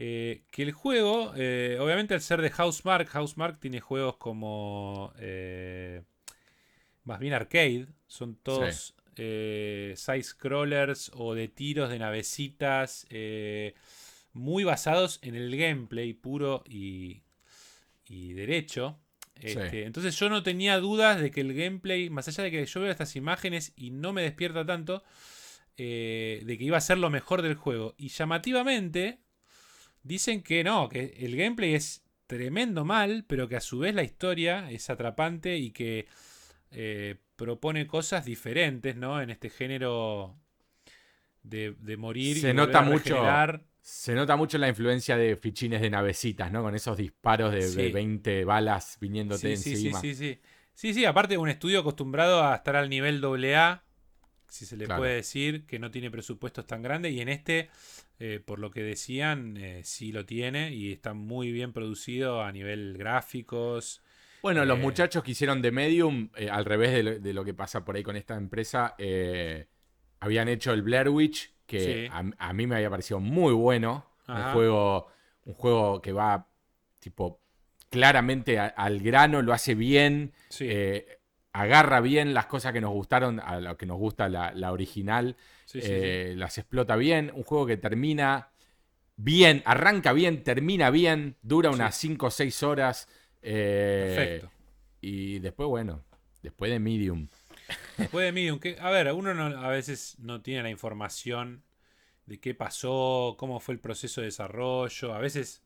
[0.00, 6.02] Eh, que el juego, eh, obviamente al ser de Housemark, Housemark tiene juegos como eh,
[7.02, 13.08] más bien arcade, son todos side scrollers o de tiros de navecitas,
[14.32, 17.22] muy basados en el gameplay puro y,
[18.08, 19.00] derecho.
[19.34, 22.80] Este, entonces yo no tenía dudas de que el gameplay, más allá de que yo
[22.80, 25.02] veo estas imágenes y no me despierta tanto,
[25.76, 27.96] de que iba a ser lo mejor del juego.
[27.98, 29.18] Y llamativamente,
[30.08, 34.02] Dicen que no, que el gameplay es tremendo mal, pero que a su vez la
[34.02, 36.06] historia es atrapante y que
[36.70, 39.20] eh, propone cosas diferentes, ¿no?
[39.20, 40.34] En este género
[41.42, 43.22] de, morir se nota mucho
[43.82, 46.62] Se nota mucho la influencia de fichines de navecitas, ¿no?
[46.62, 50.00] Con esos disparos de, 20 balas viniéndote encima.
[50.00, 50.40] Sí, sí, sí.
[50.72, 53.84] Sí, sí, aparte de un estudio acostumbrado a estar al nivel AA,
[54.48, 57.68] si se le puede decir, que no tiene presupuestos tan grandes, y en este
[58.20, 62.50] eh, por lo que decían, eh, sí lo tiene y está muy bien producido a
[62.50, 64.02] nivel gráficos.
[64.42, 67.94] Bueno, los eh, muchachos que hicieron de Medium, al revés de lo, que pasa por
[67.94, 68.96] ahí con esta empresa,
[70.18, 74.06] habían hecho el Blair Witch, que a, mí me había parecido muy bueno.
[74.26, 75.06] Un juego,
[75.44, 76.48] un juego que va
[76.98, 77.40] tipo
[77.88, 80.32] claramente al grano, lo hace bien.
[81.52, 85.36] Agarra bien las cosas que nos gustaron, a lo que nos gusta la original.
[85.74, 87.30] Eh, las explota bien.
[87.34, 88.50] Un juego que termina
[89.16, 93.08] bien, arranca bien, termina bien, dura unas 5 o 6 horas.
[93.42, 94.50] Eh, Perfecto.
[95.00, 96.04] Y después, bueno,
[96.42, 97.26] Después de Medium.
[97.96, 101.64] Después de Medium, que, a ver, uno no- a veces no tiene la información
[102.26, 105.14] de qué pasó, cómo fue el proceso de desarrollo.
[105.14, 105.62] A veces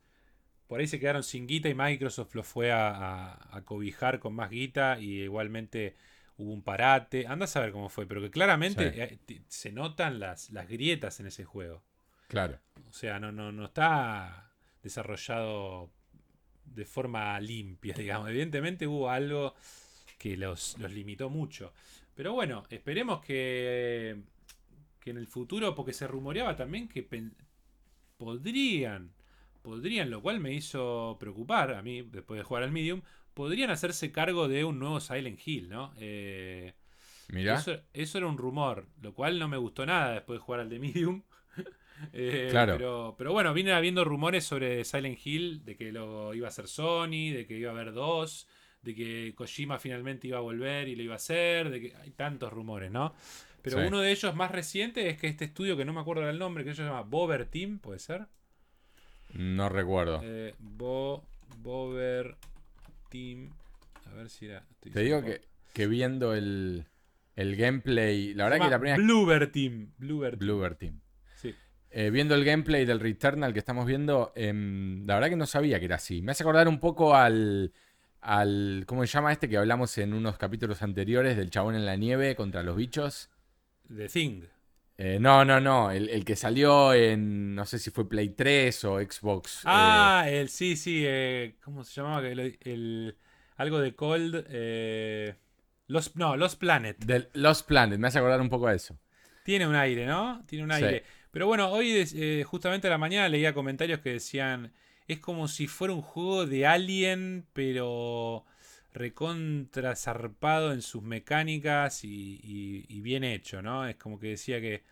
[0.73, 4.33] por ahí se quedaron sin guita y Microsoft lo fue a, a- a cobijar con
[4.35, 5.97] más guita y igualmente
[6.39, 7.27] hubo un parate.
[7.27, 9.35] Anda a saber cómo fue, pero que claramente Sí.
[9.35, 11.83] eh, se notan las, las grietas en ese juego.
[12.27, 12.59] Claro.
[12.89, 14.51] O sea, no, no, no está
[14.83, 15.91] desarrollado
[16.65, 18.31] de forma limpia, digamos.
[18.31, 19.55] Evidentemente hubo algo
[20.17, 21.75] que los, los limitó mucho.
[22.15, 24.23] Pero bueno, esperemos que,
[25.01, 27.03] que en el futuro, porque se rumoreaba también que
[28.17, 29.13] podrían,
[29.63, 33.03] podrían, lo cual me hizo preocupar a mí después de jugar al Medium,
[33.35, 35.93] podrían hacerse cargo de un nuevo Silent Hill, ¿no?
[35.99, 36.75] Eh,
[37.29, 37.55] Mirá.
[37.59, 40.69] eso, eso era un rumor, lo cual no me gustó nada después de jugar al
[40.69, 41.23] de Medium.
[42.13, 42.73] Eh, Claro.
[42.79, 46.67] Pero, pero bueno, viene habiendo rumores sobre Silent Hill, de que lo iba a hacer
[46.67, 48.49] Sony, de que iba a haber dos,
[48.83, 52.11] de que Kojima finalmente iba a volver y lo iba a hacer, de que hay
[52.11, 53.15] tantos rumores, ¿no?
[53.63, 53.85] Pero Sí.
[53.87, 56.65] uno de ellos más reciente es que este estudio, que no me acuerdo del nombre,
[56.65, 58.27] que se llama Bover Team, ¿puede ser?
[59.35, 60.21] No recuerdo.
[60.23, 61.25] Eh, Bo,
[61.59, 62.37] Bover
[63.11, 63.51] Team.
[64.11, 64.65] A ver si era.
[64.81, 65.41] Te digo que,
[65.73, 66.85] que viendo el,
[67.37, 68.35] el gameplay.
[68.35, 68.97] La Se verdad que la primera.
[68.97, 69.93] Bluebird Team.
[69.99, 70.47] Bluebird Team.
[70.47, 71.01] Bluebird Team.
[71.37, 71.55] Sí.
[71.91, 75.79] Eh, viendo el gameplay del Returnal que estamos viendo, em, la verdad que no sabía
[75.79, 76.23] que era así.
[76.23, 77.73] Me hace acordar un poco al,
[78.21, 78.85] al.
[78.87, 82.35] ¿Cómo se llama este que hablamos en unos capítulos anteriores del chabón en la nieve
[82.37, 83.31] contra los bichos?
[83.95, 84.43] The Thing.
[85.05, 85.91] Eh, no, no, no.
[85.91, 87.55] El, el que salió en.
[87.57, 89.59] No sé si fue Play 3 o Xbox.
[89.59, 91.03] eh, Ah, el sí, sí.
[91.05, 92.27] eh, ¿Cómo se llamaba?
[92.29, 93.17] El,
[93.57, 94.45] algo de Cold.
[94.49, 95.35] eh,
[95.89, 96.97] Los, no, Los Planet.
[97.05, 97.99] del Lost Planet.
[97.99, 98.97] Me hace acordar un poco a eso.
[99.45, 100.45] Tiene un aire, ¿no?
[100.47, 100.85] Tiene un Sí.
[100.85, 101.03] aire.
[101.33, 102.07] Pero bueno, hoy
[102.45, 104.73] justamente a la mañana leía comentarios que decían,
[105.09, 108.45] es como si fuera un juego de Alien, pero
[108.93, 113.87] recontra zarpado en sus mecánicas y, y- y bien hecho, ¿no?
[113.89, 114.85] Es como que decía que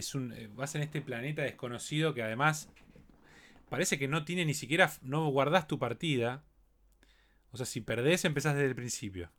[0.00, 2.70] es un eh, vas en este planeta desconocido que además
[3.68, 6.44] parece que no tiene ni siquiera, no guardás tu partida.
[7.52, 9.30] O sea, si perdés, empezás desde el principio.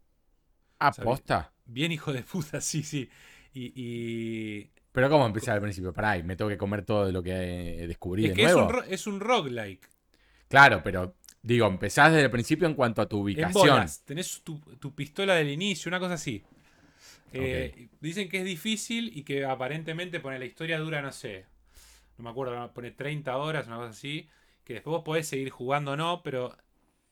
[0.80, 1.04] Ah, Sabía.
[1.12, 1.54] posta.
[1.66, 3.10] Bien hijo de puta, sí, sí.
[3.54, 5.94] Y, y, Pero ¿cómo empezar al principio?
[5.94, 8.46] Pará, y me tengo que comer todo de lo que eh, descubrí Es de que
[8.46, 9.90] es un, es un roguelike.
[10.48, 13.54] Claro, pero digo, empezás desde el principio en cuanto a tu En ubicación.
[13.54, 14.04] bolas.
[14.06, 16.44] Tenés tu, tu pistola del inicio, una cosa así.
[17.34, 21.46] Eh, Dicen que es difícil y que aparentemente pone la historia dura, no sé.
[22.18, 24.30] No me acuerdo, pone 30 horas, una cosa así.
[24.64, 26.56] Que después vos podés seguir jugando o no, pero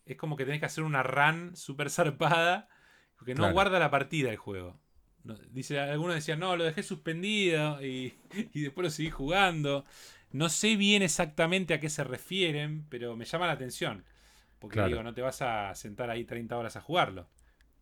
[0.06, 2.69] es como que tenés que hacer una run súper zarpada.
[3.18, 3.53] Porque no Claro.
[3.53, 4.80] guarda la partida el juego.
[5.23, 8.14] No- dice, algunos decían, no, lo dejé suspendido y,
[8.53, 9.85] y después lo seguí jugando.
[10.31, 14.06] No sé bien exactamente a qué se refieren, pero me llama la atención.
[14.60, 14.88] Porque Claro.
[14.88, 17.27] digo, no te vas a sentar ahí 30 horas a jugarlo.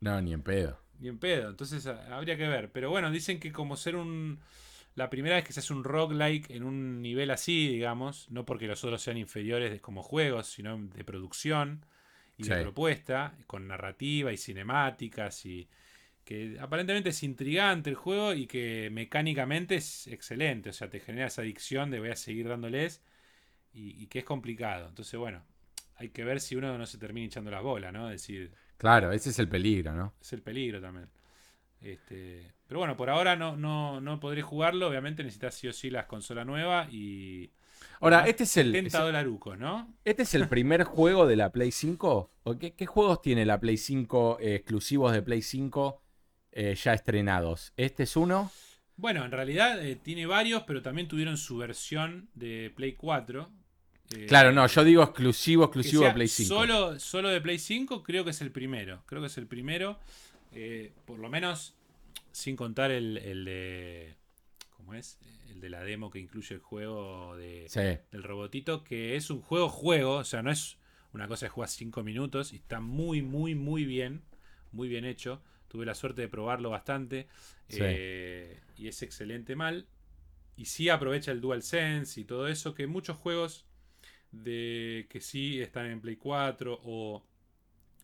[0.01, 0.77] No, ni en pedo.
[0.99, 1.49] Ni en pedo.
[1.49, 2.71] Entonces a- habría que ver.
[2.71, 4.39] Pero bueno, dicen que como ser un.
[4.95, 8.67] La primera vez que se hace un roguelike en un nivel así, digamos, no porque
[8.67, 11.85] los otros sean inferiores como juegos, sino de producción
[12.37, 15.69] y de propuesta, con narrativa y cinemáticas y
[16.25, 21.27] que aparentemente es intrigante el juego y que mecánicamente es excelente, o sea, te genera
[21.27, 23.01] esa adicción de voy a seguir dándoles
[23.73, 24.87] y, y que es complicado.
[24.89, 25.43] Entonces, bueno,
[25.95, 28.09] hay que ver si uno no se termina hinchando las bolas, ¿no?
[28.09, 30.13] Es decir, Claro, ese es el peligro, ¿no?
[30.21, 31.09] es el peligro también.
[31.81, 34.87] Este, pero bueno, por ahora no, no, no podré jugarlo.
[34.87, 37.51] Obviamente necesitas sí o sí las consolas nuevas y.
[37.99, 39.93] Ahora, este es el, 70 dolarucos, ¿no?
[40.05, 42.31] este es el primer juego de la Play 5.
[42.43, 46.01] ¿O qué, qué juegos tiene la Play 5 eh, exclusivos de Play 5
[46.53, 47.73] eh, ya estrenados?
[47.75, 48.49] Este es uno.
[48.95, 53.49] Bueno, en realidad eh, tiene varios, pero también tuvieron su versión de Play 4.
[54.15, 56.47] Eh, Claro, no, yo digo exclusivo, que exclusivo de Play 5.
[56.55, 59.03] Solo, solo de Play 5, creo que es el primero.
[59.05, 59.99] Creo que es el primero.
[60.51, 61.75] eh, por lo menos
[62.31, 64.15] sin contar el, el de.
[64.77, 65.19] ¿Cómo es?
[65.51, 67.79] El de la demo que incluye el juego de, Sí,
[68.11, 70.77] del robotito, que es un juego juego, o sea, no es
[71.13, 74.21] una cosa de jugar 5 minutos y está muy, muy, muy bien,
[74.71, 75.41] muy bien hecho.
[75.67, 77.27] Tuve la suerte de probarlo bastante
[77.67, 77.79] Sí.
[77.81, 79.85] eh, y es excelente mal.
[80.55, 83.65] Y sí aprovecha el DualSense y todo eso, que muchos juegos
[84.31, 87.23] de que sí están en Play 4 o,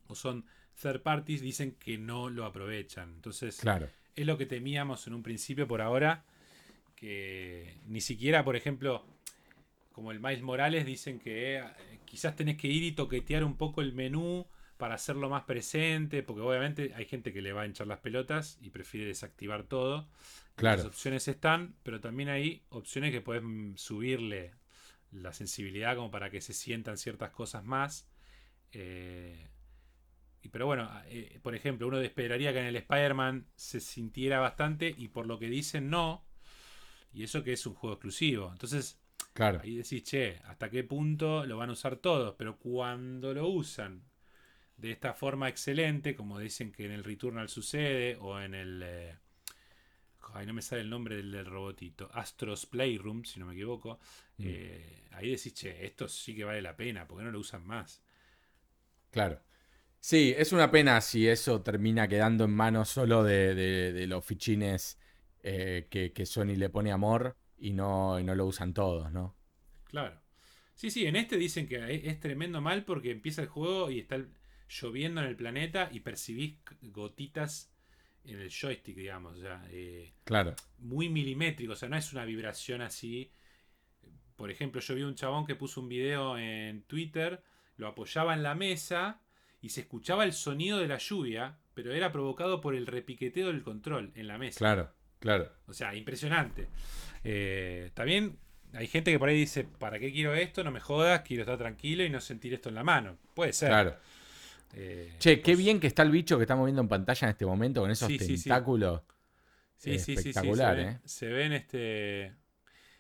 [0.08, 0.46] o son
[0.82, 3.14] third parties dicen que no lo aprovechan.
[3.14, 3.90] Entonces, claro.
[4.16, 6.26] es lo que temíamos en un principio por ahora.
[6.96, 9.06] Que ni siquiera, por ejemplo,
[9.92, 11.64] como el Miles Morales, dicen que eh,
[12.06, 14.48] quizás tenés que ir y toquetear un poco el menú
[14.78, 16.24] para hacerlo más presente.
[16.24, 20.08] Porque obviamente hay gente que le va a hinchar las pelotas y prefiere desactivar todo.
[20.56, 20.78] Claro.
[20.78, 24.54] Las opciones están, pero también hay opciones que puedes mm, subirle
[25.16, 28.08] la sensibilidad como para que se sientan ciertas cosas más.
[28.74, 29.50] Eh,
[30.52, 35.08] pero bueno, eh, por ejemplo, uno esperaría que en el Spider-Man se sintiera bastante y
[35.10, 36.24] por lo que dicen no.
[37.14, 38.50] Y eso que es un juego exclusivo.
[38.52, 39.00] Entonces,
[39.34, 39.62] Claro.
[39.64, 42.36] ahí decís, che, ¿hasta qué punto lo van a usar todos?
[42.38, 44.04] Pero cuando lo usan
[44.78, 48.82] de esta forma excelente, como dicen que en el Returnal sucede, o en el...
[48.86, 49.18] eh,
[50.36, 52.10] ay, no me sale el nombre del, del robotito.
[52.14, 54.00] Astros Playroom, si no me equivoco.
[54.40, 54.56] Mm.
[54.56, 57.66] eh, ahí decís, che, esto sí que vale la pena, ¿por qué no lo usan
[57.66, 58.02] más?
[59.12, 59.42] Claro.
[60.00, 64.26] Sí, es una pena si eso termina quedando en manos solo de, de- de los
[64.26, 65.00] fichines
[65.44, 69.36] eh, que, que Sony le pone amor y no, y no lo usan todos, ¿no?
[69.86, 70.22] Claro.
[70.74, 74.00] Sí, sí, en este dicen que es, es tremendo mal porque empieza el juego y
[74.00, 74.18] está
[74.70, 77.72] lloviendo en el planeta y percibís gotitas
[78.28, 79.38] en el joystick, digamos.
[79.38, 80.56] O sea, eh, Claro.
[80.80, 83.32] muy milimétrico, o sea, no es una vibración así.
[84.36, 87.42] Por ejemplo, yo vi un chabón que puso un video en Twitter,
[87.78, 89.22] lo apoyaba en la mesa
[89.62, 93.64] y se escuchaba el sonido de la lluvia, pero era provocado por el repiqueteo del
[93.64, 94.58] control en la mesa.
[94.60, 95.52] Claro, claro.
[95.68, 96.68] O sea, impresionante.
[97.24, 98.38] Eh, también
[98.74, 100.64] hay gente que por ahí dice, ¿para qué quiero esto?
[100.64, 103.18] No me jodas, quiero estar tranquilo y no sentir esto en la mano.
[103.34, 103.70] Puede ser.
[103.70, 103.96] Claro.
[104.78, 107.32] Eh, Che, qué pues, bien que está el bicho que estamos viendo en pantalla en
[107.32, 108.44] este momento con esos Sí, sí, sí.
[108.44, 109.02] tentáculos.
[109.78, 111.00] Sí, sí, sí, sí, se espectacular, ven- ¿eh?
[111.06, 112.34] Se ven este.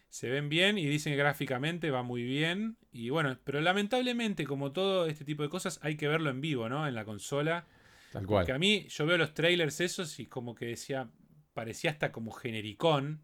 [0.10, 2.78] Se ven bien y dicen que gráficamente va muy bien.
[2.94, 6.70] Y bueno, pero lamentablemente, como todo este tipo de cosas, hay que verlo en vivo,
[6.70, 6.88] ¿no?
[6.88, 7.66] En la consola.
[8.14, 8.60] Tal Que a cual.
[8.60, 11.10] mí, yo veo los trailers esos y como que decía.
[11.54, 13.22] Parecía hasta como genericón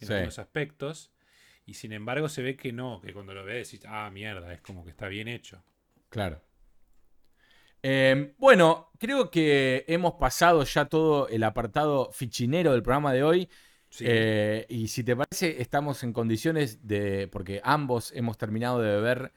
[0.00, 0.12] en Sí.
[0.12, 1.12] algunos aspectos.
[1.66, 4.60] Y sin embargo, se ve que no, que cuando lo ves decís, ah, mierda, es
[4.60, 5.62] como que está bien hecho.
[6.08, 6.42] Claro.
[7.82, 13.48] Eh, bueno, creo que hemos pasado ya todo el apartado fichinero del programa de hoy.
[13.90, 14.04] Sí.
[14.06, 17.28] Eh, y si te parece, estamos en condiciones de.
[17.28, 19.32] Porque ambos hemos terminado de ver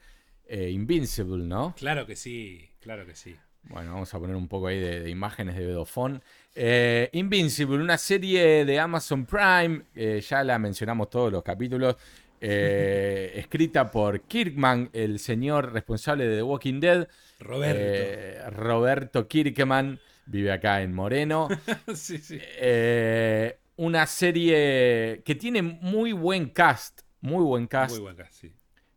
[0.46, 1.74] eh, Invincible, ¿no?
[1.76, 3.36] Claro que sí, claro que sí.
[3.64, 6.22] Bueno, vamos a poner un poco ahí de, de imágenes de Bedofón.
[6.54, 9.84] Eh, Invincible, una serie de Amazon Prime,
[10.20, 11.96] ya la mencionamos todos los capítulos,
[12.40, 17.08] escrita por Kirkman, el señor responsable de The Walking Dead.
[17.42, 17.80] Roberto.
[17.80, 21.48] Eh, Roberto Kirkman, vive acá en Moreno.
[21.94, 22.38] sí, sí.
[22.40, 27.94] Eh, una serie que tiene muy buen cast, muy buen cast.
[27.94, 28.52] Muy buen cast, sí.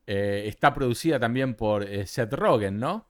[0.08, 3.08] Eh, está producida también por eh, Seth Rogen, ¿no?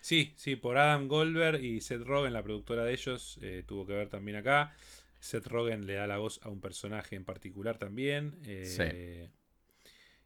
[0.00, 4.08] Sí, sí, por Adam Goldberg y Seth Rogen, la productora de ellos, tuvo que ver
[4.08, 4.72] también acá.
[5.20, 8.38] Seth Rogen le da la voz a un personaje en particular también.
[8.46, 9.28] eh,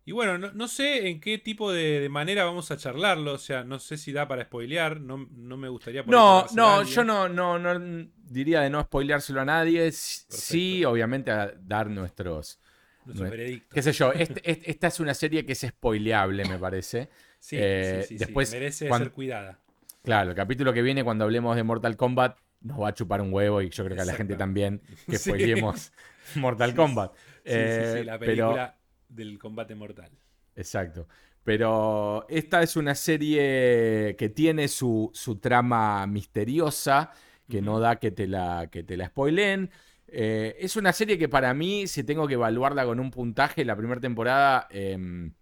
[0.05, 3.35] Y bueno, no, no sé en qué tipo de, de manera vamos a charlarlo.
[3.35, 5.01] O sea, no sé si da para spoilear.
[5.01, 9.45] No, no me gustaría No, no, yo no, no, no diría de no spoileárselo a
[9.45, 9.91] nadie.
[9.93, 12.59] Sí, obviamente a dar nuestros.
[13.05, 13.75] Nuestro veredicto.
[13.75, 17.09] Qué sé yo, este- este- esta es una serie que es spoileable, me parece.
[17.43, 19.59] Sí, eh, sí, sí, sí, después, merece cuan- ser cuidada.
[20.05, 23.33] Claro, el capítulo que viene cuando hablemos de Mortal Kombat nos va a chupar un
[23.35, 24.81] huevo y yo creo que a la gente también
[25.11, 25.31] que Sí.
[25.31, 25.93] spoileemos
[26.37, 27.13] Mortal Sí, Kombat.
[27.15, 28.77] Sí, sí, Eh, sí, la pero- película
[29.15, 30.11] del combate mortal.
[30.57, 31.07] Exacto.
[31.45, 37.11] Pero esta es una serie que tiene su, su trama misteriosa,
[37.49, 39.71] que no da que te la, que te la spoileen.
[40.07, 43.75] Eh, es una serie que para mí, si tengo que evaluarla con un puntaje, la
[43.75, 45.33] primera temporada, em,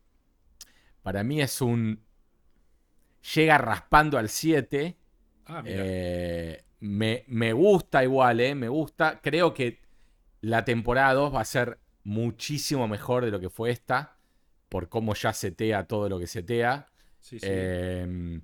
[1.02, 2.02] para mí es un...
[3.34, 4.96] Llega raspando al 7.
[5.46, 5.62] Ah.
[5.66, 8.54] Eh, me, me gusta igual, ¿eh?
[8.54, 9.20] Me gusta.
[9.20, 9.82] Creo que
[10.40, 11.78] la temporada 2 va a ser
[12.10, 14.16] muchísimo mejor de lo que fue esta,
[14.68, 16.88] por cómo ya setea todo lo que setea.
[17.20, 17.46] sí, sí.
[17.48, 18.40] Eh,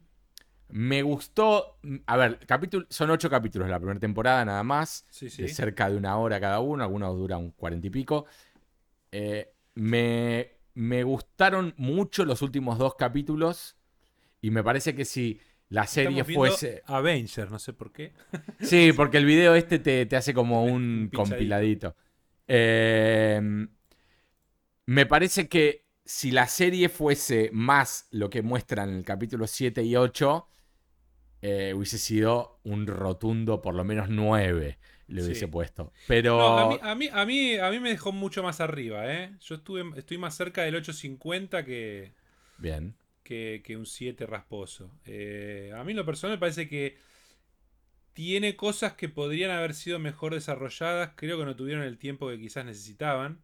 [0.69, 1.79] me gustó.
[2.07, 5.05] A ver, capítulo, son ocho capítulos la primera temporada, nada más.
[5.11, 8.27] sí, De cerca de una hora cada uno, algunos duran cuarenta y pico.
[9.13, 13.77] Eh, me, me gustaron mucho los últimos dos capítulos.
[14.41, 16.83] Y me parece que si la serie Estamos fuese.
[16.87, 18.13] Avenger, no sé por qué.
[18.61, 21.97] Sí, porque el video este te, te hace como un, compiladito.
[22.49, 23.41] Eh,
[24.87, 29.83] me parece que si la serie fuese más lo que muestran en el capítulo 7
[29.83, 30.49] y 8,
[31.43, 34.79] eh, hubiese sido un rotundo por lo menos 9
[35.09, 35.27] le Sí.
[35.27, 35.93] hubiese puesto.
[36.07, 36.37] Pero...
[36.39, 39.37] No, a, mí, a, mí, a, mí, a mí me dejó mucho más arriba, ¿eh?
[39.41, 42.13] Yo estuve, estoy más cerca del 850 que,
[42.59, 42.95] Bien.
[43.23, 44.91] que, que un 7 rasposo.
[45.05, 46.97] Eh, a mí lo personal me parece que
[48.17, 51.13] tiene cosas que podrían haber sido mejor desarrolladas.
[51.17, 53.43] Creo que no tuvieron el tiempo que quizás necesitaban.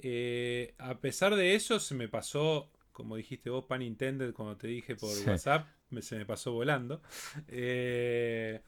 [0.00, 4.68] Eh, a pesar de eso, se me pasó, como dijiste vos, pan intended, cuando te
[4.68, 5.24] dije por Sí.
[5.28, 7.02] WhatsApp, me- se me pasó volando.
[7.48, 8.60] Eh,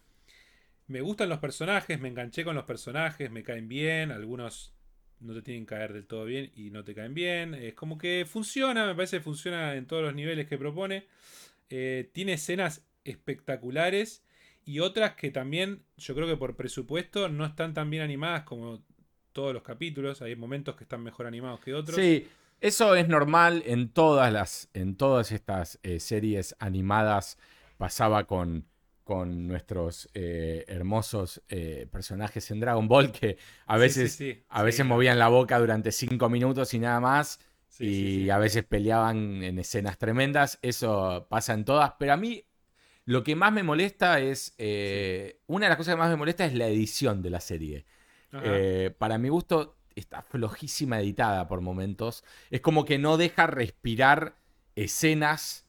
[0.89, 4.75] me gustan los personajes, me enganché con los personajes, me caen bien, algunos
[5.21, 7.55] no te tienen que caer del todo bien y no te caen bien.
[7.55, 11.07] Es como que funciona, me parece que funciona en todos los niveles que propone.
[11.71, 14.25] Eh, tiene escenas espectaculares
[14.67, 18.83] y otras que también, yo creo que por presupuesto no están tan bien animadas como
[19.33, 20.23] todos los capítulos.
[20.23, 21.95] Hay momentos que están mejor animados que otros.
[21.95, 22.27] Sí,
[22.61, 27.39] eso es normal en todas las, en todas estas eh, series animadas.
[27.79, 28.67] Pasaba con,
[29.05, 35.21] con nuestros eh, hermosos eh, personajes en Dragon Ball que a veces, a veces movían
[35.21, 37.39] la boca durante cinco minutos y nada más.
[37.79, 40.59] y a veces peleaban en escenas tremendas.
[40.61, 41.93] Eso pasa en todas.
[42.01, 42.43] Pero a mí
[43.07, 44.55] lo que más me molesta es.
[44.59, 47.87] Eh, una de las cosas que más me molesta es la edición de la serie.
[48.43, 52.25] Eh, para mi gusto, está flojísima editada por momentos.
[52.51, 54.35] Es como que no deja respirar
[54.75, 55.67] escenas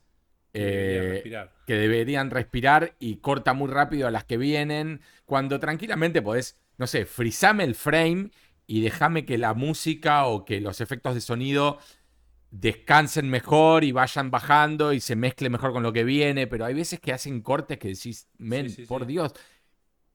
[0.52, 5.02] que, deberían respirar y corta muy rápido a las que vienen.
[5.26, 8.32] Cuando tranquilamente podés, no sé, frizame el frame
[8.66, 11.80] y déjame que la música o que los efectos de sonido
[12.60, 16.74] descansen mejor y vayan bajando y se mezcle mejor con lo que viene, pero hay
[16.74, 19.34] veces que hacen cortes que decís, men, por Dios,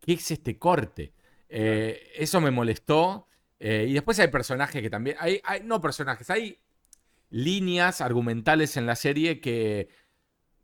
[0.00, 1.12] ¿qué es este corte?
[1.48, 3.28] Eh, eso me molestó.
[3.60, 6.58] Eh, y después hay personajes que también, hay, no personajes, hay
[7.30, 9.88] líneas argumentales en la serie que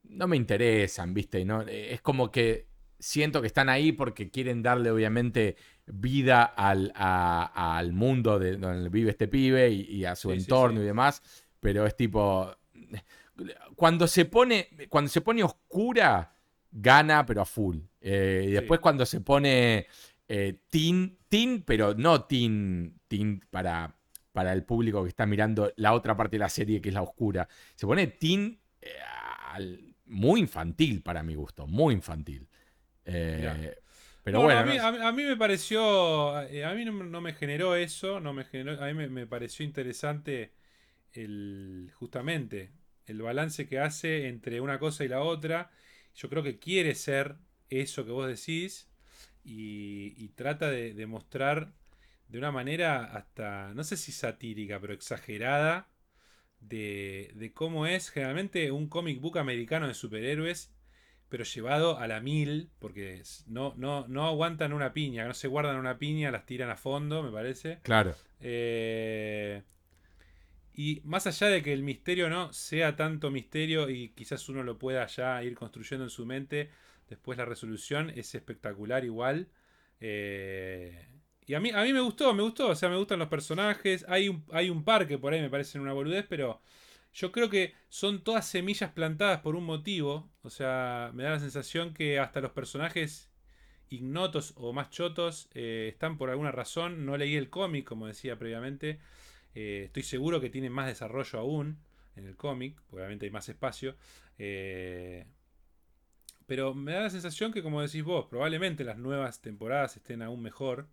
[0.03, 1.45] no me interesan, ¿viste?
[1.45, 1.63] ¿no?
[1.63, 2.67] Eh, es como que
[2.99, 5.57] siento que están ahí porque quieren darle obviamente
[5.87, 11.23] vida al, al mundo de donde vive este pibe y, a su entorno y demás
[11.61, 12.55] pero es tipo.
[13.77, 14.69] Cuando se pone.
[14.89, 16.33] Cuando se pone oscura,
[16.71, 17.79] gana, pero a full.
[18.01, 19.87] Eh, y después cuando se pone
[20.29, 23.97] eh, teen, teen, pero no teen, teen para,
[24.33, 27.03] para el público que está mirando la otra parte de la serie, que es la
[27.03, 27.49] oscura.
[27.75, 28.89] Se pone teen eh,
[30.07, 32.49] muy infantil para mi gusto, muy infantil.
[33.05, 34.61] pero bueno.
[34.61, 36.37] A mí, me pareció.
[36.37, 40.58] A mí no, me generó eso, no me generó, a mí me pareció interesante
[41.13, 42.73] el, justamente
[43.07, 45.71] el balance que hace entre una cosa y la otra.
[46.15, 47.37] Yo creo que quiere ser
[47.71, 48.91] eso que vos decís
[49.45, 51.73] y, trata de, de, mostrar
[52.29, 55.89] de una manera hasta, no sé si satírica, pero exagerada,
[56.61, 60.75] de, de cómo es generalmente un comic book americano de superhéroes,
[61.29, 65.77] pero llevado a la mil, porque no, no, no aguantan una piña, no se guardan
[65.77, 67.81] una piña, las tiran a fondo, me parece.
[67.83, 68.15] Claro.
[68.41, 69.63] Eh,
[70.79, 74.79] y más allá de que el misterio no sea tanto misterio y quizás uno lo
[74.79, 76.71] pueda ya ir construyendo en su mente,
[77.09, 79.49] después la resolución es espectacular igual.
[79.99, 81.05] Eh,
[81.47, 84.07] y a mí, a mí me gustó, me gustó, o sea, me gustan los personajes.
[84.09, 86.63] Hay un, hay un par que por ahí me parecen una boludez, pero
[87.13, 90.31] yo creo que son todas semillas plantadas por un motivo.
[90.43, 93.33] O sea, me da la sensación que hasta los personajes
[93.89, 97.05] ignotos o más chotos eh, están por alguna razón.
[97.05, 99.01] No leí el cómic, como decía previamente.
[99.55, 101.79] Eh, estoy seguro que tiene más desarrollo aún
[102.17, 103.97] en el cómic, obviamente hay más espacio.
[104.39, 105.27] Eh,
[106.47, 110.43] pero me da la sensación que, como decís vos, probablemente las nuevas temporadas estén aún
[110.43, 110.89] mejor.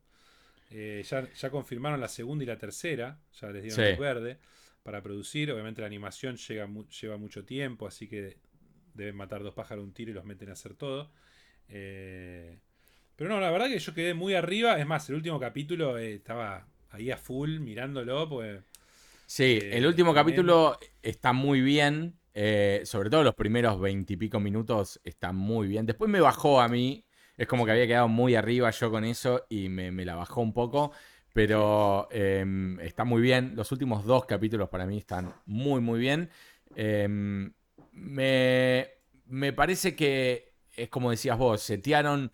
[0.72, 4.40] Eh, ya, confirmaron la segunda y la tercera, ya les dieron luz verde
[4.84, 5.52] para producir.
[5.52, 8.38] Obviamente la animación lleva mucho tiempo, así que
[8.94, 11.12] deben matar dos pájaros un tiro y los meten a hacer todo.
[11.68, 14.78] pero no, la verdad que yo quedé muy arriba.
[14.78, 18.62] Es más, el último capítulo estaba ahí a full mirándolo, pues.
[19.26, 22.16] Sí, el eh, último capítulo está muy bien.
[22.34, 25.86] Eh, sobre todo los primeros veintipico minutos está muy bien.
[25.86, 27.06] Después me bajó a mí.
[27.38, 30.54] Es como que había quedado muy arriba yo con eso y me, la bajó un
[30.54, 30.92] poco.
[31.34, 33.54] Pero em, está muy bien.
[33.56, 36.30] Los últimos dos capítulos para mí están muy, muy bien.
[36.76, 37.52] Em,
[37.92, 38.88] me,
[39.26, 42.32] me parece que es como decías vos, setearon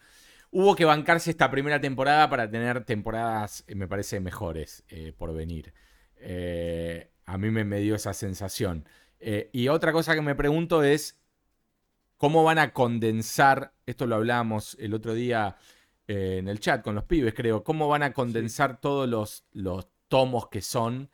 [0.52, 5.34] hubo que bancarse esta primera temporada para tener temporadas, eh, me parece, mejores eh, por
[5.34, 5.74] venir.
[6.18, 8.86] Eh, a mí me, dio esa sensación.
[9.20, 11.20] y otra cosa que me pregunto es,
[12.18, 15.58] ¿cómo van a condensar, esto lo hablábamos el otro día
[16.08, 20.50] en el chat con los pibes, creo, cómo van a condensar todos los, los, tomos
[20.50, 21.10] que son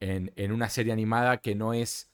[0.00, 2.10] en, en una serie animada que no es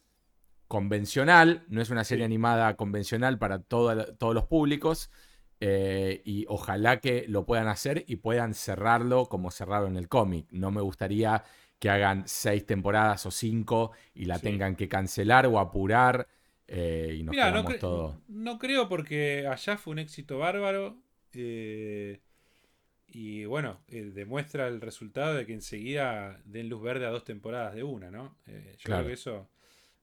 [0.69, 5.11] convencional, no es una serie animada convencional para todos los públicos,
[5.61, 10.47] eh, y ojalá que lo puedan hacer y puedan cerrarlo como cerraron el cómic.
[10.51, 11.45] No me gustaría
[11.79, 16.27] que hagan seis temporadas o cinco y la tengan que cancelar o apurar
[16.69, 18.21] eh, y nos Mirá, no, todo.
[18.29, 20.97] no creo porque allá fue un éxito bárbaro.
[21.33, 22.21] Eh,
[23.09, 27.83] y bueno, demuestra el resultado de que enseguida den luz verde a dos temporadas de
[27.83, 28.37] una, ¿no?
[28.47, 29.49] yo creo que eso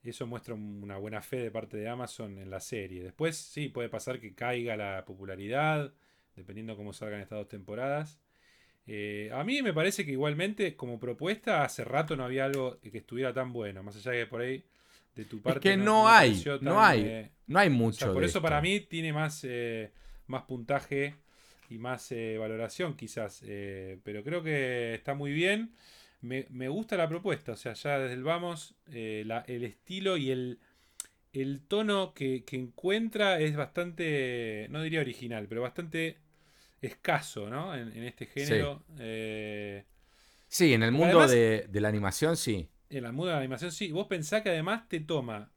[0.09, 3.03] eso muestra una buena fe de parte de Amazon en la serie.
[3.03, 5.93] Después sí, puede pasar que caiga la popularidad,
[6.35, 8.19] dependiendo cómo salgan estas dos temporadas.
[8.85, 12.97] Eh, a mí me parece que igualmente, como propuesta, hace rato no había algo que
[12.97, 13.81] estuviera tan bueno.
[13.81, 14.63] Más allá de que por ahí,
[15.15, 15.69] de tu parte.
[15.69, 18.13] Es que no, hay, no hay, no hay mucho.
[18.13, 19.91] por eso para mí tiene más, eh,
[20.27, 21.15] más puntaje
[21.69, 23.41] y más eh, valoración quizás.
[23.45, 25.71] eh, pero creo que está muy bien.
[26.23, 30.17] Me, me gusta la propuesta, o sea, ya desde el vamos, eh, la- el estilo
[30.17, 30.59] y el,
[31.33, 36.17] el tono que, que encuentra es bastante, no diría original, pero bastante
[36.81, 37.75] escaso, ¿no?
[37.75, 38.83] En, en este género.
[38.99, 39.83] Eh,
[40.47, 42.67] Sí, en el mundo además- de, de la animación, sí.
[42.89, 43.91] en la muda de la animación, sí.
[43.91, 45.51] Vos pensás que además te toma.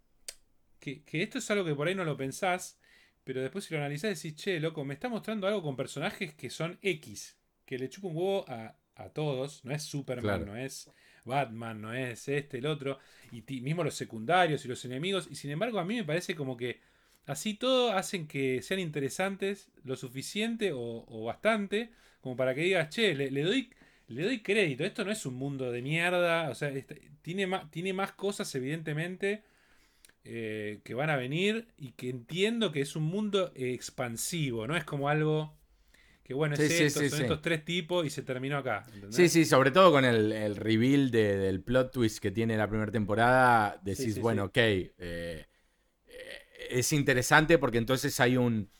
[0.81, 2.79] Que, que esto es algo que por ahí no lo pensás.
[3.25, 6.49] Pero después si lo analizás decís, che, loco, me está mostrando algo con personajes que
[6.49, 7.37] son X.
[7.67, 9.64] Que le chupa un huevo a, a todos.
[9.64, 10.47] No es Superman, Claro.
[10.47, 10.90] no es
[11.24, 12.98] Batman, no es este, el otro.
[13.32, 15.28] Y mismo los secundarios y los enemigos.
[15.31, 16.81] Y sin embargo, a mí me parece como que
[17.27, 21.90] así todo hacen que sean interesantes lo suficiente o, o bastante.
[22.20, 23.70] Como para que digas, che, le, le doy
[24.09, 24.85] le doy crédito.
[24.85, 26.48] Esto no es un mundo de mierda.
[26.51, 29.43] O sea, este- tiene, más, tiene más cosas, evidentemente,
[30.24, 31.68] eh, que van a venir.
[31.78, 34.66] Y que entiendo que es un mundo expansivo.
[34.66, 35.56] No es como algo
[36.27, 37.24] que, bueno, es Sí, esto, sí, son sí.
[37.24, 38.86] estos tres tipos y se terminó acá.
[38.93, 39.11] ¿entendés?
[39.11, 42.69] Sí, sí, sobre todo con el, el reveal de- del plot twist que tiene la
[42.69, 45.47] primera temporada, decís, bueno, ok, eh,
[46.70, 48.70] es interesante porque entonces hay un,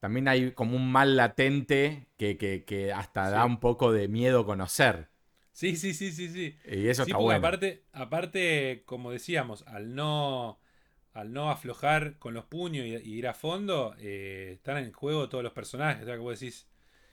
[0.00, 4.46] también hay como un mal latente que, que- que hasta da un poco de miedo
[4.46, 5.10] conocer.
[5.52, 6.56] Sí, sí, sí, sí, sí.
[6.64, 7.40] Y eso Sí, está bueno.
[7.40, 10.60] aparte, aparte, como decíamos, al no,
[11.12, 15.28] al no aflojar con los puños y, y ir a fondo, eh, están en juego
[15.28, 16.02] todos los personajes.
[16.02, 16.67] O sea, que vos decís,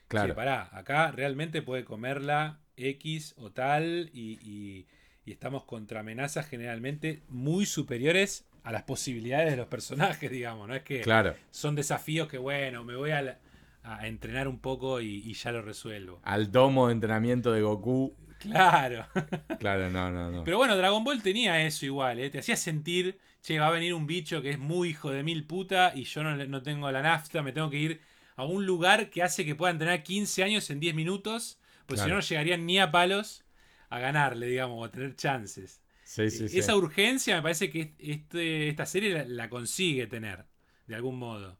[0.08, 0.30] claro.
[0.30, 4.88] Che, pará, acá realmente puede comerla X o tal y, y-
[5.26, 10.76] y estamos contra amenazas generalmente muy superiores a las posibilidades de los personajes, digamos, no
[10.76, 11.36] es que Claro.
[11.52, 13.40] son desafíos que, bueno, me voy a, la-
[13.84, 16.20] a entrenar un poco y, y ya lo resuelvo.
[16.24, 18.14] Al domo de entrenamiento de Goku.
[18.40, 19.06] Claro.
[19.60, 20.44] Claro, no, no, no.
[20.44, 22.30] Pero bueno, Dragon Ball tenía eso igual, ¿eh?
[22.30, 25.46] te hacía sentir, che, va a venir un bicho que es muy hijo de mil
[25.46, 28.02] puta y yo no, no tengo la nafta, me tengo que ir
[28.36, 32.10] a un lugar que hace que puedan tener 15 años en 10 minutos, pues si
[32.10, 33.44] no, no llegarían ni a palos
[33.90, 35.82] a ganarle, digamos, o a tener chances.
[36.04, 36.62] sí, sí, sí.
[36.62, 40.46] Esa urgencia me parece que este, esta serie la, la consigue tener,
[40.88, 41.60] de algún modo.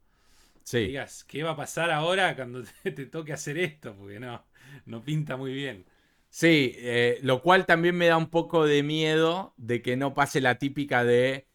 [0.78, 0.90] Que Sí.
[0.90, 3.96] digas, ¿qué va a pasar ahora cuando te, te toque hacer esto?
[3.98, 4.46] Porque no,
[4.86, 5.86] no pinta muy bien.
[6.30, 10.42] Sí, eh, lo cual también me da un poco de miedo de que no pase
[10.42, 11.48] la típica de,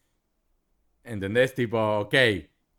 [1.03, 1.53] ¿entendés?
[1.55, 2.13] Tipo, ok,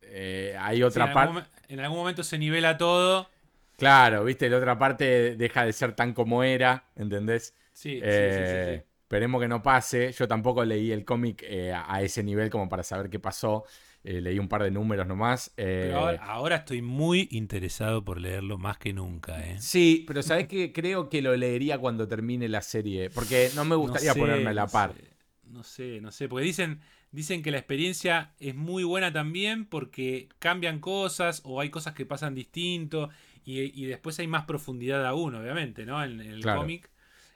[0.03, 3.29] eh, hay otra parte, en algún momento se nivela todo.
[3.77, 7.55] claro, viste, la otra parte deja de ser tan como era, ¿entendés?
[7.73, 8.83] Sí, sí, sí, sí, Eh, sí.
[9.03, 10.11] Esperemos que no pase.
[10.13, 13.65] Yo tampoco leí el cómic eh, a ese nivel como para saber qué pasó.
[14.05, 15.53] Eh, leí un par de números nomás.
[15.79, 19.61] Pero ahora, ahora estoy muy interesado por leerlo más que nunca, ¿eh?
[19.61, 20.73] Sí, pero ¿sabés qué?
[20.73, 23.11] Creo que lo leería cuando termine la serie.
[23.11, 24.97] Porque no me gustaría No sé, ponerme a la no par.
[24.97, 26.81] sé, No sé, no sé, porque dicen,
[27.13, 32.07] dicen que la experiencia es muy buena también porque cambian cosas o hay cosas que
[32.07, 33.11] pasan distinto
[33.45, 36.03] y, y después hay más profundidad aún, obviamente, ¿no?
[36.03, 36.61] En, en el Claro.
[36.61, 36.91] cómic.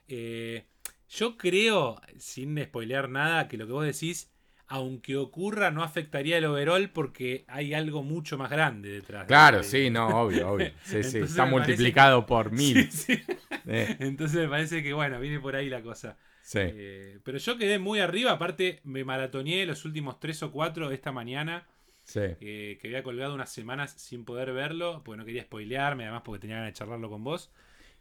[0.09, 0.65] Eh,
[1.09, 4.31] yo creo, sin spoilear nada, que lo que vos decís,
[4.69, 9.23] aunque ocurra, no afectaría el overall porque hay algo mucho más grande detrás.
[9.23, 10.71] de- Claro, de- sí, no, obvio, obvio.
[10.85, 11.19] Sí, sí.
[11.19, 12.91] Está multiplicado por mil.
[12.91, 13.23] Sí, sí.
[13.69, 16.17] Eh, Entonces me parece que, bueno, viene por ahí la cosa.
[16.47, 16.61] Sí.
[16.63, 21.13] Eh, pero yo quedé muy arriba, aparte me maratoneé los últimos tres o cuatro esta
[21.13, 21.67] mañana,
[22.05, 22.21] sí.
[22.41, 26.41] eh, que había colgado unas semanas sin poder verlo, porque no quería spoilearme, además porque
[26.41, 27.51] tenía ganas de charlarlo con vos.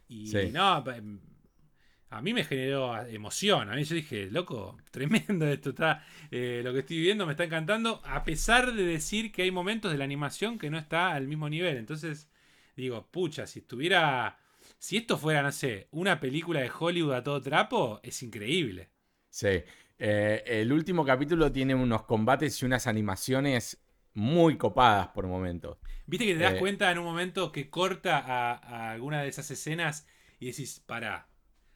[0.08, 0.50] Y Sí.
[0.52, 0.96] no, pa-
[2.10, 6.72] a mí me generó emoción, a mí yo dije, loco, tremendo esto, está, eh, lo
[6.72, 10.04] que estoy viendo me está encantando, a pesar de decir que hay momentos de la
[10.04, 11.76] animación que no está al mismo nivel.
[11.76, 12.30] Entonces
[12.76, 14.38] digo, pucha, si estuviera...
[14.78, 18.90] Si esto fuera, no sé, una película de Hollywood a todo trapo, es increíble.
[19.30, 19.62] Sí.
[19.98, 23.78] Eh, el último capítulo tiene unos combates y unas animaciones
[24.14, 25.78] muy copadas por momentos.
[26.06, 26.58] Viste que te das Eh.
[26.58, 30.06] cuenta en un momento que corta a, a alguna de esas escenas
[30.38, 31.28] y decís, pará,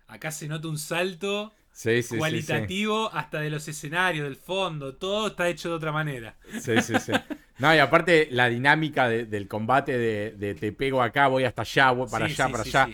[0.07, 2.19] acá se nota un salto Sí, sí, sí, sí.
[2.19, 6.37] cualitativo hasta de los escenarios, del fondo, todo está hecho de otra manera.
[6.61, 7.13] Sí, sí, sí.
[7.59, 11.63] No, y aparte la dinámica de- del combate de, de te pego acá, voy hasta
[11.63, 12.89] allá, voy para allá, para allá.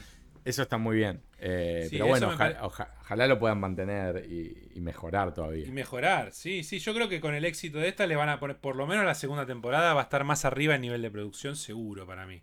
[0.44, 1.20] Eso está muy bien.
[1.38, 2.28] Eh, pero bueno,
[2.62, 5.66] ojalá lo puedan mantener y, y mejorar todavía.
[5.66, 8.38] Y mejorar, sí, sí, yo creo que con el éxito de esta le van a
[8.40, 11.10] poner, por lo menos la segunda temporada va a estar más arriba en nivel de
[11.10, 12.42] producción, seguro para mí.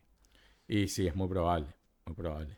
[0.68, 1.68] Y sí, es muy probable.
[2.06, 2.58] Muy probable.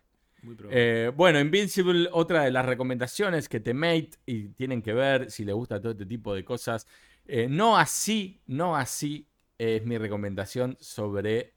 [0.70, 5.46] Eh, bueno, Invincible, otra de las recomendaciones que te mate y tienen que ver si
[5.46, 6.88] les gusta todo este tipo de cosas.
[7.28, 9.28] Eh, no así, no así
[9.58, 11.54] es mi recomendación sobre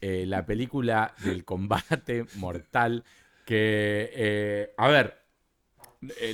[0.00, 3.04] eh, la película del combate mortal.
[3.44, 5.18] Que, a ver,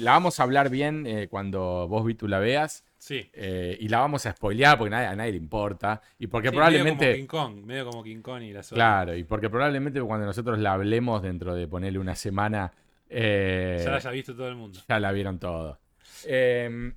[0.01, 2.85] la vamos a hablar bien cuando vos, Vitu, la veas.
[3.09, 3.31] Sí.
[3.33, 6.03] eh, y la vamos a spoilear porque nadie- a nadie le importa.
[6.19, 7.07] Y porque Sí, probablemente.
[7.07, 8.61] Medio como King Kong, medio como King Kong y la.
[8.63, 12.71] Claro, y porque probablemente cuando nosotros la hablemos dentro de ponerle una semana.
[13.09, 14.79] eh, Ya la haya visto todo el mundo.
[14.87, 15.79] ya la vieron todo.
[16.27, 16.93] Eh,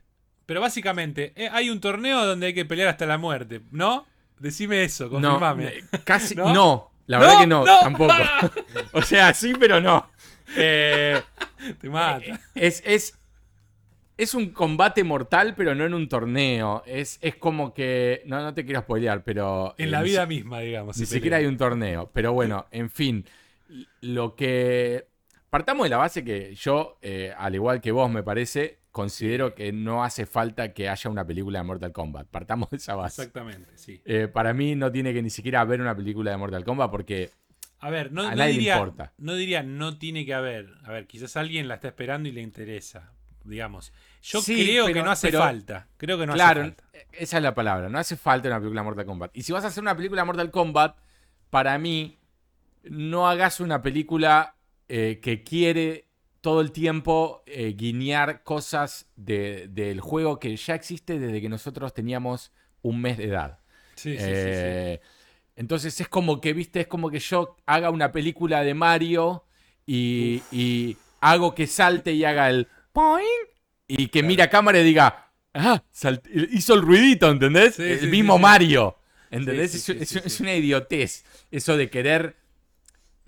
[0.46, 4.06] Pero básicamente, eh, hay un torneo donde hay que pelear hasta la muerte, ¿no?
[4.38, 5.68] Decime eso, no, confirmame.
[5.68, 6.36] eh, casi.
[6.36, 6.54] ¿No?
[6.54, 6.92] ¿No?
[7.08, 7.22] la ¿No?
[7.24, 7.80] verdad que no, ¡No!
[7.80, 8.14] tampoco.
[8.92, 10.10] o sea, sí, pero no.
[10.58, 11.22] Eh,
[11.80, 12.42] Te mata.
[12.56, 13.18] es, es,
[14.18, 16.84] es un combate mortal, pero no en un torneo.
[16.86, 18.22] Es, es como que.
[18.26, 19.74] No, no te quiero spoilear, pero.
[19.78, 20.98] En la vida misma, digamos.
[20.98, 22.10] Ni siquiera hay un torneo.
[22.14, 23.26] Pero bueno, en fin.
[24.02, 25.08] Lo que.
[25.50, 29.74] Partamos de la base que yo, eh, al igual que vos, me parece, considero que
[29.74, 32.28] no hace falta que haya una película de Mortal Kombat.
[32.28, 33.22] Partamos de esa base.
[33.22, 34.02] Exactamente, sí.
[34.06, 37.32] Eh, para mí no tiene que ni siquiera haber una película de Mortal Kombat porque
[37.80, 39.12] A ver, no, A no nadie le diría, importa.
[39.18, 40.70] no diría no tiene que haber.
[40.86, 43.12] A ver, quizás alguien la está esperando y le interesa,
[43.43, 43.91] digamos.
[44.22, 45.88] Yo Sí, creo que no hace pero- falta.
[45.97, 46.84] Creo que no claro, hace falta.
[47.13, 47.89] esa es la palabra.
[47.89, 49.31] No hace falta una película Mortal Kombat.
[49.35, 50.97] Y si vas a hacer una película Mortal Kombat,
[51.49, 52.18] para mí,
[52.84, 54.55] no hagas una película
[54.89, 56.07] eh, que quiere
[56.41, 61.93] todo el tiempo eh, guiñar cosas de- del juego que ya existe desde que nosotros
[61.93, 62.51] teníamos
[62.81, 63.59] un mes de edad.
[63.95, 64.30] Sí, sí, sí, sí.
[64.34, 65.01] Eh,
[65.55, 69.45] Entonces es como que, viste, es como que yo haga una película de Mario
[69.85, 73.45] y, y hago que salte y haga el poing
[73.88, 77.76] y que mira a cámara y diga, ah, salt- hizo el ruidito, ¿entendés?
[77.76, 78.41] Sí, el sí, mismo sí.
[78.41, 78.97] Mario.
[79.30, 79.72] ¿Entendés?
[79.72, 80.43] Sí, es, sí, es- sí, es sí.
[80.43, 81.26] una idiotez.
[81.51, 82.38] Eso de querer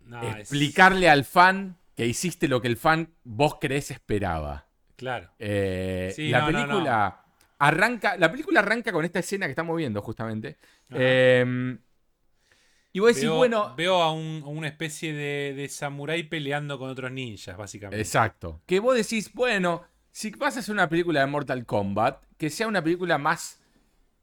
[0.06, 4.68] No, es- explicarle al fan que hiciste lo que el fan vos crees esperaba.
[4.96, 5.30] Claro.
[5.40, 7.26] Eh, Sí, la no, no, película
[7.60, 8.18] arranca.
[8.18, 10.58] La película arranca con esta escena que estamos viendo, justamente.
[10.92, 11.78] Eh,
[12.94, 13.74] y vos decís, Veo, bueno.
[13.76, 18.00] veo a, un- a una especie de, de samurái peleando con otros ninjas, básicamente.
[18.00, 18.62] Exacto.
[18.66, 22.68] Que vos decís, bueno, si vas a hacer una película de Mortal Kombat, que sea
[22.68, 23.60] una película más,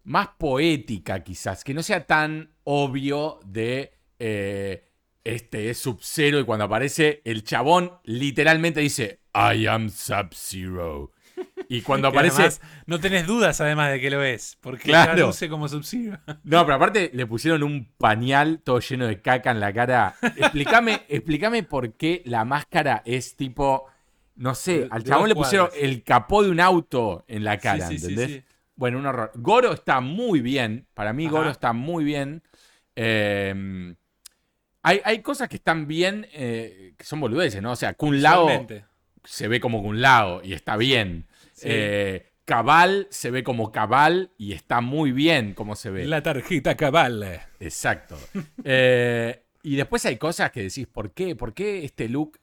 [0.05, 1.65] más poética, quizás.
[1.65, 3.93] Que no sea tan obvio de.
[4.19, 4.87] eh,
[5.23, 11.13] este es Sub-Zero y cuando aparece el chabón literalmente dice I am Sub-Zero.
[11.73, 15.17] Y cuando aparece además, no tenés dudas además de que lo es, porque Claro.
[15.17, 16.19] ya luce como Sub-Zero.
[16.43, 20.17] No, pero aparte le pusieron un pañal todo lleno de caca en la cara.
[20.21, 23.87] Explícame, explícame por qué la máscara es tipo.
[24.35, 27.99] No sé, al chabón le pusieron el capó de un auto en la cara, Sí,
[27.99, 28.29] sí, ¿entendés?
[28.39, 28.45] sí.
[28.75, 29.31] Bueno, un horror.
[29.37, 30.89] Goro está muy bien.
[30.95, 31.37] Para mí, Ajá.
[31.37, 32.43] Goro está muy bien.
[32.97, 33.95] Eh,
[34.83, 37.73] hay, hay cosas que están bien, eh, que son boludeces, ¿no?
[37.73, 38.67] O sea, Kun Lao
[39.25, 41.27] se ve como Kun Lao y está bien.
[41.61, 41.69] Sí.
[41.71, 46.07] Eh, Cabal se ve como Cabal y está muy bien como se ve.
[46.07, 47.41] La tarjeta cabal.
[47.61, 48.17] Exacto.
[48.65, 51.37] Eh, y después hay cosas que decís, ¿por qué?
[51.37, 52.39] ¿Por qué este look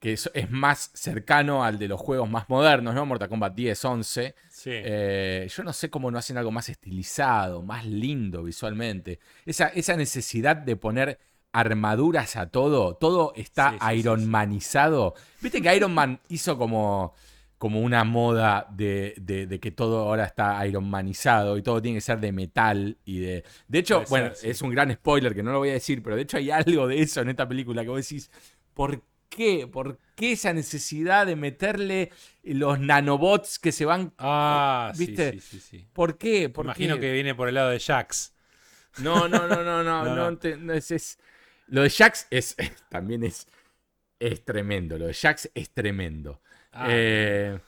[0.00, 3.06] que es, es más cercano al de los juegos más modernos, ¿no?
[3.06, 4.34] Mortal Kombat 10, 11.
[4.50, 4.70] Sí.
[4.72, 9.20] Eh, yo no sé cómo no hacen algo más estilizado, más lindo visualmente.
[9.46, 11.20] Esa, esa necesidad de poner
[11.52, 14.28] armaduras a todo, todo está Sí, Iron.
[14.28, 15.14] Manizado.
[15.40, 17.14] Viste que Iron Man hizo como,
[17.62, 21.98] como una moda de, de- de que todo ahora está Iron Manizado y todo tiene
[21.98, 23.44] que ser de metal y de...
[23.68, 24.48] De hecho, Puede bueno, ser, sí.
[24.50, 26.88] es un gran spoiler que no lo voy a decir, pero de hecho hay algo
[26.88, 28.30] de eso en esta película que vos decís,
[28.74, 29.68] ¿por qué?
[29.68, 32.10] ¿Por qué esa necesidad de meterle
[32.42, 35.32] los nanobots que se van ah, ¿viste?
[35.32, 35.86] sí, sí, sí, sí.
[35.92, 36.48] ¿Por qué?
[36.48, 37.00] ¿Por Imagino qué?
[37.00, 38.34] que viene por el lado de Jax.
[38.98, 40.38] No, no, no, no, no, No, no, no.
[40.38, 41.18] te- no, es, es-
[41.68, 42.56] Lo de Jax es
[42.90, 43.46] también es,
[44.20, 44.98] es tremendo.
[44.98, 46.42] Lo de Jax es tremendo.
[46.72, 47.58] Ah, Eh,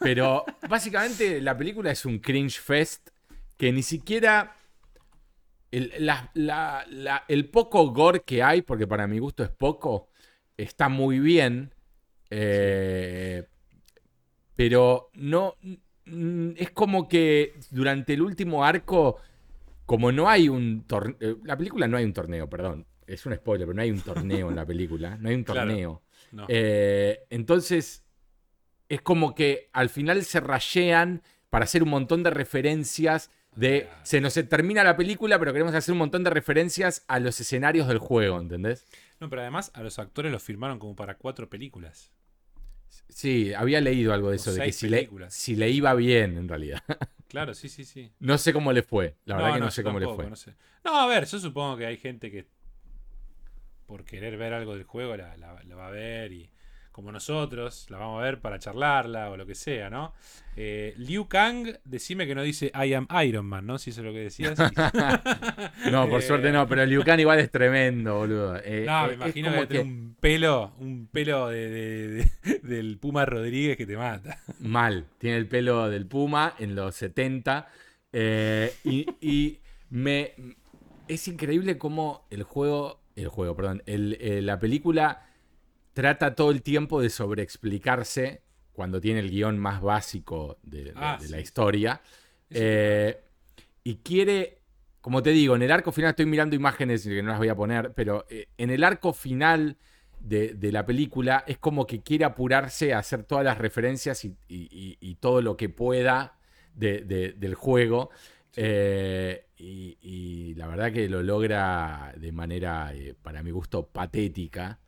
[0.00, 3.08] pero básicamente la película es un cringe fest
[3.56, 4.56] que ni siquiera
[5.70, 10.08] el, la- la- la- el poco gore que hay, porque para mi gusto es poco,
[10.56, 11.72] está muy bien.
[12.30, 13.44] eh,
[14.56, 15.54] pero no.
[16.06, 19.18] mm, Es como que durante el último arco,
[19.86, 21.38] como no hay un torneo.
[21.44, 22.86] La película no hay un torneo, perdón.
[23.06, 25.16] Es un spoiler, pero no hay un torneo en la película.
[25.18, 25.68] No hay un Claro.
[25.70, 26.02] torneo.
[26.32, 26.46] no.
[26.48, 28.03] Eh, entonces,
[28.88, 33.82] es como que al final se rayean para hacer un montón de referencias de...
[33.82, 34.00] Claro.
[34.04, 37.86] Se nos termina la película, pero queremos hacer un montón de referencias a los escenarios
[37.88, 38.86] del juego, ¿entendés?
[39.20, 42.10] No, pero además a los actores los firmaron como para cuatro películas.
[43.08, 45.34] Sí, había leído algo de eso, de que si le, películas.
[45.34, 46.82] si le iba bien, en realidad.
[47.26, 48.12] Claro, sí, sí, sí.
[48.20, 50.30] no sé cómo le fue, la verdad que no, sé cómo le fue.
[50.30, 50.54] No, sé.
[50.84, 52.46] no, a ver, yo supongo que hay gente que
[53.86, 56.48] por querer ver algo del juego la, la- la va a ver y
[56.94, 60.14] como nosotros, la vamos a ver para charlarla o lo que sea, ¿no?
[60.54, 63.78] Eh, Liu Kang, decime que no dice I am Iron Man, ¿no?
[63.78, 64.56] Si eso es lo que decías.
[65.90, 68.60] no, por suerte no, pero Liu Kang igual es tremendo, boludo.
[68.62, 72.30] Eh, no, me eh, imagino que, tiene un pelo, un pelo de,
[72.62, 74.38] del Puma Rodríguez que te mata.
[74.60, 77.66] Mal, tiene el pelo del Puma en los 70.
[78.84, 79.58] y, y
[79.90, 80.32] me
[81.08, 85.26] es increíble cómo el juego, el juego, perdón, el, la película
[85.94, 88.42] trata todo el tiempo de sobreexplicarse
[88.74, 92.02] cuando tiene el guion más básico de, ah, la historia.
[92.50, 93.16] Eh,
[93.84, 94.58] y quiere,
[95.00, 97.54] como te digo, en el arco final, estoy mirando imágenes que no las voy a
[97.54, 99.76] poner, pero eh, en el arco final
[100.18, 105.40] de, la película es como que quiere apurarse a hacer todas las referencias y, todo
[105.40, 106.38] lo que pueda
[106.74, 108.10] del juego.
[108.56, 112.92] Eh, y, la verdad que lo logra de manera,
[113.22, 114.80] para mi gusto, patética.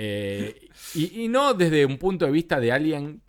[0.00, 3.20] Eh, y, no desde un punto de vista de alguien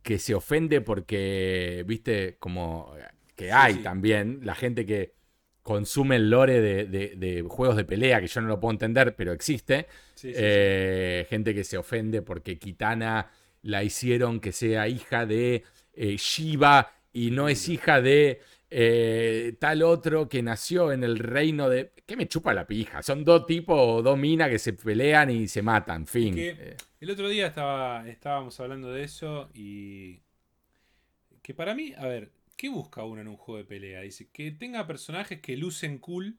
[0.00, 2.94] que se ofende porque, viste, como
[3.34, 5.14] que hay también la gente que
[5.62, 9.88] consume el lore de, juegos de pelea, que yo no lo puedo entender, pero existe.
[10.22, 13.32] Eh, gente que se ofende porque Kitana
[13.62, 15.64] la hicieron que sea hija de
[15.94, 21.68] eh, Shiva y no es hija de eh, tal otro que nació en el reino
[21.68, 21.92] de...
[22.06, 23.02] ¿Qué me chupa la pija?
[23.02, 26.34] Son dos tipos, dos minas que se pelean y se matan, fin.
[26.36, 26.76] Eh.
[27.00, 30.22] el otro día estaba, estábamos hablando de eso y...
[31.42, 34.00] Que para mí, a ver, ¿qué busca uno en un juego de pelea?
[34.00, 36.38] Dice, que tenga personajes que lucen cool,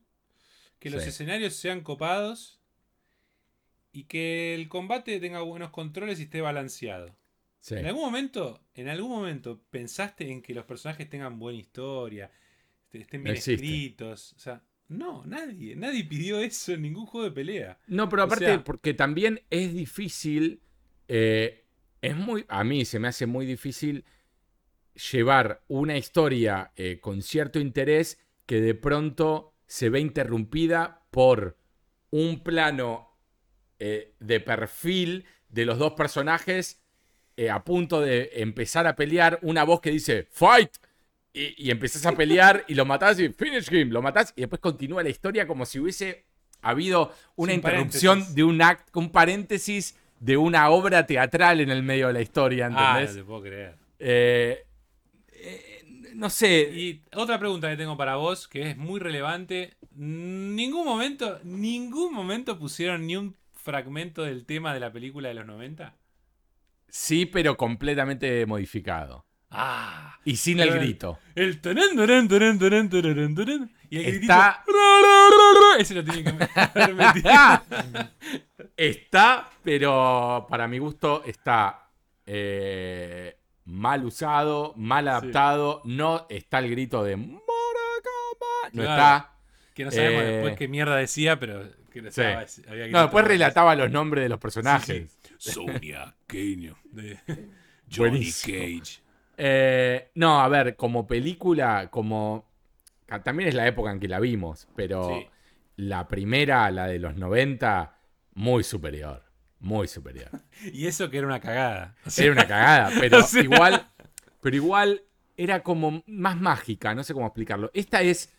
[0.80, 2.60] que los escenarios sean copados
[3.92, 7.16] y que el combate tenga buenos controles y esté balanceado.
[7.72, 12.32] En algún momento, en algún momento pensaste en que los personajes tengan buena historia,
[12.84, 17.32] este, estén bien escritos, o sea, no, nadie, nadie pidió eso en ningún juego de
[17.32, 17.80] pelea.
[17.88, 20.62] No, pero aparte porque también es difícil,
[21.08, 21.66] eh,
[22.02, 24.06] es muy, a mí se me hace muy difícil
[25.12, 31.58] llevar una historia eh, con cierto interés que de pronto se ve interrumpida por
[32.12, 33.18] un plano
[33.80, 36.85] eh, de perfil de los dos personajes
[37.38, 40.72] eh, a punto de empezar a pelear, una voz que dice ¡Fight!
[41.34, 44.62] Y, y empezás a pelear y lo matás y finish him, lo matás y después
[44.62, 46.26] continúa la historia como si hubiese
[46.66, 52.08] habido una interrupción de un act, un paréntesis de una obra teatral en el medio
[52.08, 53.10] de la historia, ah, ¿entendés?
[53.10, 53.76] Ah, no te puedo creer.
[54.00, 54.66] Eh,
[55.32, 56.72] eh, no sé.
[56.74, 59.76] Y otra pregunta que tengo para vos, que es muy relevante.
[59.96, 65.46] Ningún momento, ningún momento pusieron ni un fragmento del tema de la película de los
[65.46, 65.94] 90.
[66.98, 69.26] Sí, pero completamente modificado.
[69.52, 70.18] Ah.
[70.24, 71.20] Y sin el, grito.
[71.36, 71.60] El
[73.90, 74.64] y el está...
[75.78, 76.32] Ese lo tiene que
[78.78, 81.90] Está, pero para mi gusto está
[82.26, 85.82] eh, mal usado, mal adaptado.
[85.84, 87.42] No está el grito de No
[88.72, 89.34] está.
[89.74, 91.62] Que no sabemos eh, después qué mierda decía, pero
[91.92, 95.18] que no, después relataba los nombres de los personajes.
[95.38, 97.20] Sonia Kane, de
[97.92, 99.02] Johnny Cage.
[99.38, 102.50] Eh, no, a ver, como película, como.
[103.24, 105.20] También es la época en que la vimos, pero
[105.76, 107.98] la primera, la de los 90,
[108.34, 109.24] muy superior.
[109.60, 110.30] Muy superior.
[110.74, 111.96] y eso que era una cagada.
[112.18, 113.88] era una cagada, pero igual.
[114.42, 115.02] Pero igual
[115.38, 117.72] era como más mágica, no sé cómo explicarlo.
[117.74, 118.35] Esta es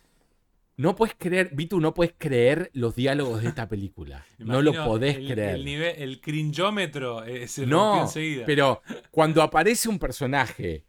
[0.76, 4.24] no puedes creer, Vitu, no puedes creer los diálogos de esta película.
[4.38, 5.56] no lo podés creer.
[5.56, 8.44] El, nivel, el cringeómetro eh, se no, enseguida.
[8.46, 10.84] Pero cuando aparece un personaje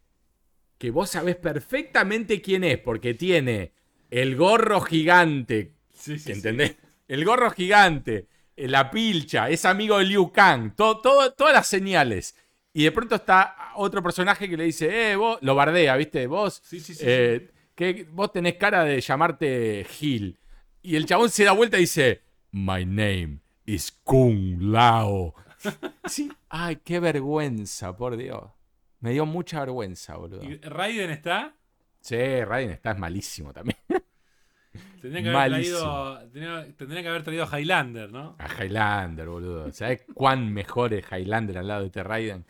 [0.78, 3.72] que vos sabés perfectamente quién es, porque tiene
[4.10, 5.74] el gorro gigante.
[5.94, 6.76] Sí, sí, ¿Entendés?
[7.08, 8.28] El gorro gigante,
[8.58, 12.36] la pilcha, es amigo de Liu Kang, todo, todas las señales.
[12.74, 16.28] Y de pronto está otro personaje que le dice, eh, vos, lo bardea, ¿viste?
[16.28, 16.62] Vos.
[16.64, 17.04] Sí, sí, sí.
[17.08, 20.40] Eh, que vos tenés cara de llamarte Gil.
[20.82, 25.36] Y el chabón se da vuelta y dice, My name is Kung Lao.
[26.06, 28.46] sí, ay, qué vergüenza, por Dios.
[29.00, 30.44] Me dio mucha vergüenza, boludo.
[30.44, 31.54] ¿Y Raiden está?
[32.02, 33.78] Sí, Raiden está, es malísimo también.
[35.02, 36.20] Tendría que, haber traído,
[36.78, 38.36] tendría, que haber traído a Highlander, ¿no?
[38.40, 39.72] A Highlander, boludo.
[39.72, 42.46] ¿Sabes cuán mejor es Highlander al lado de este Raiden?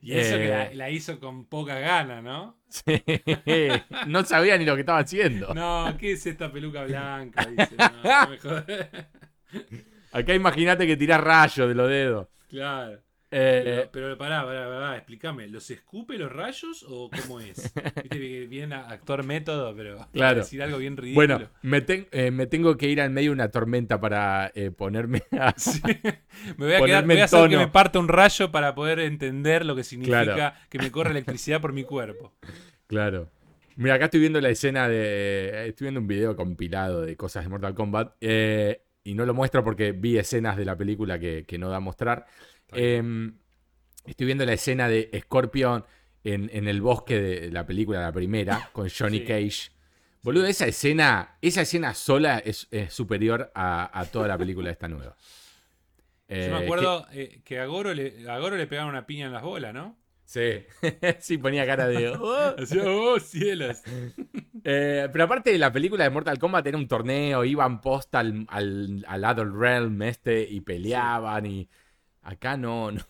[0.00, 2.56] Y eso que eh, la, hizo con poca gana, ¿no?
[2.72, 3.02] Sí.
[4.06, 5.52] No sabía ni lo que estaba haciendo.
[5.54, 7.44] No, ¿qué es esta peluca blanca?
[7.46, 7.76] Dice,
[10.12, 12.28] Acá imagínate que tirás rayos de los dedos.
[12.48, 12.98] Claro.
[13.34, 17.72] Eh, Pero, pero pará, pará, pará, explícame, ¿los escupe los rayos o cómo es?
[18.02, 20.40] Viste que bien actor método, pero Claro.
[20.40, 21.36] decir algo bien ridículo.
[21.38, 24.70] bueno, me, ten- eh, me tengo que ir al medio de una tormenta para eh,
[24.70, 25.54] ponerme a...
[25.56, 25.80] Sí.
[26.58, 29.64] Me voy a quedar, voy a hacer que me parta un rayo para poder entender
[29.64, 30.54] lo que significa Claro.
[30.68, 32.34] que me corre electricidad por mi cuerpo.
[32.86, 33.30] Claro.
[33.76, 35.68] Mira, acá estoy viendo la escena de.
[35.68, 38.12] Estoy viendo un video compilado de cosas de Mortal Kombat.
[38.20, 41.76] eh, y no lo muestro porque vi escenas de la película que, que no da
[41.76, 42.26] a mostrar.
[42.72, 43.34] Em,
[44.06, 45.84] estoy viendo la escena de Scorpion
[46.24, 49.24] en, en el bosque de la película, la primera, con Johnny Sí.
[49.24, 49.70] Cage.
[50.22, 54.86] Boludo, esa escena, esa escena sola es, es superior a, a toda la película esta
[54.88, 55.16] nueva.
[56.28, 59.26] Yo Eh, me acuerdo eh, que a Goro, le, a Goro le pegaban una piña
[59.26, 59.96] en las bolas, ¿no?
[60.32, 60.64] Sí,
[61.20, 62.08] sí, ponía cara de.
[62.20, 62.54] "Oh".
[62.58, 63.82] Hacía, oh, cielos.
[64.64, 68.46] Eh, pero aparte de la película de Mortal Kombat era un torneo, iban posta al,
[68.48, 71.68] al, al Other Realm este y peleaban y
[72.22, 73.02] acá no, no.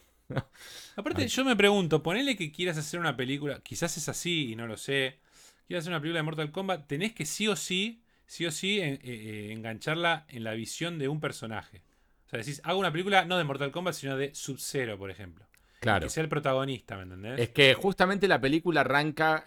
[0.97, 1.29] Aparte, Ay.
[1.29, 4.77] yo me pregunto, ponele que quieras hacer una película, quizás es así y no lo
[4.77, 5.21] sé.
[5.67, 8.81] Quieras hacer una película de Mortal Kombat, tenés que sí o sí, sí o sí,
[8.81, 11.83] en- eh, eh, engancharla en la visión de un personaje.
[12.27, 15.47] O sea, decís, hago una película no de Mortal Kombat, sino de Sub-Zero, por ejemplo.
[15.83, 16.07] Claro.
[16.07, 17.41] Que sea el protagonista, ¿me entendés?
[17.41, 19.47] Es que justamente la película arranca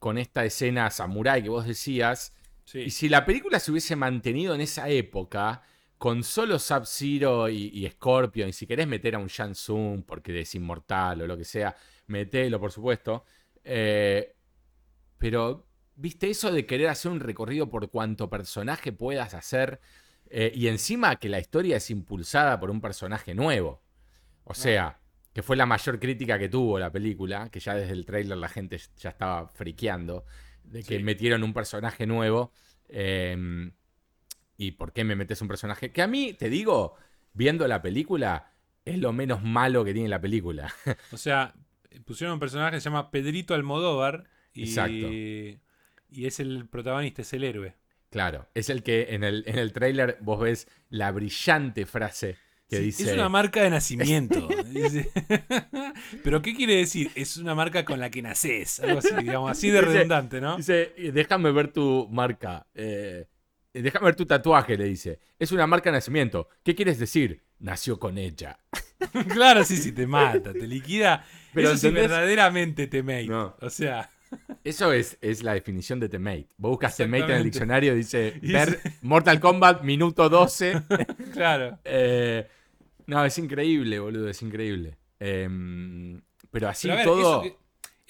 [0.00, 2.34] con esta escena samurai que vos decías.
[2.64, 2.80] Sí.
[2.80, 5.62] Y si la película se hubiese mantenido en esa época,
[5.96, 10.40] con solo Sub-Zero y, y Scorpion, y si querés meter a un Shang Tsung porque
[10.40, 11.76] es inmortal o lo que sea,
[12.08, 13.24] metelo, por supuesto.
[13.62, 14.34] Eh,
[15.16, 15.64] pero,
[15.94, 19.80] viste, eso de querer hacer un recorrido por cuanto personaje puedas hacer,
[20.28, 23.80] eh, y encima que la historia es impulsada por un personaje nuevo.
[24.42, 24.97] O sea,
[25.38, 28.48] que fue la mayor crítica que tuvo la película, que ya desde el tráiler la
[28.48, 30.24] gente ya estaba friqueando,
[30.64, 31.04] de que Sí.
[31.04, 32.50] metieron un personaje nuevo.
[32.88, 33.70] eh,
[34.56, 35.92] ¿Y por qué me metes un personaje?
[35.92, 36.96] Que a mí, te digo,
[37.34, 38.50] viendo la película,
[38.84, 40.74] es lo menos malo que tiene la película.
[41.12, 41.54] O sea,
[42.04, 45.06] pusieron un personaje que se llama Pedrito Almodóvar y, Exacto.
[45.08, 45.60] y
[46.26, 47.76] es el protagonista, es el héroe.
[48.10, 52.38] Claro, es el que en el, en el tráiler vos ves la brillante frase
[52.68, 53.02] que Sí, dice...
[53.04, 54.46] Es una marca de nacimiento.
[54.66, 55.10] Dice.
[56.24, 57.10] Pero ¿qué quiere decir?
[57.14, 58.80] Es una marca con la que naces.
[58.80, 60.56] Algo así, digamos, así de Dice- redundante, ¿no?
[60.56, 62.66] Dice, déjame ver tu marca.
[62.74, 63.26] eh,
[63.72, 65.18] déjame ver tu tatuaje, le dice.
[65.38, 66.48] Es una marca de nacimiento.
[66.62, 67.42] ¿Qué quieres decir?
[67.60, 68.58] Nació con ella.
[69.32, 71.24] claro, sí, sí, te mata, te liquida.
[71.54, 73.26] Pero Eso sí verdaderamente te mate.
[73.26, 73.56] No.
[73.60, 74.10] O sea,
[74.62, 76.48] Eso es, es la definición de temate.
[76.58, 80.82] Vos buscas temate en el diccionario, dice ver Mortal Kombat minuto 12.
[81.32, 81.78] claro.
[81.84, 82.46] Eh,
[83.08, 84.98] no, es increíble, boludo, es increíble.
[85.18, 86.20] Em,
[86.50, 87.20] pero así Pero ver, todo...
[87.20, 87.56] eso, que,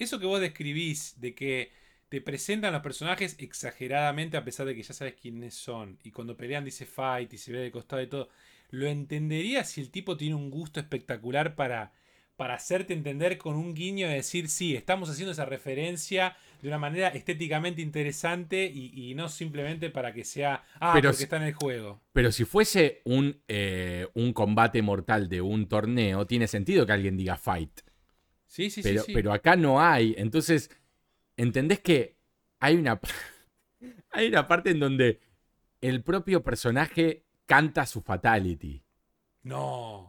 [0.03, 1.71] eso que vos describís de que
[2.09, 5.97] te presentan los personajes exageradamente a pesar de que ya sabes quiénes son.
[6.03, 8.29] Y cuando pelean dice fight y se ve de costado y todo.
[8.71, 11.93] Lo entendería si el tipo tiene un gusto espectacular para,
[12.39, 16.77] para hacerte entender con un guiño de decir, sí, estamos haciendo esa referencia de una
[16.77, 21.35] manera estéticamente interesante y, y no simplemente para que sea, ah, Pero porque si- está
[21.37, 22.01] en el juego.
[22.13, 27.17] Pero si fuese un, eh, un combate mortal de un torneo, tiene sentido que alguien
[27.17, 27.81] diga fight.
[28.47, 29.07] Sí, sí, pero, sí.
[29.07, 29.13] sí.
[29.13, 30.15] pero acá no hay.
[30.17, 30.71] Entonces,
[31.37, 32.15] ¿entendés que
[32.61, 32.99] hay una,
[34.11, 35.19] hay una parte en donde
[35.81, 38.81] el propio personaje canta su fatality?
[39.43, 40.08] No.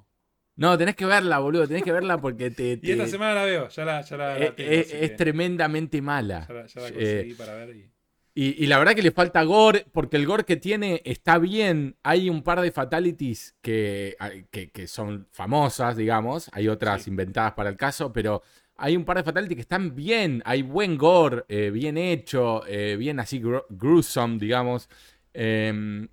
[0.60, 2.78] No, tenés que verla, boludo, tenés que verla porque te...
[2.82, 5.16] Y esta semana la veo, ya la, ya la, la eh, tengo, eh, es que
[5.16, 6.46] tremendamente mala.
[6.46, 7.76] ya la, ya la Eh, conseguí para ver.
[7.76, 7.90] y-
[8.32, 11.96] Y, y la verdad que le falta gore, porque el gore que tiene está bien.
[12.04, 14.16] Hay un par de fatalities que,
[14.52, 16.48] que, que son famosas, digamos.
[16.52, 17.10] Hay otras Sí.
[17.10, 18.42] inventadas para el caso, pero
[18.76, 20.42] hay un par de fatalities que están bien.
[20.44, 24.88] Hay buen gore, eh, bien hecho, eh, bien así gru- gruesome, digamos.
[25.34, 26.06] Em,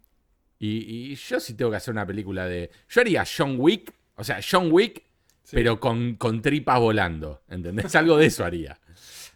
[0.59, 2.71] y, y yo sí tengo que hacer una película de...
[2.89, 5.03] Yo haría John Wick, o sea, John Wick,
[5.43, 5.55] Sí.
[5.55, 7.41] pero con, con tripas volando.
[7.47, 7.95] ¿Entendés?
[7.95, 8.77] Algo de eso haría.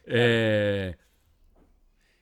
[0.06, 0.96] Eh,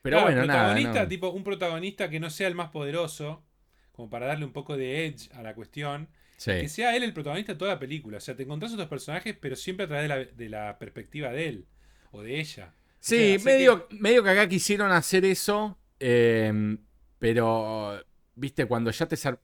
[0.02, 0.60] pero Claro, bueno, nada.
[0.74, 1.08] protagonista, no.
[1.10, 3.44] tipo un protagonista que no sea el más poderoso,
[3.92, 6.08] como para darle un poco de edge a la cuestión,
[6.38, 6.52] Sí.
[6.52, 8.18] que sea él el protagonista de toda la película.
[8.18, 11.32] O sea, te encontrás otros personajes, pero siempre a través de la, de la perspectiva
[11.32, 11.66] de él
[12.12, 12.74] o de ella.
[13.00, 16.78] Sí, O sea, así medio, medio que acá quisieron hacer eso, eh,
[17.18, 18.02] pero,
[18.36, 19.38] viste, cuando ya te eh,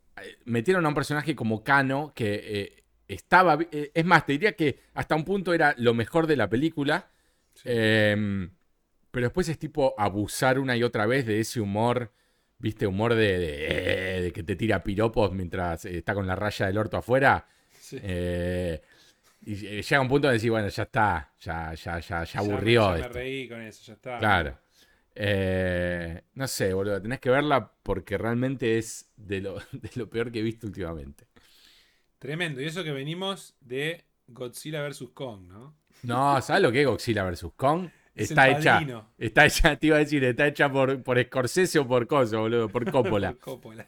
[0.46, 4.80] metieron a un personaje como Kano, que eh, estaba, eh, es más, te diría que
[4.94, 7.10] hasta un punto era lo mejor de la película,
[7.54, 7.64] Sí.
[7.66, 8.50] eh,
[9.12, 12.12] pero después es tipo abusar una y otra vez de ese humor,
[12.58, 16.36] viste, humor de, de, eh, de que te tira piropos mientras eh, está con la
[16.36, 17.48] raya del orto afuera.
[17.80, 17.98] Sí.
[18.02, 18.82] eh,
[19.48, 22.48] y llega un punto de decir, bueno, ya está, ya, ya, ya, ya Ya me-
[22.54, 23.14] aburrió ya me, esto.
[23.14, 24.18] reí con eso, ya está.
[24.20, 24.58] Claro.
[25.14, 27.02] Eh, no sé, boludo.
[27.02, 31.28] Tenés que verla porque realmente es de lo, de lo peor que he visto últimamente.
[32.26, 32.60] Tremendo.
[32.60, 35.10] Y eso que venimos de Godzilla vs.
[35.14, 35.78] Kong, ¿no?
[36.02, 37.46] No, ¿sabes lo que es Godzilla vs.
[37.56, 37.90] Kong?
[38.16, 38.82] Es está hecha,
[39.18, 42.70] está hecha, te iba a decir, está hecha por, por Scorsese o por Coso, boludo,
[42.70, 43.34] por Coppola.
[43.40, 43.88] Coppola.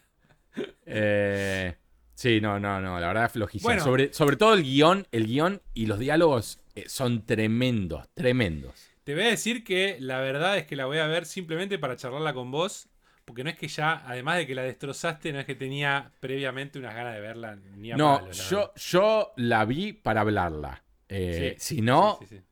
[0.85, 1.73] Eh,
[2.13, 3.69] sí, no, no, no, la verdad es flojísima.
[3.69, 3.83] Bueno.
[3.83, 8.73] sobre, sobre todo el guion, el guion y los diálogos eh, son tremendos, tremendos.
[9.03, 11.95] Te voy a decir que la verdad es que la voy a ver simplemente para
[11.95, 12.89] charlarla con vos.
[13.27, 16.79] Porque no es que ya, además de que la destrozaste, no es que tenía previamente
[16.79, 20.81] unas ganas de verla ni a No, palo, la yo, yo la vi para hablarla.
[21.09, 22.43] Eh, Sí, si no, sí, sí, sí.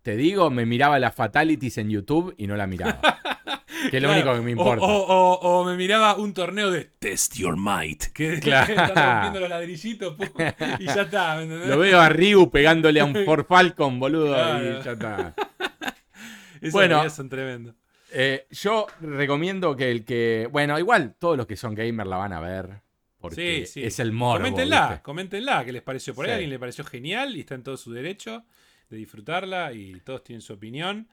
[0.00, 3.00] te digo, me miraba las fatalities en YouTube y no la miraba.
[3.90, 4.82] que es lo único que me importa.
[4.82, 8.04] O, o- o me miraba un torneo de Test Your Might.
[8.14, 8.72] Que Claro.
[8.72, 10.26] están rompiendo los ladrillitos pum,
[10.78, 11.36] y ya está.
[11.36, 11.68] ¿me entendés?
[11.68, 14.80] Lo veo a Ryu pegándole a un Ford Falcon, boludo, Claro.
[14.80, 15.34] y ya está.
[16.62, 17.10] Esos Bueno.
[17.10, 17.74] son tremendos.
[18.16, 20.48] Eh, yo recomiendo que el que.
[20.50, 22.80] Bueno, igual todos los que son gamer la van a ver.
[23.20, 23.84] Porque Sí, sí.
[23.84, 24.38] es el morbo.
[24.38, 25.02] Coméntenla, ¿viste?
[25.02, 26.14] coméntenla, ¿qué les pareció?
[26.14, 26.32] Por ahí Sí.
[26.32, 28.44] a alguien le pareció genial y está en todo su derecho
[28.90, 31.08] de disfrutarla y todos tienen su opinión.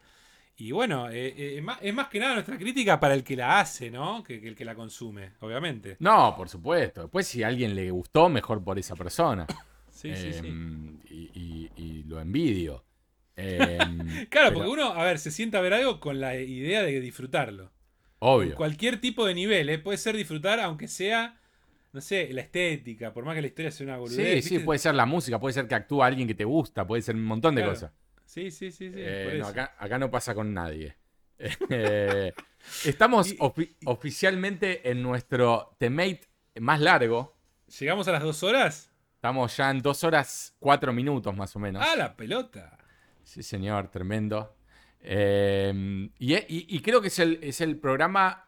[0.58, 3.36] Y bueno, eh, eh, es, más, es más que nada nuestra crítica para el que
[3.38, 4.22] la hace, ¿no?
[4.24, 5.96] Que, que el que la consume, obviamente.
[6.00, 7.02] No, por supuesto.
[7.04, 9.48] Después, si a alguien le gustó, mejor por esa persona.
[9.90, 10.48] Sí, sí, sí.
[10.48, 12.84] Em, Y, y- y lo envidio.
[13.42, 16.84] Em, Claro, pero- porque uno, a ver, se sienta a ver algo con la idea
[16.84, 17.72] de disfrutarlo.
[18.20, 18.56] Obvio.
[18.56, 19.80] Cualquier tipo de nivel, ¿eh?
[19.80, 21.40] Puede ser disfrutar, aunque sea,
[21.92, 24.44] no sé, la estética, por más que la historia sea una boludez.
[24.46, 27.02] Sí, sí, puede ser la música, puede ser que actúa alguien que te gusta, puede
[27.02, 27.74] ser un montón de Claro.
[27.74, 27.92] cosas.
[28.26, 28.94] Sí, sí, sí, sí.
[28.96, 29.48] Eh, por no, eso.
[29.50, 30.96] acá, acá no pasa con nadie.
[31.70, 32.32] Eh,
[32.86, 36.22] estamos Y- ofi- oficialmente en nuestro temate
[36.60, 37.36] más largo.
[37.80, 38.92] ¿Llegamos a las dos horas?
[39.16, 41.84] Estamos ya en dos horas cuatro minutos más o menos.
[41.86, 42.78] ¡Ah, la pelota!
[43.24, 44.56] Sí, señor, tremendo.
[45.02, 48.48] Eh, y, y- y creo que es el, es el programa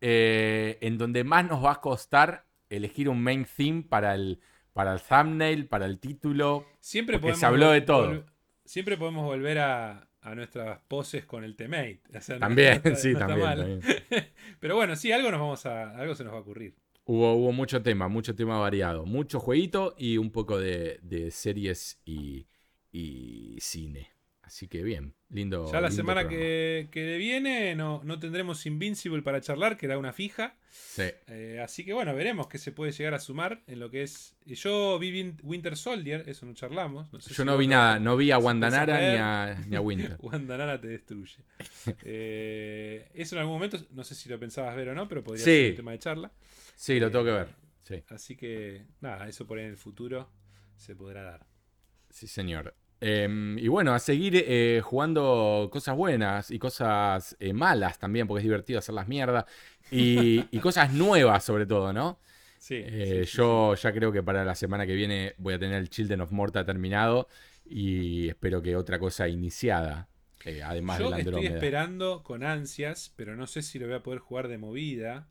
[0.00, 4.40] eh, en donde más nos va a costar elegir un main theme para el,
[4.72, 6.66] para el thumbnail, para el título.
[6.80, 8.24] Siempre Porque podemos se habló de todo.
[8.64, 12.02] Siempre podemos volver a, a nuestras poses con el temate.
[12.16, 13.80] O sea, También, no está- sí, no también.
[14.60, 15.96] Pero bueno, sí, algo nos vamos a.
[15.96, 16.74] Algo se nos va a ocurrir.
[17.06, 19.04] Hubo, hubo mucho tema, mucho tema variado.
[19.04, 22.46] Mucho jueguito y un poco de, de series y,
[22.96, 24.10] y cine.
[24.42, 25.64] Así que bien, lindo.
[25.72, 29.96] Ya la lindo semana que, que viene no, no tendremos Invincible para charlar, que era
[29.98, 30.58] una fija.
[30.70, 31.04] Sí.
[31.28, 34.36] Eh, así que bueno, veremos qué se puede llegar a sumar en lo que es.
[34.44, 37.08] Yo vi Win- Winter Soldier, eso no charlamos.
[37.24, 39.20] sé Yo si no vi nada, no vi a Wandanara ni ver.
[39.22, 40.16] a, ni a Winter.
[40.20, 41.38] Wanda Nara te destruye.
[42.04, 45.44] Eh, eso en algún momento, no sé si lo pensabas ver o no, pero podría
[45.44, 45.50] Sí.
[45.50, 46.32] ser un tema de charla.
[46.76, 47.48] Sí, lo tengo que ver.
[47.82, 50.30] Sí, Así que nada, eso por ahí en el futuro
[50.76, 51.46] se podrá dar.
[52.10, 52.74] sí, señor.
[53.06, 58.40] Eh, y bueno, a seguir eh, jugando cosas buenas y cosas eh, malas también, porque
[58.40, 59.44] es divertido hacer las mierdas.
[59.90, 62.18] Y, y cosas nuevas, sobre todo, ¿no?
[62.58, 65.58] Sí, Eh, sí, sí, yo ya creo que para la semana que viene voy a
[65.58, 67.28] tener el Children of Morta terminado
[67.64, 70.08] y espero que otra cosa iniciada,
[70.64, 71.54] además Yo del estoy Andrómeda.
[71.56, 75.28] esperando con ansias, pero no sé si lo voy a poder jugar de movida.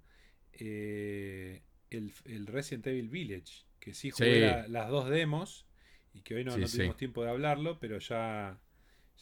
[1.90, 5.66] el, el Resident Evil Village, que sí jugué la- las dos demos
[6.14, 6.77] y que hoy no, Sí, no sí.
[6.77, 8.60] tuvimos tiempo de hablarlo, pero ya,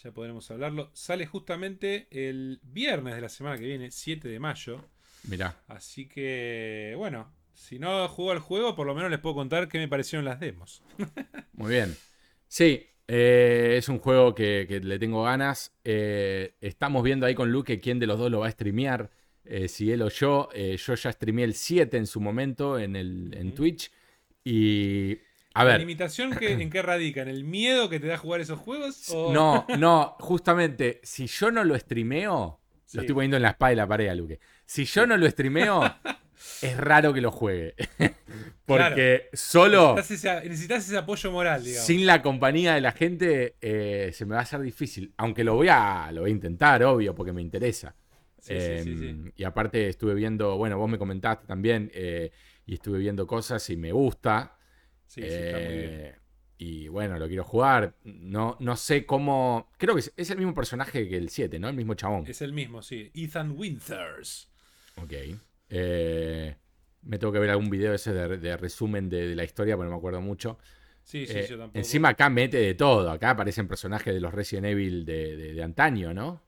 [0.03, 0.89] ya podremos hablarlo.
[0.93, 4.83] Sale justamente el viernes de la semana que viene, 7 de mayo.
[5.23, 9.67] Mirá, Así que, bueno, si no juego al juego, por lo menos les puedo contar
[9.67, 10.81] qué me parecieron las demos.
[11.53, 11.95] muy bien.
[12.47, 15.73] Sí, eh, es un juego que, que le tengo ganas.
[15.83, 19.11] Eh, estamos viendo ahí con Luke quién de los dos lo va a streamear.
[19.45, 20.49] eh, si él o yo.
[20.53, 23.53] Yo ya streameé el 7 en su momento en, el, en.
[23.53, 23.91] Twitch.
[24.43, 25.17] Y.
[25.53, 27.21] A ¿La limitación que, en qué radica?
[27.21, 29.09] ¿En el miedo que te da jugar esos juegos?
[29.09, 32.97] o- No, no, justamente, si yo no lo streameo, Sí.
[32.97, 34.39] lo estoy poniendo en la espada y la pared Luque.
[34.65, 35.81] Si yo no lo streameo,
[36.61, 37.73] es raro que lo juegue.
[38.65, 41.85] Porque solo Necesitas ese, necesitas ese apoyo moral, digamos.
[41.85, 45.13] sin la compañía de la gente eh, se me va a hacer difícil.
[45.17, 47.95] Aunque lo voy a, lo voy a intentar, obvio, porque me interesa.
[48.39, 49.07] Sí, sí, sí, sí.
[49.09, 52.31] Em, Y aparte estuve viendo, bueno, vos me comentaste también, eh,
[52.65, 54.57] y estuve viendo cosas y me gusta.
[55.13, 55.89] Sí, sí, está muy bien.
[55.91, 56.15] Eh,
[56.57, 57.95] Y bueno, lo quiero jugar.
[58.03, 59.69] No, no sé cómo.
[59.77, 61.69] Creo que es, es el mismo personaje que el 7, ¿no?
[61.69, 62.25] El mismo chabón.
[62.27, 63.11] Es el mismo, sí.
[63.15, 64.49] Ethan Winters.
[64.95, 65.13] Ok.
[65.69, 66.55] Eh,
[67.03, 69.85] me tengo que ver algún video ese de, de resumen de, de la historia, porque
[69.89, 70.57] no me acuerdo mucho.
[71.03, 71.77] Sí, sí, Eh, yo tampoco.
[71.79, 73.09] encima acá mete de todo.
[73.11, 76.43] Acá aparecen personajes de los Resident Evil de, de- de antaño, ¿no?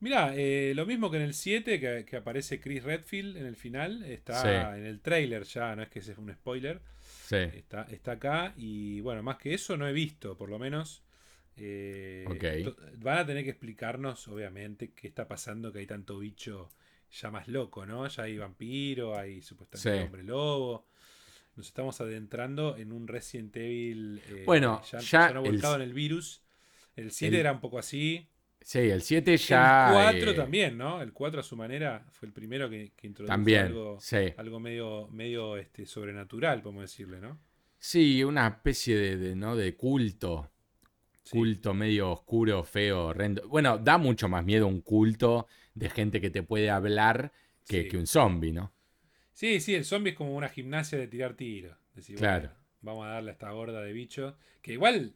[0.00, 3.56] Mirá, eh, lo mismo que en el 7, que, que aparece Chris Redfield en el
[3.56, 4.02] final.
[4.04, 4.48] Está Sí.
[4.78, 6.80] en el trailer ya, no es que ese es un spoiler.
[7.28, 7.36] Sí.
[7.36, 8.54] Está, está acá.
[8.56, 11.02] Y bueno, más que eso no he visto, por lo menos.
[11.56, 12.24] Eh,
[12.98, 16.70] Van a tener que explicarnos, obviamente, qué está pasando, que hay tanto bicho
[17.10, 18.06] ya más loco, ¿no?
[18.08, 20.04] Ya hay vampiro, hay supuestamente Sí.
[20.06, 20.86] hombre lobo.
[21.56, 25.76] nos estamos adentrando en un Resident Evil eh, Bueno, ya, ya ya no el- volcado
[25.76, 26.42] en el virus.
[26.96, 28.28] El 7 el- era un poco así.
[28.68, 29.86] Sí, el 7 ya.
[30.10, 31.00] el 4 eh, también, ¿no?
[31.00, 34.16] El 4 a su manera fue el primero que, que introdujo También, algo, sí.
[34.36, 37.38] algo medio, medio este, sobrenatural, podemos decirle, ¿no?
[37.78, 39.54] Sí, una especie de, de, ¿no?
[39.54, 40.50] de culto.
[41.22, 41.30] Sí.
[41.38, 43.46] Culto medio oscuro, feo, horrendo.
[43.48, 47.32] Bueno, da mucho más miedo un culto de gente que te puede hablar
[47.68, 47.88] que, Sí.
[47.88, 48.72] que un zombie, ¿no?
[49.32, 51.76] Sí, sí, el zombie es como una gimnasia de tirar tiros.
[51.94, 52.48] Decir, Claro.
[52.48, 54.34] bueno, vamos a darle a esta gorda de bichos.
[54.60, 55.14] Que igual,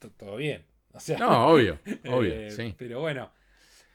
[0.00, 0.64] to- todo bien.
[0.94, 2.74] O sea, No, obvio, obvio, eh, sí.
[2.76, 3.30] Pero bueno.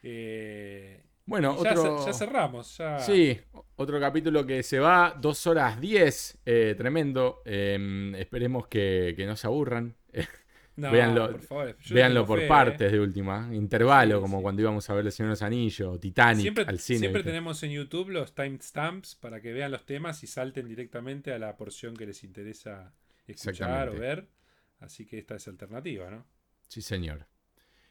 [0.04, 2.06] eh, Bueno, ya, otro...
[2.06, 2.78] ya cerramos.
[2.78, 3.00] Ya...
[3.00, 3.40] Sí,
[3.76, 7.42] otro capítulo que se va, dos horas 10, eh, tremendo.
[7.46, 9.96] Eh, esperemos que, que no se aburran.
[10.78, 11.78] No, véanlo- por favor.
[11.90, 14.44] Véanlo por fe, partes de última, intervalo, Sí, como sí.
[14.44, 17.00] cuando íbamos a ver El Señor de los Anillos, Titanic, Siempre, al cine.
[17.00, 17.30] siempre ¿viste?
[17.32, 21.56] tenemos en YouTube los timestamps para que vean los temas y salten directamente a la
[21.56, 22.94] porción que les interesa
[23.26, 24.28] escuchar o ver.
[24.82, 26.26] Así que esta es alternativa, ¿no?
[26.68, 27.28] Sí, señor.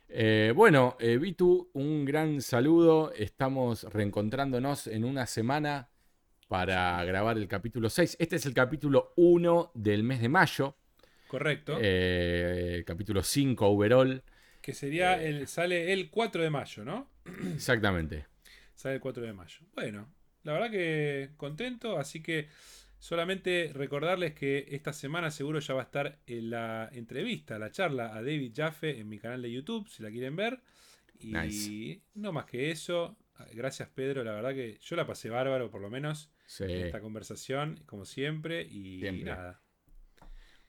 [0.08, 3.12] Eh, bueno, eh, Vitu, un gran saludo.
[3.12, 5.88] Estamos reencontrándonos en una semana
[6.48, 8.16] para grabar el capítulo 6.
[8.20, 10.76] Este es el capítulo 1 del mes de mayo.
[11.28, 11.78] Correcto.
[11.80, 14.22] eh, capítulo 5 overall.
[14.60, 15.28] que sería eh.
[15.30, 15.48] el.
[15.48, 17.10] sale el 4 de mayo, ¿no?
[17.54, 18.26] Exactamente.
[18.74, 19.60] Sale el 4 de mayo.
[19.74, 22.48] Bueno, la verdad que contento, así que
[23.04, 28.14] solamente recordarles que esta semana seguro ya va a estar en la entrevista, la charla
[28.16, 30.62] a David Jaffe en mi canal de YouTube, si la quieren ver.
[31.20, 32.00] Y Nice.
[32.14, 33.14] no más que eso.
[33.52, 36.64] Gracias Pedro, la verdad que yo la pasé bárbaro por lo menos Sí.
[36.64, 38.62] en esta conversación, como siempre.
[38.62, 39.24] Y Siempre.
[39.32, 39.60] nada.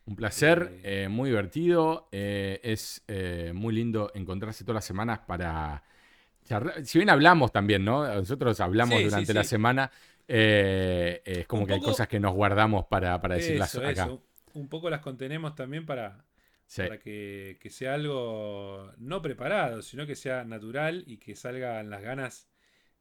[0.06, 2.10] Un placer, Eh, eh, muy divertido.
[2.12, 5.84] eh, es eh, muy lindo encontrarse todas las semanas para
[6.44, 6.86] charlar.
[6.86, 8.06] Si bien hablamos también, ¿no?
[8.06, 9.90] Nosotros hablamos Sí, sí, durante la semana.
[10.28, 13.92] Eh, es como Un que hay cosas que nos guardamos para, para decirlas Eso, acá.
[14.04, 14.24] eso.
[14.54, 16.26] Un poco las contenemos también para,
[16.68, 16.82] Sí.
[16.82, 22.02] para que, que sea algo no preparado, sino que sea natural y que salgan las
[22.02, 22.50] ganas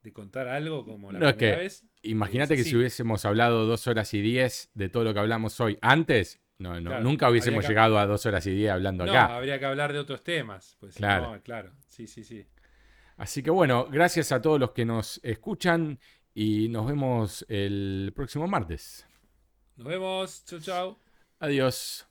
[0.02, 1.84] de contar algo como la No, es primera que vez.
[2.02, 5.78] Imagínate que si hubiésemos hablado dos horas y diez de todo lo que hablamos hoy
[5.80, 9.12] antes, no, no, Claro, nunca hubiésemos que- llegado a dos horas y diez hablando No,
[9.12, 9.34] acá.
[9.34, 10.76] habría que hablar de otros temas.
[10.78, 11.32] Pues, Claro.
[11.34, 11.72] no, claro.
[11.88, 12.46] Sí, sí, sí.
[13.16, 15.98] Así que bueno, gracias a todos los que nos escuchan
[16.34, 19.06] y nos vemos el próximo martes.
[19.76, 20.44] Nos vemos.
[20.44, 20.98] Chau, chau.
[21.38, 22.06] Adiós.